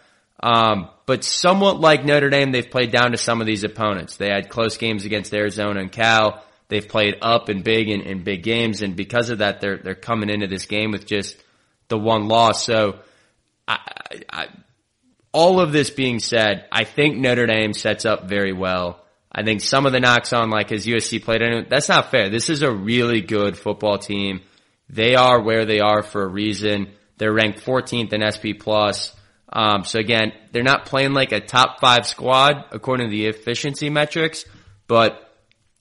Um, 0.40 0.88
but 1.04 1.24
somewhat 1.24 1.80
like 1.80 2.04
Notre 2.04 2.30
Dame, 2.30 2.52
they've 2.52 2.70
played 2.70 2.92
down 2.92 3.10
to 3.10 3.18
some 3.18 3.40
of 3.40 3.48
these 3.48 3.64
opponents. 3.64 4.18
They 4.18 4.30
had 4.30 4.50
close 4.50 4.76
games 4.76 5.04
against 5.04 5.34
Arizona 5.34 5.80
and 5.80 5.90
Cal. 5.90 6.44
They've 6.68 6.86
played 6.86 7.16
up 7.22 7.48
and 7.48 7.64
big 7.64 7.88
in, 7.88 8.02
in 8.02 8.24
big 8.24 8.42
games, 8.42 8.82
and 8.82 8.94
because 8.94 9.30
of 9.30 9.38
that, 9.38 9.60
they're 9.60 9.78
they're 9.78 9.94
coming 9.94 10.28
into 10.28 10.46
this 10.46 10.66
game 10.66 10.92
with 10.92 11.06
just 11.06 11.36
the 11.88 11.98
one 11.98 12.28
loss. 12.28 12.64
So, 12.64 13.00
I, 13.66 13.78
I, 14.30 14.46
all 15.32 15.60
of 15.60 15.72
this 15.72 15.90
being 15.90 16.18
said, 16.18 16.66
I 16.70 16.84
think 16.84 17.16
Notre 17.16 17.46
Dame 17.46 17.72
sets 17.72 18.04
up 18.04 18.28
very 18.28 18.52
well. 18.52 19.04
I 19.30 19.44
think 19.44 19.60
some 19.60 19.86
of 19.86 19.92
the 19.92 20.00
knocks 20.00 20.32
on 20.32 20.50
like 20.50 20.70
has 20.70 20.86
USC 20.86 21.22
played 21.22 21.42
that's 21.68 21.88
not 21.88 22.10
fair. 22.10 22.28
This 22.28 22.50
is 22.50 22.62
a 22.62 22.72
really 22.72 23.20
good 23.20 23.56
football 23.56 23.98
team. 23.98 24.40
They 24.90 25.14
are 25.14 25.40
where 25.40 25.66
they 25.66 25.80
are 25.80 26.02
for 26.02 26.22
a 26.22 26.28
reason. 26.28 26.88
They're 27.18 27.32
ranked 27.32 27.60
14th 27.64 28.12
in 28.12 28.22
SP 28.24 28.58
plus. 28.58 29.14
Um, 29.50 29.84
so 29.84 29.98
again, 29.98 30.32
they're 30.52 30.62
not 30.62 30.86
playing 30.86 31.12
like 31.12 31.32
a 31.32 31.40
top 31.40 31.80
five 31.80 32.06
squad 32.06 32.64
according 32.70 33.08
to 33.08 33.10
the 33.10 33.26
efficiency 33.26 33.90
metrics, 33.90 34.44
but 34.86 35.27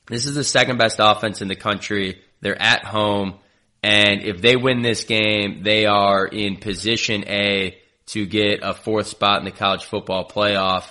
this 0.08 0.26
is 0.26 0.36
the 0.36 0.44
second 0.44 0.78
best 0.78 0.98
offense 1.00 1.42
in 1.42 1.48
the 1.48 1.56
country. 1.56 2.22
They're 2.42 2.62
at 2.62 2.86
home. 2.86 3.36
And 3.84 4.22
if 4.24 4.42
they 4.42 4.56
win 4.56 4.82
this 4.82 5.04
game, 5.04 5.64
they 5.64 5.86
are 5.86 6.26
in 6.26 6.58
position 6.58 7.26
A 7.28 7.78
to 8.08 8.26
get 8.26 8.60
a 8.64 8.74
fourth 8.74 9.08
spot 9.08 9.40
in 9.40 9.46
the 9.46 9.52
college 9.52 9.86
football 9.86 10.28
playoff. 10.28 10.86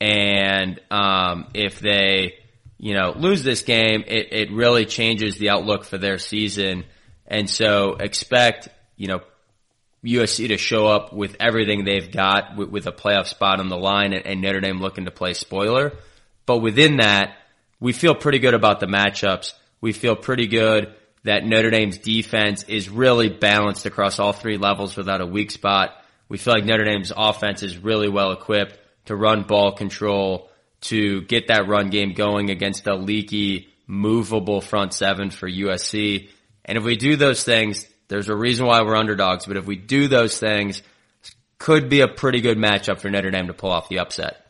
And, 0.00 0.80
um, 0.90 1.48
if 1.54 1.80
they, 1.80 2.34
you 2.78 2.94
know, 2.94 3.12
lose 3.16 3.42
this 3.42 3.62
game, 3.62 4.04
it, 4.06 4.32
it 4.32 4.52
really 4.52 4.86
changes 4.86 5.36
the 5.36 5.50
outlook 5.50 5.84
for 5.84 5.98
their 5.98 6.18
season. 6.18 6.84
And 7.26 7.48
so 7.48 7.94
expect, 7.94 8.68
you 8.96 9.08
know, 9.08 9.20
USC 10.04 10.48
to 10.48 10.56
show 10.56 10.86
up 10.86 11.12
with 11.12 11.36
everything 11.40 11.84
they've 11.84 12.10
got 12.10 12.56
with, 12.56 12.70
with 12.70 12.86
a 12.86 12.92
playoff 12.92 13.26
spot 13.26 13.60
on 13.60 13.68
the 13.68 13.76
line 13.76 14.12
and, 14.12 14.26
and 14.26 14.40
Notre 14.40 14.60
Dame 14.60 14.80
looking 14.80 15.04
to 15.04 15.10
play 15.10 15.34
spoiler. 15.34 15.92
But 16.46 16.58
within 16.58 16.96
that, 16.96 17.36
we 17.80 17.92
feel 17.92 18.14
pretty 18.14 18.38
good 18.38 18.54
about 18.54 18.78
the 18.78 18.86
matchups. 18.86 19.54
We 19.80 19.92
feel 19.92 20.14
pretty 20.14 20.46
good 20.46 20.94
that 21.24 21.44
Notre 21.44 21.70
Dame's 21.70 21.98
defense 21.98 22.62
is 22.64 22.88
really 22.88 23.28
balanced 23.28 23.86
across 23.86 24.18
all 24.18 24.32
three 24.32 24.56
levels 24.56 24.96
without 24.96 25.20
a 25.20 25.26
weak 25.26 25.50
spot. 25.50 25.96
We 26.28 26.38
feel 26.38 26.54
like 26.54 26.64
Notre 26.64 26.84
Dame's 26.84 27.12
offense 27.14 27.62
is 27.62 27.78
really 27.78 28.08
well 28.08 28.32
equipped 28.32 28.78
to 29.06 29.16
run 29.16 29.42
ball 29.42 29.72
control, 29.72 30.50
to 30.82 31.22
get 31.22 31.48
that 31.48 31.68
run 31.68 31.90
game 31.90 32.12
going 32.12 32.50
against 32.50 32.86
a 32.86 32.94
leaky, 32.94 33.68
movable 33.86 34.60
front 34.60 34.94
seven 34.94 35.30
for 35.30 35.48
USC. 35.48 36.28
And 36.64 36.78
if 36.78 36.84
we 36.84 36.96
do 36.96 37.16
those 37.16 37.42
things, 37.44 37.86
there's 38.08 38.28
a 38.28 38.36
reason 38.36 38.66
why 38.66 38.82
we're 38.82 38.96
underdogs, 38.96 39.46
but 39.46 39.56
if 39.56 39.66
we 39.66 39.76
do 39.76 40.08
those 40.08 40.38
things, 40.38 40.82
could 41.58 41.88
be 41.88 42.00
a 42.00 42.08
pretty 42.08 42.40
good 42.40 42.56
matchup 42.56 43.00
for 43.00 43.10
Notre 43.10 43.30
Dame 43.30 43.48
to 43.48 43.54
pull 43.54 43.70
off 43.70 43.88
the 43.88 43.98
upset. 43.98 44.49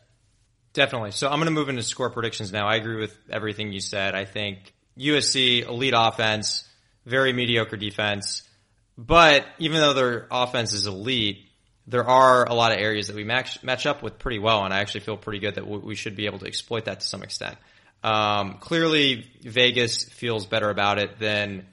Definitely. 0.72 1.10
So 1.12 1.28
I'm 1.28 1.36
going 1.36 1.46
to 1.46 1.52
move 1.52 1.68
into 1.68 1.82
score 1.82 2.10
predictions 2.10 2.52
now. 2.52 2.68
I 2.68 2.76
agree 2.76 2.96
with 2.96 3.16
everything 3.28 3.72
you 3.72 3.80
said. 3.80 4.14
I 4.14 4.24
think 4.24 4.72
USC 4.98 5.66
elite 5.66 5.94
offense, 5.96 6.64
very 7.04 7.32
mediocre 7.32 7.76
defense, 7.76 8.42
but 8.96 9.46
even 9.58 9.80
though 9.80 9.94
their 9.94 10.28
offense 10.30 10.72
is 10.72 10.86
elite, 10.86 11.48
there 11.86 12.06
are 12.06 12.44
a 12.44 12.54
lot 12.54 12.72
of 12.72 12.78
areas 12.78 13.08
that 13.08 13.16
we 13.16 13.24
match 13.24 13.62
match 13.64 13.86
up 13.86 14.02
with 14.02 14.18
pretty 14.18 14.38
well, 14.38 14.64
and 14.64 14.72
I 14.72 14.78
actually 14.78 15.00
feel 15.00 15.16
pretty 15.16 15.40
good 15.40 15.56
that 15.56 15.66
we 15.66 15.94
should 15.96 16.14
be 16.14 16.26
able 16.26 16.38
to 16.40 16.46
exploit 16.46 16.84
that 16.84 17.00
to 17.00 17.06
some 17.06 17.22
extent. 17.22 17.56
Um, 18.04 18.58
clearly, 18.60 19.26
Vegas 19.42 20.04
feels 20.04 20.46
better 20.46 20.70
about 20.70 20.98
it 20.98 21.18
than 21.18 21.66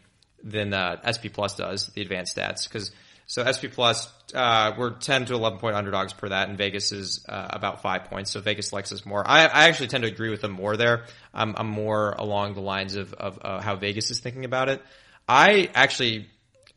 than 0.44 0.74
uh, 0.74 1.02
SP 1.06 1.28
Plus 1.32 1.56
does 1.56 1.88
the 1.88 2.02
advanced 2.02 2.38
stats 2.38 2.68
because 2.68 2.92
so 3.28 3.44
SP 3.46 3.68
Plus 3.72 4.12
uh, 4.34 4.74
we're 4.78 4.92
ten 4.92 5.26
to 5.26 5.34
eleven 5.34 5.60
point 5.60 5.76
underdogs 5.76 6.14
per 6.14 6.30
that, 6.30 6.50
and 6.50 6.58
Vegas 6.58 6.92
is 6.92 7.26
uh, 7.28 7.48
about 7.50 7.82
five 7.82 8.06
points. 8.06 8.32
So 8.32 8.42
Vegas 8.42 8.74
likes 8.74 8.92
us 8.92 9.06
more. 9.06 9.26
I, 9.26 9.46
I 9.46 9.68
actually 9.68 9.88
tend 9.88 10.04
to 10.04 10.10
agree 10.10 10.30
with 10.30 10.42
them 10.42 10.52
more 10.52 10.76
there. 10.76 11.06
I'm, 11.34 11.54
I'm 11.58 11.68
more 11.68 12.12
along 12.12 12.56
the 12.56 12.62
lines 12.62 12.96
of 12.96 13.14
of 13.14 13.40
uh, 13.42 13.62
how 13.62 13.76
Vegas 13.76 14.10
is 14.12 14.20
thinking 14.20 14.46
about 14.46 14.70
it. 14.70 14.82
I 15.28 15.70
actually, 15.74 16.28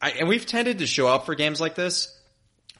I, 0.03 0.11
and 0.11 0.29
we've 0.29 0.45
tended 0.45 0.79
to 0.79 0.87
show 0.87 1.07
up 1.07 1.25
for 1.25 1.35
games 1.35 1.61
like 1.61 1.77
this 1.77 2.17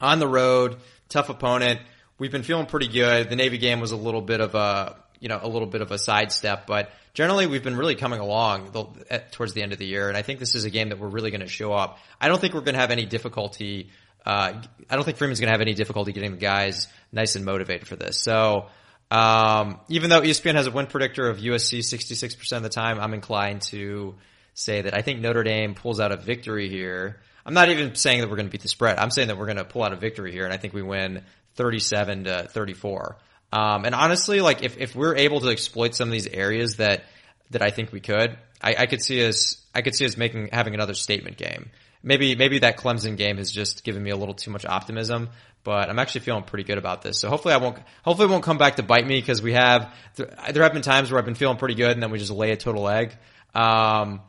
on 0.01 0.19
the 0.19 0.29
road, 0.29 0.77
tough 1.09 1.29
opponent. 1.29 1.81
We've 2.19 2.33
been 2.33 2.43
feeling 2.43 2.67
pretty 2.67 2.89
good. 2.89 3.31
The 3.31 3.37
Navy 3.37 3.59
game 3.59 3.81
was 3.81 3.93
a 3.93 3.97
little 3.97 4.21
bit 4.21 4.41
of 4.41 4.55
a, 4.55 4.97
you 5.21 5.29
know, 5.29 5.39
a 5.41 5.49
little 5.49 5.69
bit 5.69 5.83
of 5.83 5.93
a 5.93 5.99
sidestep, 5.99 6.67
but 6.67 6.91
generally 7.15 7.47
we've 7.47 7.63
been 7.63 7.77
really 7.77 7.95
coming 7.95 8.21
along 8.21 8.73
the, 8.73 8.87
at, 9.11 9.33
towards 9.33 9.53
the 9.53 9.63
end 9.63 9.73
of 9.73 9.79
the 9.79 9.87
year. 9.87 10.09
And 10.09 10.17
I 10.17 10.23
think 10.23 10.39
this 10.39 10.55
is 10.55 10.65
a 10.65 10.71
game 10.71 10.89
that 10.89 10.99
we're 10.99 11.09
really 11.09 11.31
going 11.31 11.43
to 11.43 11.47
show 11.47 11.73
up. 11.73 11.99
I 12.21 12.29
don't 12.29 12.41
think 12.41 12.55
we're 12.55 12.63
going 12.63 12.75
to 12.75 12.81
have 12.81 12.91
any 12.91 13.05
difficulty. 13.05 13.91
Uh, 14.25 14.55
I 14.89 14.97
don't 14.97 15.05
think 15.05 15.19
Freeman's 15.19 15.39
going 15.39 15.49
to 15.49 15.53
have 15.53 15.61
any 15.61 15.75
difficulty 15.75 16.13
getting 16.13 16.33
the 16.33 16.39
guys 16.39 16.89
nice 17.13 17.37
and 17.37 17.45
motivated 17.45 17.87
for 17.87 17.97
this. 17.97 18.21
So, 18.21 18.67
um, 19.11 19.81
even 19.89 20.09
though 20.09 20.21
ESPN 20.21 20.55
has 20.55 20.67
a 20.67 20.71
win 20.71 20.87
predictor 20.87 21.29
of 21.29 21.39
USC 21.39 21.81
66% 21.81 22.57
of 22.57 22.63
the 22.63 22.69
time, 22.69 23.01
I'm 23.01 23.13
inclined 23.13 23.63
to 23.63 24.15
say 24.55 24.83
that 24.83 24.97
I 24.97 25.03
think 25.03 25.21
Notre 25.21 25.43
Dame 25.43 25.75
pulls 25.75 26.01
out 26.01 26.13
a 26.13 26.17
victory 26.17 26.69
here. 26.69 27.21
I'm 27.45 27.55
not 27.55 27.71
even 27.71 27.95
saying 27.95 28.21
that 28.21 28.31
we're 28.31 28.37
going 28.37 28.47
to 28.47 28.53
beat 28.53 28.63
the 28.63 28.69
spread. 28.69 28.99
I'm 28.99 29.11
saying 29.11 29.29
that 29.29 29.39
we're 29.39 29.47
going 29.47 29.57
to 29.57 29.65
pull 29.65 29.83
out 29.83 29.93
a 29.93 29.97
victory 29.97 30.33
here, 30.33 30.45
and 30.45 30.53
I 30.53 30.59
think 30.59 30.75
we 30.75 30.83
win 30.83 31.25
37 31.57 32.25
to 32.25 32.49
34. 32.49 33.17
Um, 33.53 33.85
and 33.85 33.95
honestly, 33.95 34.41
like 34.41 34.63
if, 34.63 34.79
if 34.79 34.95
we're 34.95 35.17
able 35.17 35.41
to 35.41 35.49
exploit 35.49 35.95
some 35.95 36.09
of 36.09 36.13
these 36.13 36.29
areas 36.29 36.77
that 36.77 37.05
that 37.51 37.63
I 37.63 37.71
think 37.71 37.91
we 37.91 38.01
could, 38.01 38.39
I, 38.63 38.75
I 38.79 38.87
could 38.87 39.03
see 39.03 39.27
us 39.27 39.57
I 39.75 39.83
could 39.83 39.95
see 39.95 40.05
us 40.05 40.17
making 40.17 40.51
having 40.53 40.75
another 40.75 40.95
statement 40.95 41.37
game. 41.37 41.71
Maybe 42.03 42.35
maybe 42.35 42.61
that 42.61 42.79
Clemson 42.79 43.17
game 43.17 43.39
has 43.39 43.51
just 43.51 43.85
given 43.85 44.03
me 44.03 44.11
a 44.11 44.17
little 44.17 44.35
too 44.35 44.51
much 44.51 44.65
optimism, 44.65 45.31
but 45.65 45.91
I'm 45.91 45.99
actually 45.99 46.23
feeling 46.23 46.45
pretty 46.45 46.65
good 46.65 46.79
about 46.79 47.03
this. 47.03 47.19
So 47.19 47.29
hopefully 47.29 47.55
I 47.55 47.59
won't 47.59 47.79
hopefully 48.05 48.29
it 48.29 48.31
won't 48.31 48.45
come 48.45 48.59
back 48.59 48.77
to 48.77 48.83
bite 48.83 49.07
me 49.07 49.21
because 49.21 49.43
we 49.43 49.53
have 49.55 49.93
there 50.15 50.63
have 50.63 50.73
been 50.73 50.83
times 50.83 51.11
where 51.11 51.19
I've 51.19 51.27
been 51.27 51.35
feeling 51.35 51.59
pretty 51.59 51.75
good 51.75 51.91
and 51.91 52.03
then 52.03 52.11
we 52.11 52.19
just 52.19 52.31
lay 52.31 52.53
a 52.53 52.57
total 52.57 52.89
egg. 52.89 53.17
Um, 53.55 54.21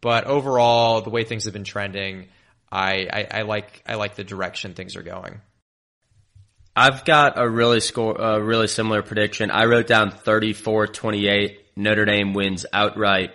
but 0.00 0.24
overall, 0.24 1.02
the 1.02 1.10
way 1.10 1.24
things 1.24 1.44
have 1.44 1.52
been 1.52 1.64
trending, 1.64 2.28
I, 2.72 3.06
I, 3.12 3.26
I 3.30 3.42
like 3.42 3.82
I 3.86 3.96
like 3.96 4.14
the 4.14 4.24
direction 4.24 4.74
things 4.74 4.96
are 4.96 5.02
going. 5.02 5.40
I've 6.80 7.04
got 7.04 7.38
a 7.38 7.46
really 7.46 7.80
score, 7.80 8.16
a 8.18 8.42
really 8.42 8.66
similar 8.66 9.02
prediction. 9.02 9.50
I 9.50 9.66
wrote 9.66 9.86
down 9.86 10.12
34-28. 10.12 11.58
Notre 11.76 12.06
Dame 12.06 12.32
wins 12.32 12.64
outright. 12.72 13.32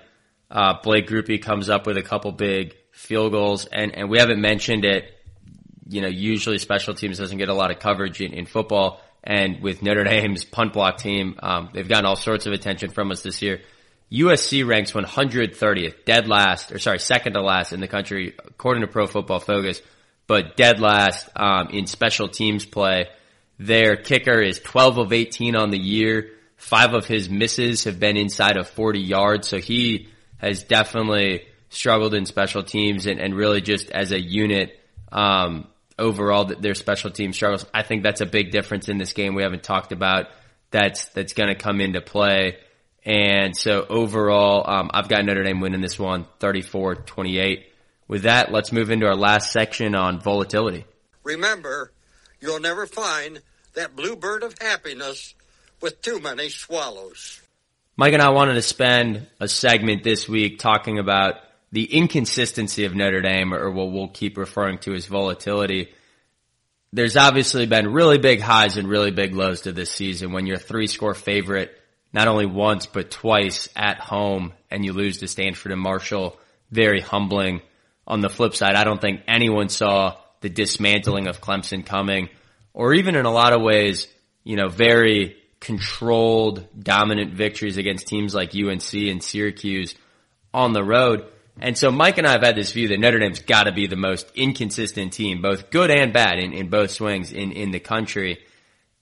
Uh, 0.50 0.82
Blake 0.82 1.08
Grupe 1.08 1.44
comes 1.44 1.70
up 1.70 1.86
with 1.86 1.96
a 1.98 2.02
couple 2.02 2.32
big 2.32 2.76
field 2.92 3.34
goals, 3.34 3.68
and, 3.68 3.94
and 3.96 4.10
we 4.10 4.18
haven't 4.18 4.42
mentioned 4.42 4.84
it. 4.84 5.14
You 5.88 6.02
know, 6.02 6.08
usually 6.08 6.58
special 6.58 6.96
teams 6.96 7.20
doesn't 7.20 7.38
get 7.38 7.50
a 7.50 7.54
lot 7.54 7.70
of 7.70 7.78
coverage 7.78 8.20
in, 8.20 8.34
in 8.34 8.48
football, 8.48 9.00
and 9.24 9.62
with 9.62 9.84
Notre 9.84 10.06
Dame's 10.06 10.44
punt 10.44 10.74
block 10.74 10.98
team, 10.98 11.38
um, 11.44 11.70
they've 11.72 11.88
gotten 11.88 12.08
all 12.08 12.16
sorts 12.16 12.48
of 12.48 12.54
attention 12.54 12.90
from 12.90 13.12
us 13.12 13.22
this 13.22 13.44
year. 13.44 13.62
USC 14.12 14.68
ranks 14.68 14.94
130th, 14.94 16.04
dead 16.04 16.28
last, 16.28 16.72
or 16.72 16.80
sorry, 16.80 16.98
second 16.98 17.34
to 17.34 17.44
last 17.44 17.74
in 17.74 17.80
the 17.80 17.88
country, 17.88 18.34
according 18.44 18.82
to 18.82 18.88
Pro 18.88 19.06
Football 19.06 19.40
Focus, 19.40 19.84
but 20.26 20.58
dead 20.58 20.80
last 20.80 21.30
um, 21.36 21.68
in 21.70 21.86
special 21.86 22.28
teams 22.28 22.66
play. 22.66 23.06
Their 23.58 23.96
kicker 23.96 24.42
is 24.42 24.60
12 24.60 24.98
of 24.98 25.14
18 25.14 25.56
on 25.56 25.70
the 25.70 25.80
year. 25.80 26.32
Five 26.58 26.94
of 26.94 27.06
his 27.06 27.30
misses 27.30 27.84
have 27.86 28.00
been 28.00 28.18
inside 28.18 28.58
of 28.58 28.68
40 28.70 29.00
yards, 29.00 29.48
so 29.48 29.60
he 29.60 30.10
has 30.38 30.64
definitely 30.64 31.46
struggled 31.70 32.14
in 32.14 32.26
special 32.26 32.64
teams 32.64 33.06
and, 33.06 33.20
and 33.20 33.36
really 33.36 33.62
just 33.62 33.90
as 33.92 34.12
a 34.12 34.20
unit, 34.20 34.80
um, 35.12 35.68
overall 35.98 36.46
their 36.46 36.76
special 36.76 37.12
team 37.12 37.34
struggles. 37.34 37.66
I 37.74 37.84
think 37.84 38.04
that's 38.04 38.22
a 38.22 38.26
big 38.26 38.52
difference 38.52 38.90
in 38.90 38.98
this 38.98 39.14
game 39.14 39.36
we 39.36 39.44
haven't 39.44 39.64
talked 39.64 39.92
about. 39.92 40.28
That's 40.72 41.06
that's 41.10 41.34
going 41.34 41.50
to 41.50 41.56
come 41.56 41.80
into 41.80 42.02
play. 42.02 42.58
And 43.06 43.56
so 43.56 43.86
overall, 43.88 44.70
um, 44.70 44.90
I've 44.94 45.08
got 45.08 45.24
Notre 45.24 45.44
Dame 45.44 45.62
winning 45.62 45.82
this 45.82 46.00
one 46.00 46.26
34-28. 46.40 47.66
With 48.08 48.24
that, 48.24 48.52
let's 48.52 48.72
move 48.72 48.90
into 48.90 49.06
our 49.06 49.16
last 49.16 49.52
section 49.52 49.96
on 49.96 50.20
volatility. 50.20 50.86
Remember, 51.24 51.92
you'll 52.46 52.60
never 52.60 52.86
find 52.86 53.42
that 53.74 53.96
bluebird 53.96 54.44
of 54.44 54.56
happiness 54.62 55.34
with 55.82 56.02
too 56.02 56.20
many 56.20 56.50
swallows. 56.50 57.42
Mike 57.98 58.14
and 58.14 58.22
I 58.22 58.30
wanted 58.30 58.54
to 58.56 58.62
spend 58.62 59.28
a 59.40 59.48
segment 59.48 60.04
this 60.04 60.30
week 60.30 60.60
talking 60.60 61.00
about 61.00 61.36
the 61.72 61.86
inconsistency 61.86 62.86
of 62.86 62.96
Notre 62.96 63.22
Dame, 63.22 63.54
or 63.54 63.70
what 63.72 63.92
we'll 63.92 64.08
keep 64.08 64.38
referring 64.38 64.78
to 64.80 64.94
as 64.94 65.08
volatility. 65.08 65.90
There's 66.94 67.18
obviously 67.18 67.66
been 67.66 67.92
really 67.92 68.18
big 68.18 68.40
highs 68.40 68.78
and 68.78 68.88
really 68.88 69.12
big 69.12 69.34
lows 69.34 69.62
to 69.62 69.74
this 69.74 69.92
season 69.92 70.32
when 70.32 70.46
you're 70.46 70.58
a 70.58 70.60
three 70.60 70.88
score 70.88 71.14
favorite 71.14 71.78
not 72.14 72.30
only 72.30 72.46
once, 72.46 72.86
but 72.86 73.12
twice 73.12 73.68
at 73.76 74.00
home 74.00 74.54
and 74.72 74.86
you 74.86 74.94
lose 74.94 75.18
to 75.18 75.28
Stanford 75.28 75.74
and 75.74 75.82
Marshall. 75.82 76.40
Very 76.72 77.02
humbling. 77.02 77.62
On 78.08 78.22
the 78.22 78.30
flip 78.30 78.56
side, 78.56 78.76
I 78.76 78.86
don't 78.86 79.02
think 79.02 79.22
anyone 79.28 79.68
saw 79.68 80.16
the 80.46 80.50
dismantling 80.50 81.26
of 81.26 81.42
Clemson 81.42 81.84
coming 81.84 82.30
or 82.72 82.94
even 82.94 83.16
in 83.16 83.26
a 83.26 83.32
lot 83.32 83.52
of 83.52 83.64
ways, 83.64 84.08
you 84.44 84.56
know, 84.56 84.68
very 84.68 85.38
controlled, 85.60 86.68
dominant 86.78 87.34
victories 87.34 87.78
against 87.78 88.06
teams 88.06 88.36
like 88.36 88.54
UNC 88.56 88.94
and 88.94 89.24
Syracuse 89.24 89.96
on 90.54 90.74
the 90.74 90.84
road. 90.84 91.26
And 91.60 91.76
so 91.76 91.90
Mike 91.90 92.20
and 92.20 92.28
I 92.28 92.34
have 92.34 92.44
had 92.44 92.56
this 92.56 92.74
view 92.74 92.90
that 92.90 93.00
Notre 93.00 93.18
Dame's 93.18 93.40
got 93.40 93.64
to 93.64 93.72
be 93.72 93.88
the 93.88 93.96
most 93.96 94.32
inconsistent 94.36 95.14
team, 95.14 95.42
both 95.42 95.72
good 95.72 95.90
and 95.90 96.14
bad 96.14 96.38
in, 96.38 96.54
in 96.54 96.70
both 96.70 96.92
swings 96.92 97.32
in, 97.32 97.52
in 97.52 97.72
the 97.72 97.80
country. 97.80 98.38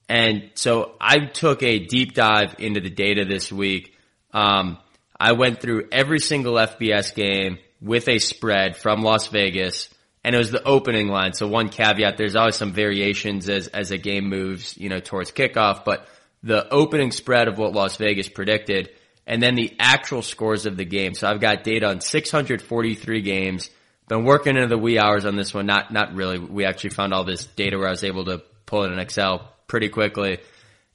And 0.08 0.49
so 0.53 0.95
I 1.01 1.25
took 1.25 1.62
a 1.62 1.79
deep 1.79 2.13
dive 2.13 2.56
into 2.58 2.79
the 2.79 2.89
data 2.89 3.25
this 3.25 3.51
week. 3.51 3.97
Um, 4.32 4.77
I 5.19 5.34
went 5.34 5.60
through 5.60 5.89
every 5.91 6.19
single 6.19 6.53
FBS 6.53 7.13
game 7.13 7.58
with 7.82 8.08
a 8.08 8.19
spread 8.19 8.77
from 8.77 9.01
Las 9.01 9.27
Vegas 9.27 9.89
and 10.23 10.33
it 10.36 10.38
was 10.38 10.51
the 10.51 10.63
opening 10.63 11.09
line. 11.09 11.33
So 11.33 11.47
one 11.47 11.69
caveat, 11.69 12.17
there's 12.17 12.36
always 12.36 12.55
some 12.55 12.71
variations 12.71 13.49
as, 13.49 13.67
as 13.67 13.91
a 13.91 13.97
game 13.97 14.29
moves, 14.29 14.77
you 14.77 14.89
know, 14.89 14.99
towards 14.99 15.31
kickoff, 15.31 15.83
but 15.83 16.07
the 16.43 16.67
opening 16.69 17.12
spread 17.12 17.47
of 17.47 17.57
what 17.57 17.73
Las 17.73 17.97
Vegas 17.97 18.29
predicted 18.29 18.89
and 19.25 19.41
then 19.41 19.55
the 19.55 19.73
actual 19.79 20.21
scores 20.21 20.65
of 20.65 20.77
the 20.77 20.86
game. 20.86 21.13
So 21.13 21.27
I've 21.27 21.39
got 21.39 21.63
data 21.63 21.88
on 21.88 22.01
643 22.01 23.21
games. 23.21 23.69
Been 24.07 24.25
working 24.25 24.55
into 24.55 24.67
the 24.67 24.77
wee 24.77 24.99
hours 24.99 25.25
on 25.25 25.36
this 25.36 25.53
one. 25.53 25.65
Not, 25.65 25.91
not 25.91 26.13
really. 26.13 26.39
We 26.39 26.65
actually 26.65 26.89
found 26.91 27.13
all 27.13 27.23
this 27.23 27.45
data 27.45 27.77
where 27.77 27.88
I 27.88 27.91
was 27.91 28.03
able 28.03 28.25
to 28.25 28.43
pull 28.65 28.83
it 28.83 28.91
in 28.91 28.99
Excel 28.99 29.49
pretty 29.67 29.89
quickly. 29.89 30.39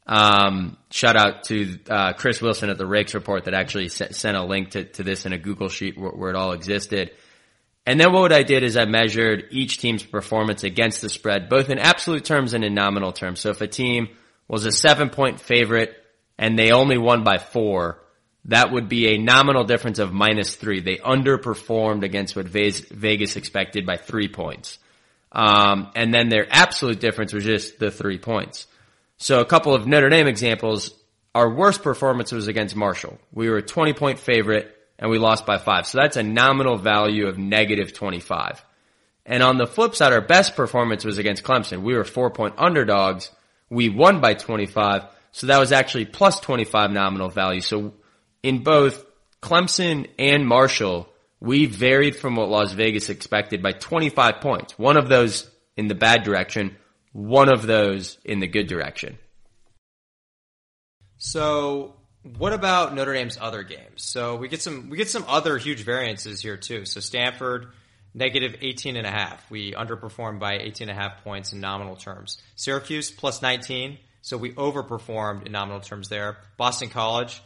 Um, 0.07 0.79
shout 0.91 1.17
out 1.17 1.45
to 1.45 1.79
uh, 1.89 2.13
Chris 2.15 2.41
Wilson 2.41 2.71
at 2.71 2.79
the 2.79 2.87
Rakes 2.87 3.15
Report 3.15 3.45
that 3.45 3.55
actually 3.55 3.89
sent 3.89 4.37
a 4.37 4.43
link 4.43 4.71
to, 4.71 4.85
to 4.85 5.03
this 5.03 5.27
in 5.27 5.33
a 5.33 5.39
Google 5.39 5.69
sheet 5.69 5.99
where, 5.99 6.11
where, 6.11 6.31
it 6.31 6.37
all 6.37 6.53
existed. 6.53 7.11
And 7.89 7.99
then 7.99 8.13
what 8.13 8.35
I 8.35 8.43
did 8.43 8.65
is 8.65 8.77
I 8.77 8.85
measured 8.85 9.47
each 9.51 9.79
team's 9.79 10.03
performance 10.03 10.63
against 10.63 11.01
the 11.01 11.09
spread, 11.09 11.49
both 11.49 11.71
in 11.71 11.79
absolute 11.79 12.23
terms 12.23 12.53
and 12.53 12.63
in 12.63 12.75
nominal 12.75 13.13
terms. 13.13 13.41
So 13.41 13.49
if 13.49 13.63
a 13.63 13.67
team 13.67 14.11
was 14.47 14.67
a 14.67 14.73
seven 14.73 15.09
point 15.09 15.41
favorite 15.41 15.97
and 16.37 16.59
they 16.59 16.71
only 16.71 16.99
won 16.99 17.25
by 17.25 17.39
four, 17.39 18.05
that 18.45 18.73
would 18.73 18.91
be 18.91 19.15
a 19.15 19.19
nominal 19.19 19.65
difference 19.65 20.01
of 20.01 20.13
minus 20.13 20.55
three. 20.55 20.81
They 20.81 20.97
underperformed 20.97 22.05
against 22.05 22.37
what 22.37 22.45
Vegas 22.45 23.37
expected 23.37 23.87
by 23.87 23.97
three 23.97 24.29
points. 24.29 24.77
Um, 25.33 25.91
and 25.97 26.13
then 26.13 26.29
their 26.29 26.47
absolute 26.51 27.01
difference 27.01 27.33
was 27.33 27.45
just 27.45 27.79
the 27.79 27.91
three 27.91 28.19
points. 28.19 28.67
So 29.17 29.41
a 29.41 29.47
couple 29.47 29.75
of 29.75 29.87
Notre 29.87 30.11
Dame 30.11 30.27
examples. 30.27 30.91
Our 31.35 31.49
worst 31.49 31.83
performance 31.83 32.33
was 32.33 32.49
against 32.49 32.77
Marshall. 32.77 33.19
We 33.33 33.49
were 33.49 33.57
a 33.57 33.63
20 33.63 33.95
point 33.95 34.19
favorite 34.19 34.78
and 34.99 35.11
we 35.11 35.19
lost 35.19 35.47
by 35.47 35.59
five. 35.59 35.87
So 35.87 35.99
that's 35.99 36.17
a 36.17 36.23
nominal 36.23 36.77
value 36.77 37.27
of 37.27 37.39
negative 37.39 37.93
25. 37.93 38.65
And 39.25 39.43
on 39.43 39.59
the 39.59 39.67
flip 39.67 39.95
side, 39.95 40.13
our 40.13 40.21
best 40.21 40.57
performance 40.57 41.05
was 41.05 41.19
against 41.19 41.45
Clemson. 41.45 41.83
We 41.83 41.95
were 41.95 42.05
four 42.05 42.31
point 42.31 42.55
underdogs. 42.57 43.31
We 43.71 43.89
won 43.91 44.21
by 44.21 44.35
25. 44.35 45.05
So 45.33 45.49
that 45.49 45.59
was 45.59 45.73
actually 45.73 46.07
plus 46.07 46.41
25 46.41 46.91
nominal 46.91 47.29
value. 47.29 47.61
So 47.61 47.93
in 48.43 48.63
both 48.63 49.05
Clemson 49.43 50.09
and 50.19 50.47
Marshall, 50.47 51.09
we 51.41 51.67
varied 51.67 52.17
from 52.17 52.37
what 52.37 52.49
Las 52.49 52.73
Vegas 52.73 53.11
expected 53.11 53.63
by 53.63 53.73
25 53.73 54.41
points. 54.41 54.79
One 54.79 54.97
of 54.97 55.09
those 55.09 55.49
in 55.77 55.89
the 55.89 55.95
bad 55.95 56.25
direction, 56.25 56.77
one 57.13 57.53
of 57.53 57.67
those 57.67 58.19
in 58.25 58.41
the 58.41 58.49
good 58.49 58.67
direction. 58.67 59.19
So 61.19 61.98
what 62.23 62.53
about 62.53 62.95
Notre 62.95 63.15
Dame's 63.15 63.39
other 63.41 63.63
games? 63.63 64.03
So 64.03 64.37
we 64.37 64.49
get 64.49 64.63
some 64.63 64.91
we 64.91 64.97
get 64.97 65.09
some 65.09 65.25
other 65.29 65.59
huge 65.59 65.85
variances 65.85 66.41
here 66.41 66.57
too. 66.57 66.85
So 66.85 67.01
Stanford 67.01 67.69
negative 68.15 68.57
18 68.61 68.97
and 68.97 69.07
a 69.07 69.11
half. 69.11 69.49
We 69.51 69.73
underperformed 69.73 70.41
by 70.41 70.59
18 70.59 70.89
and 70.89 70.99
a 70.99 71.01
half 71.01 71.23
points 71.23 71.53
in 71.53 71.61
nominal 71.61 71.97
terms. 71.97 72.39
Syracuse 72.57 73.11
plus 73.11 73.43
19. 73.43 73.99
So 74.23 74.37
we 74.37 74.53
overperformed 74.53 75.47
in 75.47 75.53
nominal 75.53 75.81
terms 75.81 76.09
there. 76.09 76.39
Boston 76.57 76.91
College, 76.91 77.41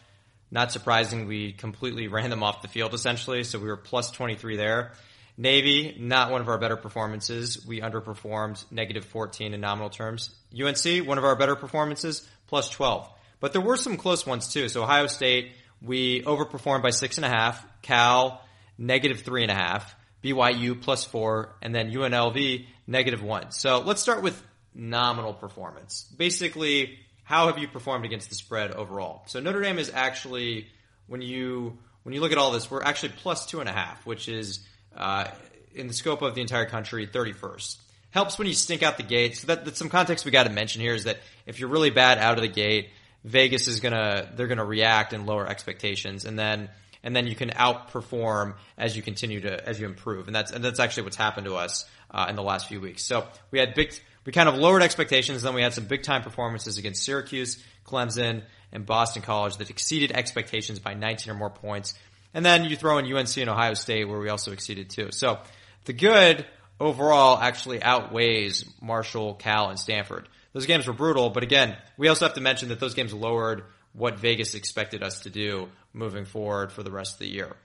not 0.51 0.73
surprising, 0.73 1.27
we 1.27 1.53
completely 1.53 2.09
ran 2.09 2.31
them 2.31 2.43
off 2.43 2.63
the 2.63 2.69
field 2.69 2.95
essentially. 2.95 3.45
So 3.45 3.59
we 3.59 3.67
were 3.69 3.77
plus 3.77 4.11
23 4.11 4.57
there. 4.57 4.93
Navy, 5.37 5.97
not 5.99 6.31
one 6.31 6.41
of 6.41 6.49
our 6.49 6.59
better 6.59 6.77
performances. 6.77 7.65
We 7.67 7.81
underperformed 7.81 8.65
negative 8.71 9.05
14 9.07 9.55
in 9.55 9.61
nominal 9.61 9.91
terms. 9.91 10.31
UNC, 10.53 11.07
one 11.07 11.19
of 11.19 11.25
our 11.25 11.37
better 11.37 11.57
performances, 11.57 12.27
plus 12.49 12.69
12. 12.71 13.09
But 13.43 13.53
there 13.53 13.61
were 13.61 13.77
some 13.77 13.97
close 13.97 14.25
ones 14.25 14.53
too. 14.53 14.69
So 14.69 14.85
Ohio 14.85 15.09
State, 15.09 15.51
we 15.83 16.23
overperformed 16.23 16.83
by 16.83 16.91
six 16.91 17.19
and 17.19 17.25
a 17.25 17.29
half. 17.29 17.67
Cal, 17.83 18.41
negative 18.79 19.23
three 19.23 19.43
and 19.43 19.51
a 19.51 19.55
half. 19.55 19.95
BYU 20.23 20.81
plus 20.81 21.05
four, 21.05 21.57
and 21.61 21.75
then 21.75 21.91
UNLV 21.91 22.67
negative 22.87 23.21
one. 23.21 23.51
So 23.51 23.81
let's 23.81 24.01
start 24.01 24.23
with 24.23 24.41
nominal 24.73 25.35
performance. 25.35 26.07
Basically, 26.17 27.01
how 27.25 27.49
have 27.49 27.59
you 27.59 27.67
performed 27.67 28.05
against 28.05 28.29
the 28.29 28.37
spread 28.37 28.71
overall? 28.71 29.25
So 29.27 29.41
Notre 29.41 29.61
Dame 29.61 29.81
is 29.81 29.91
actually, 29.93 30.69
when 31.09 31.21
you 31.21 31.77
when 32.05 32.15
you 32.15 32.21
look 32.21 32.31
at 32.31 32.39
all 32.39 32.53
this, 32.53 32.71
we're 32.71 32.85
actually 32.85 33.11
plus 33.17 33.47
two 33.47 33.59
and 33.59 33.69
a 33.69 33.73
half, 33.73 34.07
which 34.07 34.29
is 34.29 34.61
uh, 34.97 35.27
in 35.75 35.89
the 35.89 35.95
scope 35.95 36.23
of 36.23 36.37
the 36.37 36.41
entire 36.41 36.67
country, 36.67 37.09
31st. 37.09 37.79
Helps 38.11 38.39
when 38.39 38.47
you 38.47 38.55
stink 38.55 38.85
out 38.85 38.99
the 38.99 39.03
gate. 39.03 39.37
So 39.37 39.49
that, 39.49 39.65
that's 39.65 39.79
some 39.79 39.89
context 39.89 40.25
we 40.25 40.31
got 40.31 40.45
to 40.45 40.51
mention 40.51 40.81
here 40.81 40.95
is 40.95 41.05
that 41.05 41.19
if 41.45 41.59
you're 41.59 41.69
really 41.69 41.91
bad 41.91 42.19
out 42.19 42.37
of 42.37 42.43
the 42.43 42.49
gate, 42.49 42.91
Vegas 43.25 43.69
is 43.69 43.81
gonna 43.81 44.29
they're 44.35 44.49
gonna 44.49 44.65
react 44.65 45.13
and 45.13 45.27
lower 45.27 45.47
expectations, 45.47 46.25
and 46.25 46.39
then 46.39 46.69
and 47.05 47.15
then 47.15 47.27
you 47.27 47.35
can 47.35 47.51
outperform 47.51 48.55
as 48.77 48.97
you 48.97 49.03
continue 49.03 49.41
to 49.41 49.69
as 49.69 49.81
you 49.81 49.87
improve, 49.87 50.27
and 50.27 50.35
that's 50.35 50.53
and 50.53 50.65
that's 50.65 50.81
actually 50.81 51.05
what's 51.05 51.17
happened 51.17 51.47
to 51.47 51.55
us 51.55 51.85
uh, 52.11 52.27
in 52.29 52.37
the 52.37 52.43
last 52.43 52.69
few 52.69 52.81
weeks. 52.81 53.05
So 53.05 53.27
we 53.51 53.59
had 53.59 53.75
big 53.75 53.93
we 54.25 54.33
kind 54.33 54.49
of 54.49 54.57
lowered 54.57 54.83
expectations, 54.83 55.43
then 55.43 55.55
we 55.55 55.63
had 55.63 55.73
some 55.73 55.85
big 55.85 56.03
time 56.03 56.23
performances 56.23 56.79
against 56.79 57.05
Syracuse, 57.05 57.63
Clemson, 57.85 58.43
and 58.73 58.87
Boston 58.87 59.23
College 59.23 59.57
that 59.57 59.71
exceeded 59.71 60.13
expectations 60.13 60.79
by 60.79 60.95
19 60.95 61.33
or 61.33 61.37
more 61.37 61.51
points, 61.51 61.95
and 62.35 62.45
then 62.45 62.65
you 62.65 62.77
throw 62.77 62.99
in 62.99 63.13
UNC 63.13 63.37
and 63.37 63.51
Ohio 63.51 63.75
State 63.75 64.09
where 64.09 64.19
we 64.19 64.29
also 64.29 64.53
exceeded 64.53 64.91
too. 64.91 65.09
So 65.11 65.39
the 65.85 65.93
good 65.93 66.47
overall 66.81 67.39
actually 67.39 67.83
outweighs 67.83 68.65
Marshall, 68.81 69.35
Cal, 69.35 69.71
and 69.71 69.79
Stanford. 69.79 70.29
Those 70.53 70.67
games 70.67 70.87
were 70.87 70.93
brutal, 70.93 71.31
but 71.31 71.43
again, 71.43 71.77
we 71.97 72.09
also 72.09 72.27
have 72.27 72.35
to 72.35 72.41
mention 72.41 72.69
that 72.69 72.81
those 72.81 72.95
games 72.95 73.15
lowered 73.15 73.65
what 73.93 74.19
Vegas 74.19 74.55
expected 74.55 75.03
us 75.03 75.21
to 75.21 75.31
do 75.31 75.69
moving 75.93 76.25
forward 76.25 76.73
for 76.73 76.83
the 76.83 76.91
rest 76.91 77.15
of 77.15 77.19
the 77.21 77.29
year. 77.29 77.57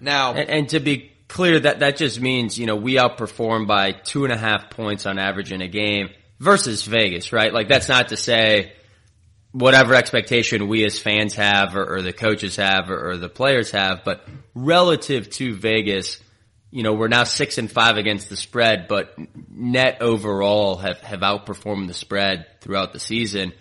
Now, 0.00 0.34
and, 0.34 0.48
and 0.48 0.68
to 0.70 0.80
be 0.80 1.12
clear, 1.28 1.60
that 1.60 1.80
that 1.80 1.96
just 1.96 2.20
means 2.20 2.58
you 2.58 2.66
know 2.66 2.76
we 2.76 2.94
outperform 2.94 3.66
by 3.66 3.92
two 3.92 4.24
and 4.24 4.32
a 4.32 4.36
half 4.36 4.70
points 4.70 5.06
on 5.06 5.18
average 5.18 5.52
in 5.52 5.60
a 5.60 5.68
game 5.68 6.10
versus 6.38 6.84
Vegas, 6.84 7.32
right? 7.32 7.52
Like 7.52 7.68
that's 7.68 7.88
not 7.88 8.08
to 8.08 8.16
say 8.16 8.72
whatever 9.52 9.94
expectation 9.94 10.68
we 10.68 10.84
as 10.84 10.98
fans 10.98 11.34
have 11.34 11.74
or, 11.74 11.96
or 11.96 12.02
the 12.02 12.12
coaches 12.12 12.56
have 12.56 12.90
or, 12.90 13.10
or, 13.10 13.16
the 13.16 13.28
players 13.28 13.70
have, 13.70 14.04
but 14.04 14.26
relative 14.54 15.30
to 15.30 15.54
Vegas, 15.54 16.20
you 16.70 16.82
know, 16.82 16.92
we're 16.92 17.08
now 17.08 17.24
six 17.24 17.58
and 17.58 17.70
five 17.70 17.96
against 17.96 18.28
the 18.28 18.36
spread, 18.36 18.88
but 18.88 19.14
net 19.50 19.98
overall 20.00 20.76
have, 20.76 20.98
have 21.00 21.20
outperformed 21.20 21.86
the 21.86 21.94
spread 21.94 22.46
throughout 22.60 22.92
the 22.92 23.00
season. 23.00 23.52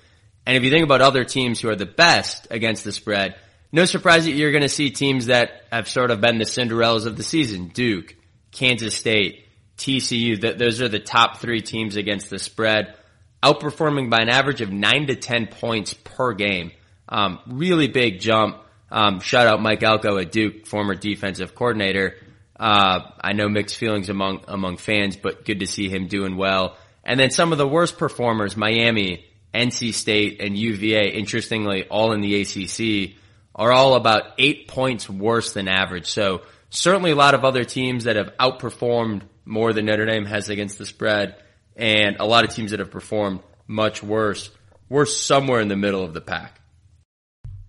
And 0.46 0.58
if 0.58 0.64
you 0.64 0.70
think 0.70 0.84
about 0.84 1.02
other 1.02 1.24
teams 1.24 1.62
who 1.62 1.70
are 1.70 1.76
the 1.76 1.86
best 1.86 2.48
against 2.52 2.84
the 2.84 2.92
spread, 2.92 3.36
no 3.72 3.86
surprise 3.86 4.26
that 4.26 4.32
you're 4.32 4.52
going 4.52 4.62
to 4.62 4.70
see 4.70 4.92
teams 4.92 5.28
that 5.28 5.64
have 5.72 5.90
sort 5.90 6.12
of 6.12 6.22
been 6.22 6.38
the 6.38 6.46
Cinderellas 6.46 7.06
of 7.06 7.18
the 7.18 7.24
season. 7.24 7.68
Duke, 7.68 8.16
Kansas 8.52 8.96
State, 8.96 9.46
TCU, 9.78 10.40
th- 10.40 10.58
those 10.58 10.82
are 10.82 10.88
the 10.88 11.00
top 11.00 11.38
three 11.38 11.62
teams 11.62 11.96
against 11.96 12.30
the 12.30 12.40
spread, 12.40 12.96
outperforming 13.44 14.10
by 14.10 14.20
an 14.20 14.30
average 14.30 14.62
of 14.62 14.72
nine 14.72 15.08
to 15.08 15.16
10 15.16 15.48
points 15.48 15.94
per 15.94 16.34
game. 16.34 16.72
Um, 17.10 17.40
really 17.48 17.88
big 17.88 18.20
jump. 18.20 18.58
Um, 18.90 19.20
shout 19.20 19.48
out 19.48 19.62
Mike 19.62 19.84
Elko 19.84 20.18
at 20.18 20.32
Duke, 20.32 20.66
former 20.66 20.96
defensive 20.96 21.56
coordinator. 21.56 22.16
Uh, 22.60 23.12
I 23.22 23.34
know 23.34 23.50
mixed 23.50 23.78
feelings 23.78 24.10
among 24.10 24.42
among 24.48 24.78
fans, 24.78 25.16
but 25.16 25.46
good 25.46 25.60
to 25.60 25.68
see 25.68 25.90
him 25.90 26.08
doing 26.08 26.38
well. 26.38 26.78
And 27.04 27.20
then 27.20 27.30
some 27.30 27.52
of 27.52 27.58
the 27.58 27.68
worst 27.68 27.98
performers, 27.98 28.58
Miami, 28.58 29.26
NC 29.54 29.94
State, 29.94 30.42
and 30.42 30.58
UVA, 30.58 31.12
interestingly, 31.12 31.88
all 31.88 32.14
in 32.14 32.22
the 32.22 32.42
ACC, 32.42 33.16
are 33.56 33.72
all 33.72 33.96
about 33.96 34.34
eight 34.38 34.68
points 34.68 35.10
worse 35.10 35.54
than 35.54 35.68
average. 35.68 36.08
So 36.08 36.42
certainly 36.70 37.12
a 37.12 37.16
lot 37.16 37.34
of 37.34 37.46
other 37.46 37.64
teams 37.64 38.04
that 38.04 38.16
have 38.16 38.34
outperformed 38.40 39.22
more 39.46 39.72
than 39.74 39.86
Notre 39.86 40.06
Dame 40.06 40.26
has 40.26 40.50
against 40.50 40.78
the 40.78 40.86
spread, 40.86 41.36
and 41.76 42.18
a 42.20 42.26
lot 42.26 42.44
of 42.44 42.54
teams 42.54 42.72
that 42.72 42.80
have 42.80 42.92
performed 42.92 43.40
much 43.68 44.04
worse. 44.04 44.50
We're 44.90 45.06
somewhere 45.06 45.62
in 45.62 45.68
the 45.68 45.76
middle 45.76 46.04
of 46.04 46.14
the 46.14 46.22
pack. 46.22 46.60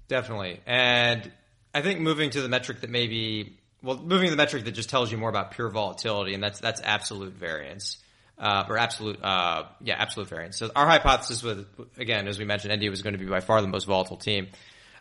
Definitely. 0.09 0.61
And 0.66 1.31
I 1.74 1.83
think 1.83 2.01
moving 2.01 2.31
to 2.31 2.40
the 2.40 2.48
metric 2.48 2.81
that 2.81 2.90
maybe 2.90 3.58
well, 3.83 3.97
moving 3.97 4.27
to 4.27 4.31
the 4.31 4.37
metric 4.37 4.64
that 4.64 4.73
just 4.73 4.88
tells 4.88 5.11
you 5.12 5.19
more 5.19 5.31
about 5.31 5.53
pure 5.53 5.69
volatility, 5.69 6.35
and 6.35 6.43
that's 6.43 6.61
that's 6.61 6.81
absolute 6.83 7.35
variance. 7.35 7.99
Uh, 8.38 8.64
or 8.69 8.79
absolute, 8.79 9.21
uh, 9.21 9.64
yeah, 9.81 9.97
absolute 9.99 10.29
variance. 10.29 10.57
So 10.57 10.71
our 10.77 10.87
hypothesis 10.87 11.43
was, 11.43 11.64
again, 11.97 12.29
as 12.29 12.38
we 12.38 12.45
mentioned, 12.45 12.73
ND 12.81 12.88
was 12.88 13.03
going 13.03 13.14
to 13.14 13.19
be 13.19 13.27
by 13.27 13.41
far 13.41 13.61
the 13.61 13.67
most 13.67 13.85
volatile 13.85 14.17
team. 14.17 14.47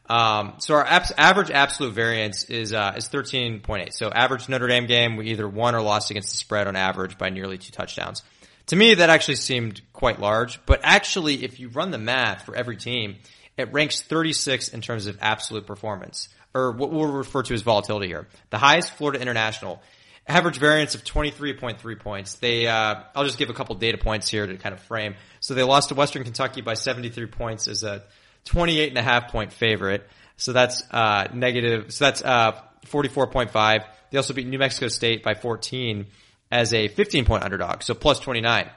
Um, 0.10 0.56
so 0.58 0.74
our 0.74 0.84
abs- 0.84 1.12
average 1.16 1.52
absolute 1.52 1.94
variance 1.94 2.46
is 2.46 2.74
uh, 2.74 2.94
is 2.98 3.10
13.8. 3.10 3.94
So 3.94 4.10
average 4.10 4.50
Notre 4.50 4.68
Dame 4.68 4.88
game, 4.88 5.18
we 5.18 5.28
either 5.28 5.48
won 5.48 5.76
or 5.76 5.82
lost 5.82 6.10
against 6.10 6.32
the 6.32 6.38
spread 6.38 6.68
on 6.68 6.76
average 6.76 7.20
by 7.20 7.30
nearly 7.30 7.60
two 7.60 7.72
touchdowns. 7.72 8.24
To 8.68 8.76
me, 8.76 8.96
that 8.96 9.10
actually 9.10 9.36
seemed 9.36 9.82
quite 9.94 10.20
large. 10.20 10.66
But 10.66 10.80
actually, 10.84 11.44
if 11.44 11.60
you 11.60 11.70
run 11.70 11.92
the 11.92 11.98
math 11.98 12.44
for 12.44 12.56
every 12.56 12.78
team, 12.78 13.18
it 13.56 13.72
ranks 13.72 14.02
36 14.02 14.70
in 14.70 14.82
terms 14.82 15.08
of 15.08 15.18
absolute 15.22 15.68
performance 15.68 16.30
or 16.58 16.72
what 16.72 16.92
we'll 16.92 17.06
refer 17.06 17.44
to 17.44 17.54
as 17.54 17.62
volatility 17.62 18.08
here. 18.08 18.28
The 18.50 18.58
highest 18.58 18.92
Florida 18.92 19.22
International 19.22 19.82
average 20.28 20.58
variance 20.58 20.96
of 20.96 21.04
23.3 21.04 22.00
points. 22.00 22.34
They, 22.36 22.68
uh, 22.68 22.96
I'll 23.16 23.24
just 23.24 23.38
give 23.38 23.50
a 23.50 23.54
couple 23.54 23.76
data 23.76 23.98
points 23.98 24.28
here 24.28 24.46
to 24.46 24.58
kind 24.58 24.74
of 24.74 24.82
frame. 24.82 25.16
So 25.40 25.54
they 25.54 25.64
lost 25.64 25.90
to 25.90 25.96
Western 25.96 26.24
Kentucky 26.24 26.62
by 26.62 26.74
73 26.74 27.28
points 27.28 27.68
as 27.68 27.84
a 27.84 28.04
28 28.46 28.90
and 28.90 28.98
a 28.98 29.02
half 29.02 29.32
point 29.32 29.54
favorite. 29.54 30.08
So 30.36 30.52
that's, 30.52 30.84
uh, 30.92 31.28
negative. 31.34 31.94
So 31.94 32.06
that's, 32.06 32.22
uh, 32.22 32.60
44.5. 32.88 33.86
They 34.12 34.18
also 34.18 34.34
beat 34.34 34.48
New 34.48 34.60
Mexico 34.60 34.88
State 34.88 35.24
by 35.24 35.34
14 35.34 36.08
as 36.52 36.74
a 36.74 36.88
15 36.88 37.26
point 37.26 37.44
underdog. 37.44 37.84
So 37.84 37.94
plus 37.94 38.20
29. 38.20 38.70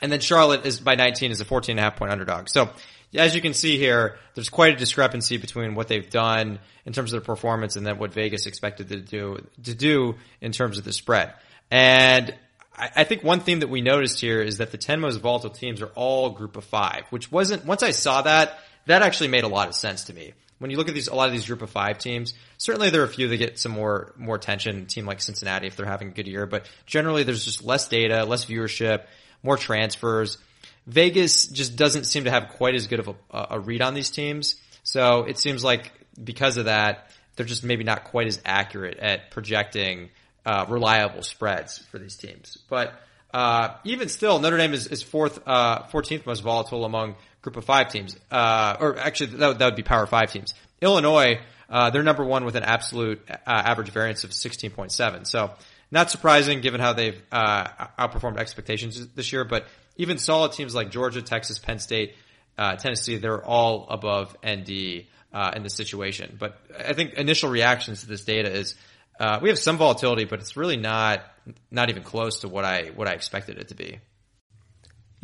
And 0.00 0.10
then 0.10 0.20
Charlotte 0.20 0.66
is 0.66 0.80
by 0.80 0.96
19 0.96 1.30
is 1.30 1.40
a 1.40 1.44
14 1.44 1.74
and 1.74 1.80
a 1.80 1.82
half 1.82 1.96
point 1.96 2.10
underdog. 2.10 2.48
So 2.48 2.70
as 3.14 3.34
you 3.34 3.40
can 3.40 3.54
see 3.54 3.78
here, 3.78 4.16
there's 4.34 4.48
quite 4.48 4.74
a 4.74 4.76
discrepancy 4.76 5.36
between 5.36 5.74
what 5.74 5.88
they've 5.88 6.08
done 6.08 6.58
in 6.86 6.92
terms 6.92 7.12
of 7.12 7.20
their 7.20 7.34
performance 7.34 7.76
and 7.76 7.86
then 7.86 7.98
what 7.98 8.12
Vegas 8.12 8.46
expected 8.46 8.88
to 8.88 9.00
do 9.00 9.46
to 9.64 9.74
do 9.74 10.14
in 10.40 10.52
terms 10.52 10.78
of 10.78 10.84
the 10.84 10.92
spread. 10.92 11.34
And 11.70 12.34
I, 12.76 12.90
I 12.96 13.04
think 13.04 13.22
one 13.22 13.40
theme 13.40 13.60
that 13.60 13.68
we 13.68 13.80
noticed 13.80 14.20
here 14.20 14.40
is 14.40 14.58
that 14.58 14.70
the 14.70 14.78
10 14.78 15.00
most 15.00 15.20
volatile 15.20 15.50
teams 15.50 15.82
are 15.82 15.90
all 15.94 16.30
group 16.30 16.56
of 16.56 16.64
five, 16.64 17.04
which 17.10 17.30
wasn't, 17.30 17.64
once 17.64 17.82
I 17.82 17.90
saw 17.90 18.22
that, 18.22 18.58
that 18.86 19.02
actually 19.02 19.28
made 19.28 19.44
a 19.44 19.48
lot 19.48 19.68
of 19.68 19.74
sense 19.74 20.04
to 20.04 20.14
me. 20.14 20.32
When 20.58 20.70
you 20.70 20.76
look 20.76 20.88
at 20.88 20.94
these, 20.94 21.08
a 21.08 21.14
lot 21.14 21.26
of 21.26 21.32
these 21.32 21.46
group 21.46 21.62
of 21.62 21.70
five 21.70 21.98
teams, 21.98 22.34
certainly 22.56 22.90
there 22.90 23.02
are 23.02 23.06
a 23.06 23.08
few 23.08 23.28
that 23.28 23.36
get 23.36 23.58
some 23.58 23.72
more, 23.72 24.12
more 24.16 24.36
attention, 24.36 24.82
a 24.82 24.84
team 24.84 25.06
like 25.06 25.20
Cincinnati 25.20 25.66
if 25.66 25.76
they're 25.76 25.86
having 25.86 26.08
a 26.08 26.12
good 26.12 26.28
year, 26.28 26.46
but 26.46 26.68
generally 26.86 27.24
there's 27.24 27.44
just 27.44 27.64
less 27.64 27.88
data, 27.88 28.24
less 28.24 28.44
viewership, 28.44 29.04
more 29.42 29.56
transfers. 29.56 30.38
Vegas 30.86 31.46
just 31.46 31.76
doesn't 31.76 32.04
seem 32.04 32.24
to 32.24 32.30
have 32.30 32.50
quite 32.50 32.74
as 32.74 32.86
good 32.86 33.00
of 33.00 33.08
a, 33.30 33.46
a 33.50 33.60
read 33.60 33.82
on 33.82 33.94
these 33.94 34.10
teams. 34.10 34.56
So 34.82 35.24
it 35.24 35.38
seems 35.38 35.62
like 35.62 35.92
because 36.22 36.56
of 36.56 36.64
that, 36.64 37.10
they're 37.36 37.46
just 37.46 37.64
maybe 37.64 37.84
not 37.84 38.04
quite 38.04 38.26
as 38.26 38.40
accurate 38.44 38.98
at 38.98 39.30
projecting 39.30 40.10
uh, 40.44 40.66
reliable 40.68 41.22
spreads 41.22 41.78
for 41.78 41.98
these 41.98 42.16
teams. 42.16 42.58
But 42.68 42.92
uh, 43.32 43.76
even 43.84 44.08
still, 44.08 44.38
Notre 44.38 44.58
Dame 44.58 44.74
is, 44.74 44.86
is 44.88 45.02
fourth, 45.02 45.40
uh, 45.46 45.84
14th 45.84 46.26
most 46.26 46.42
volatile 46.42 46.84
among 46.84 47.14
group 47.40 47.56
of 47.56 47.64
five 47.64 47.88
teams. 47.88 48.16
Uh, 48.30 48.76
or 48.80 48.98
actually, 48.98 49.36
that 49.36 49.48
would, 49.48 49.58
that 49.60 49.64
would 49.66 49.76
be 49.76 49.82
power 49.82 50.06
five 50.06 50.30
teams. 50.30 50.52
Illinois, 50.80 51.40
uh, 51.70 51.90
they're 51.90 52.02
number 52.02 52.24
one 52.24 52.44
with 52.44 52.56
an 52.56 52.64
absolute 52.64 53.22
uh, 53.30 53.34
average 53.46 53.90
variance 53.90 54.24
of 54.24 54.30
16.7. 54.30 55.26
So 55.26 55.52
not 55.90 56.10
surprising 56.10 56.60
given 56.60 56.80
how 56.80 56.92
they've 56.92 57.20
outperformed 57.32 58.38
expectations 58.38 59.06
this 59.08 59.32
year, 59.32 59.44
but 59.44 59.66
even 59.96 60.18
solid 60.18 60.52
teams 60.52 60.74
like 60.74 60.90
Georgia, 60.90 61.22
Texas, 61.22 61.58
Penn 61.58 61.78
State, 61.78 62.14
uh, 62.58 62.76
Tennessee, 62.76 63.16
they're 63.16 63.44
all 63.44 63.86
above 63.88 64.36
ND 64.46 65.06
uh, 65.32 65.52
in 65.56 65.62
this 65.62 65.74
situation. 65.74 66.36
But 66.38 66.58
I 66.78 66.92
think 66.92 67.14
initial 67.14 67.50
reactions 67.50 68.02
to 68.02 68.06
this 68.06 68.24
data 68.24 68.50
is 68.52 68.74
uh, 69.18 69.38
we 69.42 69.48
have 69.48 69.58
some 69.58 69.78
volatility, 69.78 70.24
but 70.24 70.40
it's 70.40 70.56
really 70.56 70.76
not 70.76 71.22
not 71.70 71.90
even 71.90 72.02
close 72.02 72.40
to 72.40 72.48
what 72.48 72.64
I 72.64 72.90
what 72.94 73.08
I 73.08 73.12
expected 73.12 73.58
it 73.58 73.68
to 73.68 73.74
be. 73.74 73.98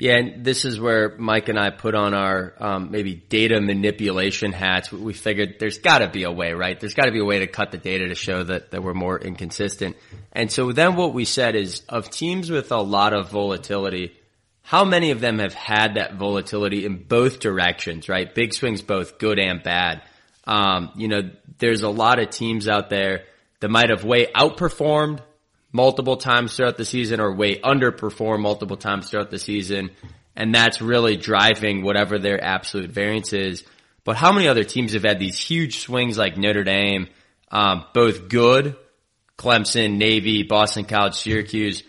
Yeah, 0.01 0.17
and 0.17 0.45
this 0.45 0.65
is 0.65 0.79
where 0.79 1.17
Mike 1.19 1.49
and 1.49 1.59
I 1.59 1.71
put 1.71 1.97
on 1.97 2.15
our 2.15 2.55
um, 2.61 2.93
maybe 2.93 3.17
data 3.17 3.61
manipulation 3.61 4.53
hats. 4.53 4.93
We 4.93 5.13
figured 5.13 5.57
there's 5.59 5.79
got 5.79 5.99
to 5.99 6.09
be 6.09 6.23
a 6.23 6.31
way, 6.31 6.53
right? 6.53 6.79
There's 6.79 6.95
got 6.95 7.07
to 7.07 7.11
be 7.11 7.19
a 7.19 7.25
way 7.25 7.41
to 7.41 7.49
cut 7.49 7.73
the 7.73 7.79
data 7.79 8.07
to 8.07 8.15
show 8.15 8.45
that 8.45 8.71
that 8.71 8.83
we're 8.83 8.95
more 8.95 9.19
inconsistent. 9.19 9.97
And 10.33 10.53
so 10.53 10.71
then 10.71 10.95
what 10.95 11.15
we 11.15 11.25
said 11.25 11.57
is 11.57 11.83
of 11.89 12.11
teams 12.11 12.49
with 12.49 12.71
a 12.71 12.81
lot 12.81 13.13
of 13.13 13.31
volatility, 13.31 14.15
how 14.69 14.85
many 14.85 15.13
of 15.13 15.21
them 15.21 15.39
have 15.39 15.55
had 15.55 15.95
that 15.95 16.17
volatility 16.17 16.85
in 16.85 17.03
both 17.03 17.41
directions, 17.41 18.07
right? 18.07 18.35
Big 18.35 18.53
swings, 18.53 18.83
both 18.83 19.19
good 19.19 19.39
and 19.39 19.63
bad. 19.63 20.03
Um, 20.45 20.91
you 20.95 21.09
know, 21.09 21.31
there's 21.57 21.81
a 21.81 21.89
lot 21.89 22.19
of 22.19 22.29
teams 22.29 22.69
out 22.69 22.91
there 22.91 23.25
that 23.61 23.71
might 23.71 23.89
have 23.89 24.05
way 24.05 24.27
outperformed 24.27 25.21
multiple 25.73 26.19
times 26.19 26.55
throughout 26.55 26.77
the 26.77 26.85
season 26.85 27.19
or 27.19 27.35
way 27.35 27.59
underperformed 27.59 28.43
multiple 28.43 28.77
times 28.77 29.09
throughout 29.09 29.31
the 29.31 29.39
season. 29.39 29.89
And 30.37 30.55
that's 30.55 30.83
really 30.83 31.17
driving 31.17 31.83
whatever 31.83 32.19
their 32.19 32.45
absolute 32.45 32.91
variance 32.91 33.33
is. 33.33 33.65
But 34.05 34.17
how 34.17 34.33
many 34.33 34.49
other 34.49 34.65
teams 34.65 34.93
have 34.93 35.03
had 35.03 35.19
these 35.19 35.39
huge 35.39 35.79
swings 35.79 36.19
like 36.19 36.37
Notre 36.37 36.65
Dame, 36.65 37.09
um, 37.51 37.87
both 37.95 38.29
good, 38.29 38.77
Clemson, 39.39 39.97
Navy, 39.97 40.43
Boston 40.43 40.85
College, 40.85 41.15
Syracuse, 41.15 41.85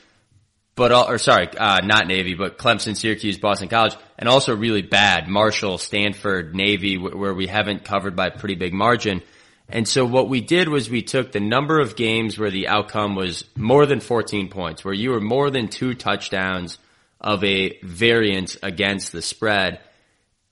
but, 0.80 0.94
or 0.94 1.18
sorry, 1.18 1.50
uh, 1.58 1.82
not 1.84 2.08
Navy, 2.08 2.36
but 2.36 2.58
Clemson, 2.58 2.96
Syracuse, 2.96 3.38
Boston 3.38 3.68
College, 3.68 3.98
and 4.18 4.30
also 4.30 4.56
really 4.56 4.82
bad, 4.82 5.28
Marshall, 5.28 5.78
Stanford, 5.78 6.56
Navy, 6.56 6.98
where 6.98 7.34
we 7.34 7.48
haven't 7.48 7.84
covered 7.84 8.16
by 8.16 8.28
a 8.28 8.32
pretty 8.32 8.56
big 8.56 8.74
margin. 8.74 9.22
And 9.68 9.86
so 9.86 10.06
what 10.06 10.30
we 10.30 10.40
did 10.40 10.70
was 10.70 10.90
we 10.90 11.02
took 11.02 11.34
the 11.34 11.42
number 11.42 11.82
of 11.82 11.98
games 11.98 12.40
where 12.40 12.50
the 12.50 12.70
outcome 12.70 13.16
was 13.16 13.44
more 13.58 13.86
than 13.86 14.00
14 14.00 14.48
points, 14.48 14.86
where 14.86 14.94
you 14.94 15.12
were 15.12 15.20
more 15.20 15.52
than 15.52 15.68
two 15.68 15.96
touchdowns 15.96 16.78
of 17.20 17.44
a 17.44 17.78
variance 17.84 18.56
against 18.64 19.12
the 19.12 19.22
spread. 19.22 19.82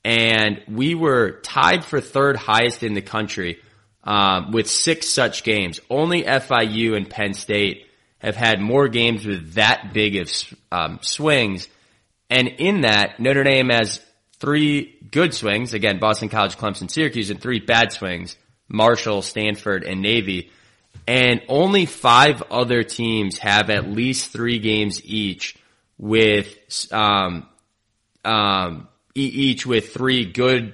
And 0.03 0.61
we 0.67 0.93
were 0.93 1.39
tied 1.39 1.85
for 1.85 2.01
third 2.01 2.35
highest 2.35 2.83
in 2.83 2.95
the 2.95 3.01
country 3.01 3.59
um, 4.03 4.51
with 4.51 4.69
six 4.69 5.07
such 5.07 5.45
games. 5.45 5.79
Only 5.89 6.23
FIU 6.23 6.97
and 6.97 7.09
Penn 7.09 7.33
State 7.33 7.86
have 8.19 8.35
had 8.35 8.59
more 8.59 8.87
games 8.87 9.25
with 9.25 9.53
that 9.53 9.91
big 9.93 10.17
of 10.17 10.31
um, 10.71 10.99
swings. 11.01 11.67
And 12.29 12.47
in 12.47 12.81
that, 12.81 13.19
Notre 13.19 13.43
Dame 13.43 13.69
has 13.69 14.01
three 14.39 14.97
good 15.11 15.33
swings. 15.33 15.73
Again, 15.73 15.99
Boston 15.99 16.29
College, 16.29 16.57
Clemson, 16.57 16.89
Syracuse, 16.89 17.29
and 17.29 17.41
three 17.41 17.59
bad 17.59 17.91
swings. 17.91 18.35
Marshall, 18.67 19.21
Stanford, 19.21 19.83
and 19.83 20.01
Navy. 20.01 20.51
And 21.07 21.41
only 21.47 21.85
five 21.85 22.43
other 22.51 22.83
teams 22.83 23.37
have 23.39 23.69
at 23.69 23.87
least 23.87 24.31
three 24.31 24.59
games 24.59 25.03
each 25.05 25.55
with, 25.97 26.57
um, 26.91 27.47
um, 28.25 28.87
each 29.15 29.65
with 29.65 29.93
three 29.93 30.25
good, 30.25 30.73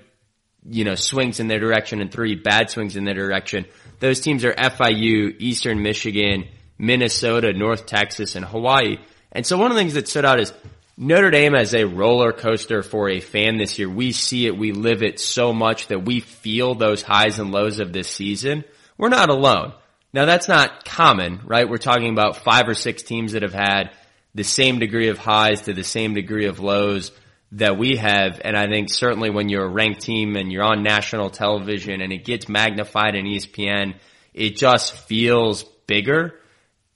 you 0.68 0.86
know, 0.86 0.96
swings 0.96 1.40
in 1.40 1.48
their 1.48 1.60
direction 1.60 2.02
and 2.02 2.12
three 2.12 2.36
bad 2.36 2.70
swings 2.70 2.96
in 2.96 3.04
their 3.04 3.14
direction. 3.14 3.66
Those 4.00 4.22
teams 4.22 4.44
are 4.44 4.54
FIU, 4.54 5.36
Eastern 5.40 5.84
Michigan, 5.84 6.46
Minnesota, 6.78 7.54
North 7.54 7.86
Texas, 7.86 8.36
and 8.36 8.46
Hawaii. 8.46 8.98
And 9.32 9.46
so 9.46 9.58
one 9.58 9.72
of 9.72 9.76
the 9.76 9.82
things 9.82 9.94
that 9.94 10.08
stood 10.08 10.26
out 10.26 10.40
is 10.40 10.54
Notre 10.98 11.32
Dame 11.32 11.56
as 11.56 11.74
a 11.74 11.86
roller 11.86 12.32
coaster 12.32 12.84
for 12.84 13.10
a 13.10 13.20
fan 13.20 13.58
this 13.58 13.80
year. 13.80 13.90
We 13.90 14.12
see 14.12 14.46
it, 14.46 14.58
we 14.58 14.72
live 14.72 15.02
it 15.02 15.20
so 15.20 15.52
much 15.52 15.88
that 15.88 16.06
we 16.06 16.20
feel 16.20 16.76
those 16.76 17.02
highs 17.02 17.40
and 17.40 17.52
lows 17.52 17.80
of 17.80 17.94
this 17.94 18.08
season. 18.08 18.64
We're 18.98 19.10
not 19.10 19.30
alone. 19.30 19.74
Now 20.14 20.26
that's 20.26 20.48
not 20.48 20.86
common, 20.86 21.42
right? 21.46 21.68
We're 21.68 21.78
talking 21.78 22.12
about 22.12 22.38
five 22.38 22.68
or 22.68 22.76
six 22.76 23.02
teams 23.02 23.32
that 23.32 23.42
have 23.42 23.54
had 23.54 23.92
the 24.36 24.44
same 24.44 24.80
degree 24.80 25.10
of 25.10 25.18
highs 25.18 25.62
to 25.62 25.74
the 25.74 25.84
same 25.84 26.14
degree 26.14 26.46
of 26.46 26.60
lows 26.60 27.12
that 27.54 27.78
we 27.78 27.98
have. 27.98 28.42
And 28.44 28.56
I 28.56 28.68
think 28.68 28.90
certainly 28.90 29.30
when 29.30 29.50
you're 29.50 29.66
a 29.66 29.70
ranked 29.70 30.02
team 30.02 30.36
and 30.36 30.52
you're 30.52 30.64
on 30.64 30.84
national 30.84 31.30
television 31.30 32.02
and 32.02 32.12
it 32.12 32.26
gets 32.26 32.48
magnified 32.48 33.16
in 33.16 33.26
ESPN, 33.26 33.96
it 34.34 34.58
just 34.58 34.94
feels 34.94 35.64
bigger. 35.88 36.40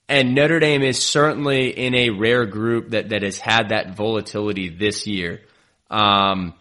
And 0.10 0.36
Notre 0.36 0.60
Dame 0.60 0.84
is 0.84 1.04
certainly 1.04 1.70
in 1.70 1.94
a 1.94 2.12
rare 2.12 2.46
group 2.46 2.92
that, 2.92 3.10
that 3.10 3.24
has 3.24 3.38
had 3.38 3.70
that 3.70 3.96
volatility 3.96 4.70
this 4.70 5.06
year. 5.06 5.42
Um, 5.90 6.54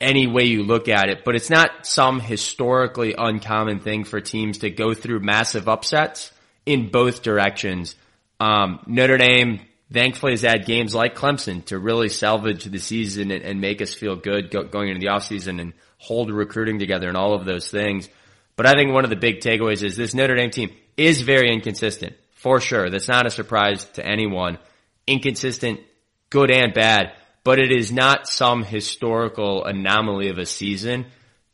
any 0.00 0.26
way 0.26 0.44
you 0.44 0.62
look 0.62 0.88
at 0.88 1.08
it, 1.08 1.24
but 1.24 1.34
it's 1.34 1.50
not 1.50 1.86
some 1.86 2.20
historically 2.20 3.14
uncommon 3.16 3.80
thing 3.80 4.04
for 4.04 4.20
teams 4.20 4.58
to 4.58 4.70
go 4.70 4.94
through 4.94 5.20
massive 5.20 5.68
upsets 5.68 6.32
in 6.64 6.90
both 6.90 7.22
directions. 7.22 7.94
Um, 8.38 8.80
Notre 8.86 9.18
Dame 9.18 9.60
thankfully 9.92 10.32
has 10.32 10.42
had 10.42 10.64
games 10.64 10.94
like 10.94 11.14
Clemson 11.14 11.64
to 11.66 11.78
really 11.78 12.08
salvage 12.08 12.64
the 12.64 12.78
season 12.78 13.30
and, 13.30 13.42
and 13.42 13.60
make 13.60 13.82
us 13.82 13.92
feel 13.92 14.16
good 14.16 14.50
go, 14.50 14.62
going 14.62 14.88
into 14.88 15.00
the 15.00 15.12
offseason 15.12 15.60
and 15.60 15.74
hold 15.98 16.30
recruiting 16.30 16.78
together 16.78 17.08
and 17.08 17.16
all 17.16 17.34
of 17.34 17.44
those 17.44 17.70
things. 17.70 18.08
But 18.56 18.66
I 18.66 18.72
think 18.72 18.92
one 18.92 19.04
of 19.04 19.10
the 19.10 19.16
big 19.16 19.40
takeaways 19.40 19.82
is 19.82 19.96
this 19.96 20.14
Notre 20.14 20.36
Dame 20.36 20.50
team 20.50 20.70
is 21.00 21.22
very 21.22 21.50
inconsistent 21.50 22.14
for 22.34 22.60
sure. 22.60 22.90
That's 22.90 23.08
not 23.08 23.26
a 23.26 23.30
surprise 23.30 23.84
to 23.94 24.06
anyone. 24.06 24.58
Inconsistent, 25.06 25.80
good 26.28 26.50
and 26.50 26.74
bad, 26.74 27.14
but 27.42 27.58
it 27.58 27.72
is 27.72 27.90
not 27.90 28.28
some 28.28 28.64
historical 28.64 29.64
anomaly 29.64 30.28
of 30.28 30.36
a 30.36 30.44
season. 30.44 31.06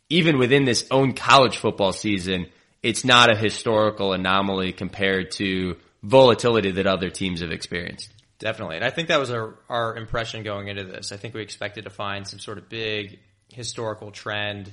Even 0.09 0.39
within 0.39 0.65
this 0.65 0.87
own 0.91 1.13
college 1.13 1.59
football 1.59 1.93
season, 1.93 2.47
it's 2.83 3.05
not 3.05 3.31
a 3.31 3.37
historical 3.37 4.13
anomaly 4.13 4.73
compared 4.73 5.31
to 5.33 5.77
volatility 6.03 6.73
that 6.73 6.89
other 6.89 7.11
teams 7.11 7.41
have 7.41 7.53
experienced. 7.53 8.11
Definitely. 8.41 8.77
And 8.77 8.85
I 8.85 8.91
think 8.91 9.09
that 9.09 9.21
was 9.21 9.31
our, 9.31 9.55
our 9.69 9.97
impression 9.97 10.43
going 10.43 10.67
into 10.67 10.85
this. 10.85 11.13
I 11.13 11.17
think 11.17 11.35
we 11.35 11.43
expected 11.43 11.85
to 11.85 11.91
find 11.91 12.27
some 12.27 12.41
sort 12.41 12.59
of 12.59 12.69
big 12.69 13.21
historical 13.49 14.11
trend. 14.11 14.73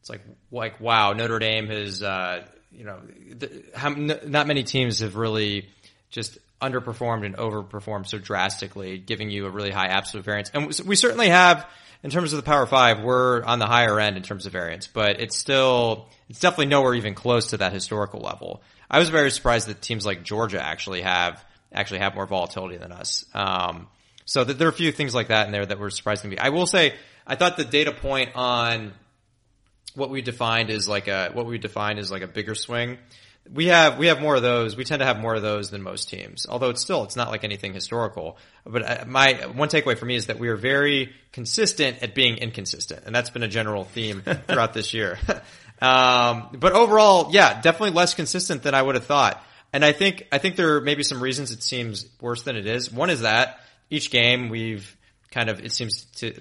It's 0.00 0.08
like, 0.08 0.22
like, 0.52 0.80
wow, 0.80 1.12
Notre 1.12 1.40
Dame 1.40 1.66
has, 1.66 2.02
uh, 2.02 2.46
you 2.74 2.84
know, 2.84 2.98
the, 3.36 3.64
how, 3.74 3.90
not 3.90 4.46
many 4.46 4.62
teams 4.62 5.00
have 5.00 5.16
really 5.16 5.68
just 6.10 6.38
underperformed 6.60 7.26
and 7.26 7.36
overperformed 7.36 8.06
so 8.06 8.18
drastically, 8.18 8.98
giving 8.98 9.30
you 9.30 9.46
a 9.46 9.50
really 9.50 9.70
high 9.70 9.86
absolute 9.86 10.24
variance. 10.24 10.50
And 10.54 10.72
we 10.86 10.96
certainly 10.96 11.28
have, 11.28 11.66
in 12.02 12.10
terms 12.10 12.32
of 12.32 12.36
the 12.36 12.44
Power 12.44 12.66
Five, 12.66 13.02
we're 13.02 13.42
on 13.42 13.58
the 13.58 13.66
higher 13.66 13.98
end 13.98 14.16
in 14.16 14.22
terms 14.22 14.46
of 14.46 14.52
variance, 14.52 14.86
but 14.86 15.20
it's 15.20 15.36
still, 15.36 16.08
it's 16.28 16.40
definitely 16.40 16.66
nowhere 16.66 16.94
even 16.94 17.14
close 17.14 17.48
to 17.48 17.58
that 17.58 17.72
historical 17.72 18.20
level. 18.20 18.62
I 18.90 18.98
was 18.98 19.08
very 19.08 19.30
surprised 19.30 19.68
that 19.68 19.80
teams 19.80 20.04
like 20.04 20.22
Georgia 20.22 20.62
actually 20.62 21.02
have, 21.02 21.42
actually 21.72 22.00
have 22.00 22.14
more 22.14 22.26
volatility 22.26 22.76
than 22.76 22.92
us. 22.92 23.24
Um, 23.34 23.88
so 24.24 24.44
that 24.44 24.58
there 24.58 24.68
are 24.68 24.70
a 24.70 24.74
few 24.74 24.92
things 24.92 25.14
like 25.14 25.28
that 25.28 25.46
in 25.46 25.52
there 25.52 25.66
that 25.66 25.78
were 25.78 25.90
surprising 25.90 26.30
to 26.30 26.36
me. 26.36 26.38
I 26.38 26.50
will 26.50 26.66
say, 26.66 26.94
I 27.26 27.36
thought 27.36 27.56
the 27.56 27.64
data 27.64 27.92
point 27.92 28.30
on 28.34 28.92
what 29.94 30.10
we 30.10 30.22
defined 30.22 30.70
as 30.70 30.88
like 30.88 31.08
a 31.08 31.30
what 31.32 31.46
we 31.46 31.58
defined 31.58 31.98
as 31.98 32.10
like 32.10 32.22
a 32.22 32.26
bigger 32.26 32.54
swing. 32.54 32.98
We 33.52 33.66
have 33.66 33.98
we 33.98 34.06
have 34.06 34.20
more 34.20 34.36
of 34.36 34.42
those. 34.42 34.76
We 34.76 34.84
tend 34.84 35.00
to 35.00 35.06
have 35.06 35.18
more 35.18 35.34
of 35.34 35.42
those 35.42 35.70
than 35.70 35.82
most 35.82 36.08
teams. 36.08 36.46
Although 36.48 36.70
it's 36.70 36.80
still 36.80 37.04
it's 37.04 37.16
not 37.16 37.30
like 37.30 37.44
anything 37.44 37.74
historical. 37.74 38.36
But 38.64 38.82
uh, 38.82 39.04
my 39.06 39.32
one 39.54 39.68
takeaway 39.68 39.98
for 39.98 40.06
me 40.06 40.14
is 40.14 40.26
that 40.26 40.38
we 40.38 40.48
are 40.48 40.56
very 40.56 41.12
consistent 41.32 42.02
at 42.02 42.14
being 42.14 42.36
inconsistent, 42.36 43.02
and 43.04 43.14
that's 43.14 43.30
been 43.30 43.42
a 43.42 43.48
general 43.48 43.84
theme 43.84 44.22
throughout 44.46 44.74
this 44.74 44.94
year. 44.94 45.18
um, 45.82 46.48
but 46.52 46.72
overall, 46.72 47.28
yeah, 47.32 47.60
definitely 47.60 47.96
less 47.96 48.14
consistent 48.14 48.62
than 48.62 48.74
I 48.74 48.82
would 48.82 48.94
have 48.94 49.06
thought. 49.06 49.42
And 49.72 49.84
I 49.84 49.92
think 49.92 50.28
I 50.30 50.38
think 50.38 50.56
there 50.56 50.76
are 50.76 50.80
maybe 50.80 51.02
some 51.02 51.20
reasons 51.22 51.50
it 51.50 51.62
seems 51.62 52.06
worse 52.20 52.42
than 52.42 52.56
it 52.56 52.66
is. 52.66 52.92
One 52.92 53.10
is 53.10 53.22
that 53.22 53.58
each 53.90 54.10
game 54.10 54.50
we've 54.50 54.96
kind 55.32 55.48
of 55.48 55.60
it 55.60 55.72
seems 55.72 56.04
to 56.16 56.32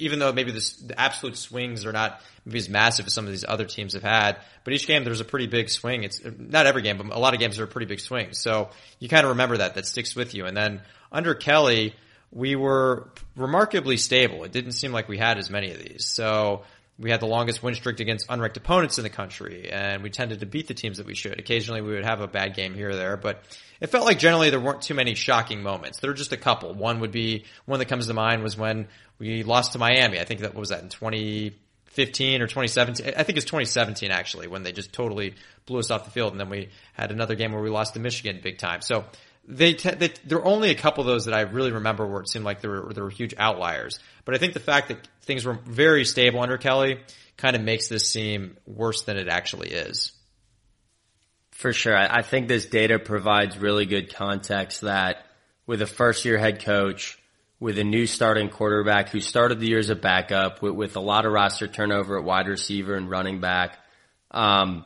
even 0.00 0.18
though 0.18 0.32
maybe 0.32 0.50
this, 0.50 0.76
the 0.76 0.98
absolute 0.98 1.36
swings 1.36 1.84
are 1.84 1.92
not 1.92 2.20
maybe 2.44 2.58
as 2.58 2.68
massive 2.68 3.06
as 3.06 3.14
some 3.14 3.26
of 3.26 3.30
these 3.30 3.44
other 3.46 3.66
teams 3.66 3.92
have 3.92 4.02
had, 4.02 4.38
but 4.64 4.72
each 4.72 4.86
game 4.86 5.04
there's 5.04 5.20
a 5.20 5.24
pretty 5.24 5.46
big 5.46 5.68
swing. 5.68 6.04
It's 6.04 6.22
not 6.38 6.66
every 6.66 6.82
game, 6.82 6.96
but 6.96 7.14
a 7.14 7.18
lot 7.18 7.34
of 7.34 7.40
games 7.40 7.58
are 7.58 7.64
a 7.64 7.68
pretty 7.68 7.86
big 7.86 8.00
swing. 8.00 8.32
So 8.32 8.70
you 8.98 9.08
kind 9.08 9.24
of 9.24 9.30
remember 9.30 9.58
that, 9.58 9.74
that 9.74 9.86
sticks 9.86 10.16
with 10.16 10.34
you. 10.34 10.46
And 10.46 10.56
then 10.56 10.80
under 11.12 11.34
Kelly, 11.34 11.94
we 12.32 12.56
were 12.56 13.10
remarkably 13.36 13.96
stable. 13.96 14.44
It 14.44 14.52
didn't 14.52 14.72
seem 14.72 14.92
like 14.92 15.08
we 15.08 15.18
had 15.18 15.38
as 15.38 15.50
many 15.50 15.70
of 15.72 15.78
these. 15.78 16.06
So 16.06 16.62
we 17.00 17.10
had 17.10 17.20
the 17.20 17.26
longest 17.26 17.62
win 17.62 17.74
streak 17.74 17.98
against 17.98 18.28
unranked 18.28 18.58
opponents 18.58 18.98
in 18.98 19.04
the 19.04 19.10
country, 19.10 19.70
and 19.72 20.02
we 20.02 20.10
tended 20.10 20.40
to 20.40 20.46
beat 20.46 20.68
the 20.68 20.74
teams 20.74 20.98
that 20.98 21.06
we 21.06 21.14
should. 21.14 21.38
Occasionally 21.38 21.80
we 21.80 21.92
would 21.92 22.04
have 22.04 22.20
a 22.20 22.28
bad 22.28 22.54
game 22.54 22.74
here 22.74 22.90
or 22.90 22.94
there, 22.94 23.16
but 23.16 23.42
it 23.80 23.86
felt 23.86 24.04
like 24.04 24.18
generally 24.18 24.50
there 24.50 24.60
weren't 24.60 24.82
too 24.82 24.92
many 24.92 25.14
shocking 25.14 25.62
moments. 25.62 25.98
There 26.00 26.10
were 26.10 26.16
just 26.16 26.32
a 26.32 26.36
couple. 26.36 26.74
One 26.74 27.00
would 27.00 27.10
be, 27.10 27.44
one 27.64 27.78
that 27.78 27.86
comes 27.86 28.06
to 28.08 28.14
mind 28.14 28.42
was 28.42 28.56
when 28.56 28.86
we 29.18 29.42
lost 29.42 29.72
to 29.72 29.78
Miami. 29.78 30.20
I 30.20 30.24
think 30.24 30.40
that 30.40 30.54
was 30.54 30.68
that 30.68 30.82
in 30.82 30.90
2015 30.90 32.42
or 32.42 32.46
2017. 32.46 33.14
I 33.16 33.22
think 33.22 33.38
it's 33.38 33.46
2017 33.46 34.10
actually, 34.10 34.48
when 34.48 34.62
they 34.62 34.72
just 34.72 34.92
totally 34.92 35.36
blew 35.64 35.78
us 35.78 35.90
off 35.90 36.04
the 36.04 36.10
field. 36.10 36.32
And 36.32 36.40
then 36.40 36.50
we 36.50 36.68
had 36.92 37.12
another 37.12 37.34
game 37.34 37.52
where 37.52 37.62
we 37.62 37.70
lost 37.70 37.94
to 37.94 38.00
Michigan 38.00 38.40
big 38.42 38.58
time. 38.58 38.82
So 38.82 39.06
they, 39.50 39.74
te- 39.74 39.94
they 39.94 40.12
there 40.24 40.38
are 40.38 40.44
only 40.44 40.70
a 40.70 40.74
couple 40.74 41.02
of 41.02 41.06
those 41.06 41.24
that 41.24 41.34
I 41.34 41.42
really 41.42 41.72
remember 41.72 42.06
where 42.06 42.22
it 42.22 42.28
seemed 42.28 42.44
like 42.44 42.60
there 42.60 42.70
were 42.70 42.92
there 42.92 43.04
were 43.04 43.10
huge 43.10 43.34
outliers. 43.36 43.98
But 44.24 44.34
I 44.34 44.38
think 44.38 44.54
the 44.54 44.60
fact 44.60 44.88
that 44.88 45.08
things 45.22 45.44
were 45.44 45.58
very 45.66 46.04
stable 46.04 46.40
under 46.40 46.58
Kelly 46.58 47.00
kind 47.36 47.56
of 47.56 47.62
makes 47.62 47.88
this 47.88 48.08
seem 48.08 48.56
worse 48.66 49.02
than 49.02 49.16
it 49.16 49.28
actually 49.28 49.70
is. 49.70 50.12
For 51.50 51.72
sure. 51.72 51.96
I 51.96 52.18
I 52.18 52.22
think 52.22 52.48
this 52.48 52.66
data 52.66 52.98
provides 52.98 53.58
really 53.58 53.86
good 53.86 54.14
context 54.14 54.82
that 54.82 55.26
with 55.66 55.82
a 55.82 55.86
first 55.86 56.24
year 56.24 56.38
head 56.38 56.64
coach, 56.64 57.18
with 57.58 57.78
a 57.78 57.84
new 57.84 58.06
starting 58.06 58.48
quarterback 58.48 59.10
who 59.10 59.20
started 59.20 59.60
the 59.60 59.68
year 59.68 59.78
as 59.78 59.90
a 59.90 59.94
backup, 59.94 60.62
with, 60.62 60.72
with 60.72 60.96
a 60.96 61.00
lot 61.00 61.26
of 61.26 61.32
roster 61.32 61.68
turnover 61.68 62.18
at 62.18 62.24
wide 62.24 62.48
receiver 62.48 62.94
and 62.94 63.10
running 63.10 63.40
back, 63.40 63.78
um, 64.30 64.84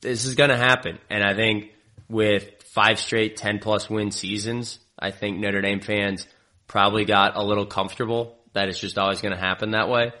this 0.00 0.24
is 0.24 0.34
going 0.34 0.50
to 0.50 0.56
happen. 0.56 0.98
And 1.10 1.24
I 1.24 1.34
think 1.34 1.72
with 2.08 2.63
five 2.74 2.98
straight 2.98 3.36
10 3.36 3.60
plus 3.60 3.88
win 3.88 4.10
seasons, 4.10 4.80
I 4.98 5.12
think 5.12 5.38
Notre 5.38 5.62
Dame 5.62 5.78
fans 5.78 6.26
probably 6.66 7.04
got 7.04 7.36
a 7.36 7.42
little 7.44 7.66
comfortable 7.66 8.36
that 8.52 8.68
it's 8.68 8.80
just 8.80 8.98
always 8.98 9.20
going 9.20 9.32
to 9.32 9.40
happen 9.40 9.70
that 9.70 9.88
way. 9.88 10.12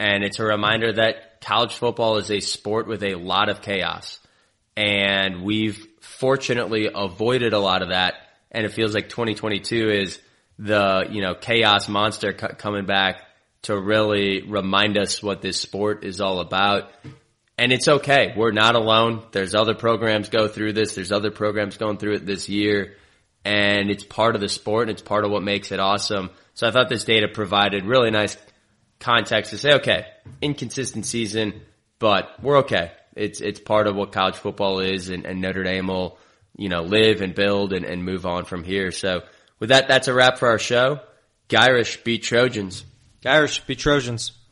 And 0.00 0.24
it's 0.24 0.40
a 0.40 0.44
reminder 0.44 0.92
that 0.94 1.40
college 1.40 1.74
football 1.74 2.16
is 2.16 2.30
a 2.32 2.40
sport 2.40 2.88
with 2.88 3.04
a 3.04 3.14
lot 3.14 3.48
of 3.48 3.62
chaos. 3.62 4.18
And 4.76 5.44
we've 5.44 5.86
fortunately 6.00 6.88
avoided 6.92 7.52
a 7.52 7.60
lot 7.60 7.82
of 7.82 7.90
that. 7.90 8.14
And 8.50 8.66
it 8.66 8.72
feels 8.72 8.92
like 8.92 9.08
2022 9.08 9.90
is 9.90 10.18
the, 10.58 11.06
you 11.10 11.20
know, 11.20 11.34
chaos 11.34 11.88
monster 11.88 12.36
c- 12.36 12.54
coming 12.58 12.86
back 12.86 13.22
to 13.62 13.78
really 13.78 14.42
remind 14.42 14.98
us 14.98 15.22
what 15.22 15.42
this 15.42 15.60
sport 15.60 16.04
is 16.04 16.20
all 16.20 16.40
about. 16.40 16.90
And 17.60 17.72
it's 17.72 17.88
okay. 17.88 18.32
We're 18.34 18.52
not 18.52 18.74
alone. 18.74 19.22
There's 19.32 19.54
other 19.54 19.74
programs 19.74 20.30
go 20.30 20.48
through 20.48 20.72
this. 20.72 20.94
There's 20.94 21.12
other 21.12 21.30
programs 21.30 21.76
going 21.76 21.98
through 21.98 22.14
it 22.14 22.24
this 22.24 22.48
year. 22.48 22.96
And 23.44 23.90
it's 23.90 24.02
part 24.02 24.34
of 24.34 24.40
the 24.40 24.48
sport 24.48 24.88
and 24.88 24.92
it's 24.92 25.02
part 25.02 25.26
of 25.26 25.30
what 25.30 25.42
makes 25.42 25.70
it 25.70 25.78
awesome. 25.78 26.30
So 26.54 26.66
I 26.66 26.70
thought 26.70 26.88
this 26.88 27.04
data 27.04 27.28
provided 27.28 27.84
really 27.84 28.10
nice 28.10 28.38
context 28.98 29.50
to 29.50 29.58
say, 29.58 29.74
okay, 29.74 30.06
inconsistent 30.40 31.04
season, 31.04 31.60
but 31.98 32.42
we're 32.42 32.60
okay. 32.60 32.92
It's, 33.14 33.42
it's 33.42 33.60
part 33.60 33.86
of 33.86 33.94
what 33.94 34.10
college 34.10 34.36
football 34.36 34.80
is 34.80 35.10
and, 35.10 35.26
and 35.26 35.42
Notre 35.42 35.62
Dame 35.62 35.88
will, 35.88 36.16
you 36.56 36.70
know, 36.70 36.80
live 36.80 37.20
and 37.20 37.34
build 37.34 37.74
and, 37.74 37.84
and 37.84 38.02
move 38.02 38.24
on 38.24 38.46
from 38.46 38.64
here. 38.64 38.90
So 38.90 39.20
with 39.58 39.68
that, 39.68 39.86
that's 39.86 40.08
a 40.08 40.14
wrap 40.14 40.38
for 40.38 40.48
our 40.48 40.58
show. 40.58 41.00
Go 41.48 41.58
Irish 41.58 42.02
beat 42.04 42.22
Trojans. 42.22 42.86
Irish, 43.22 43.60
be 43.66 43.76
Trojans. 43.76 44.32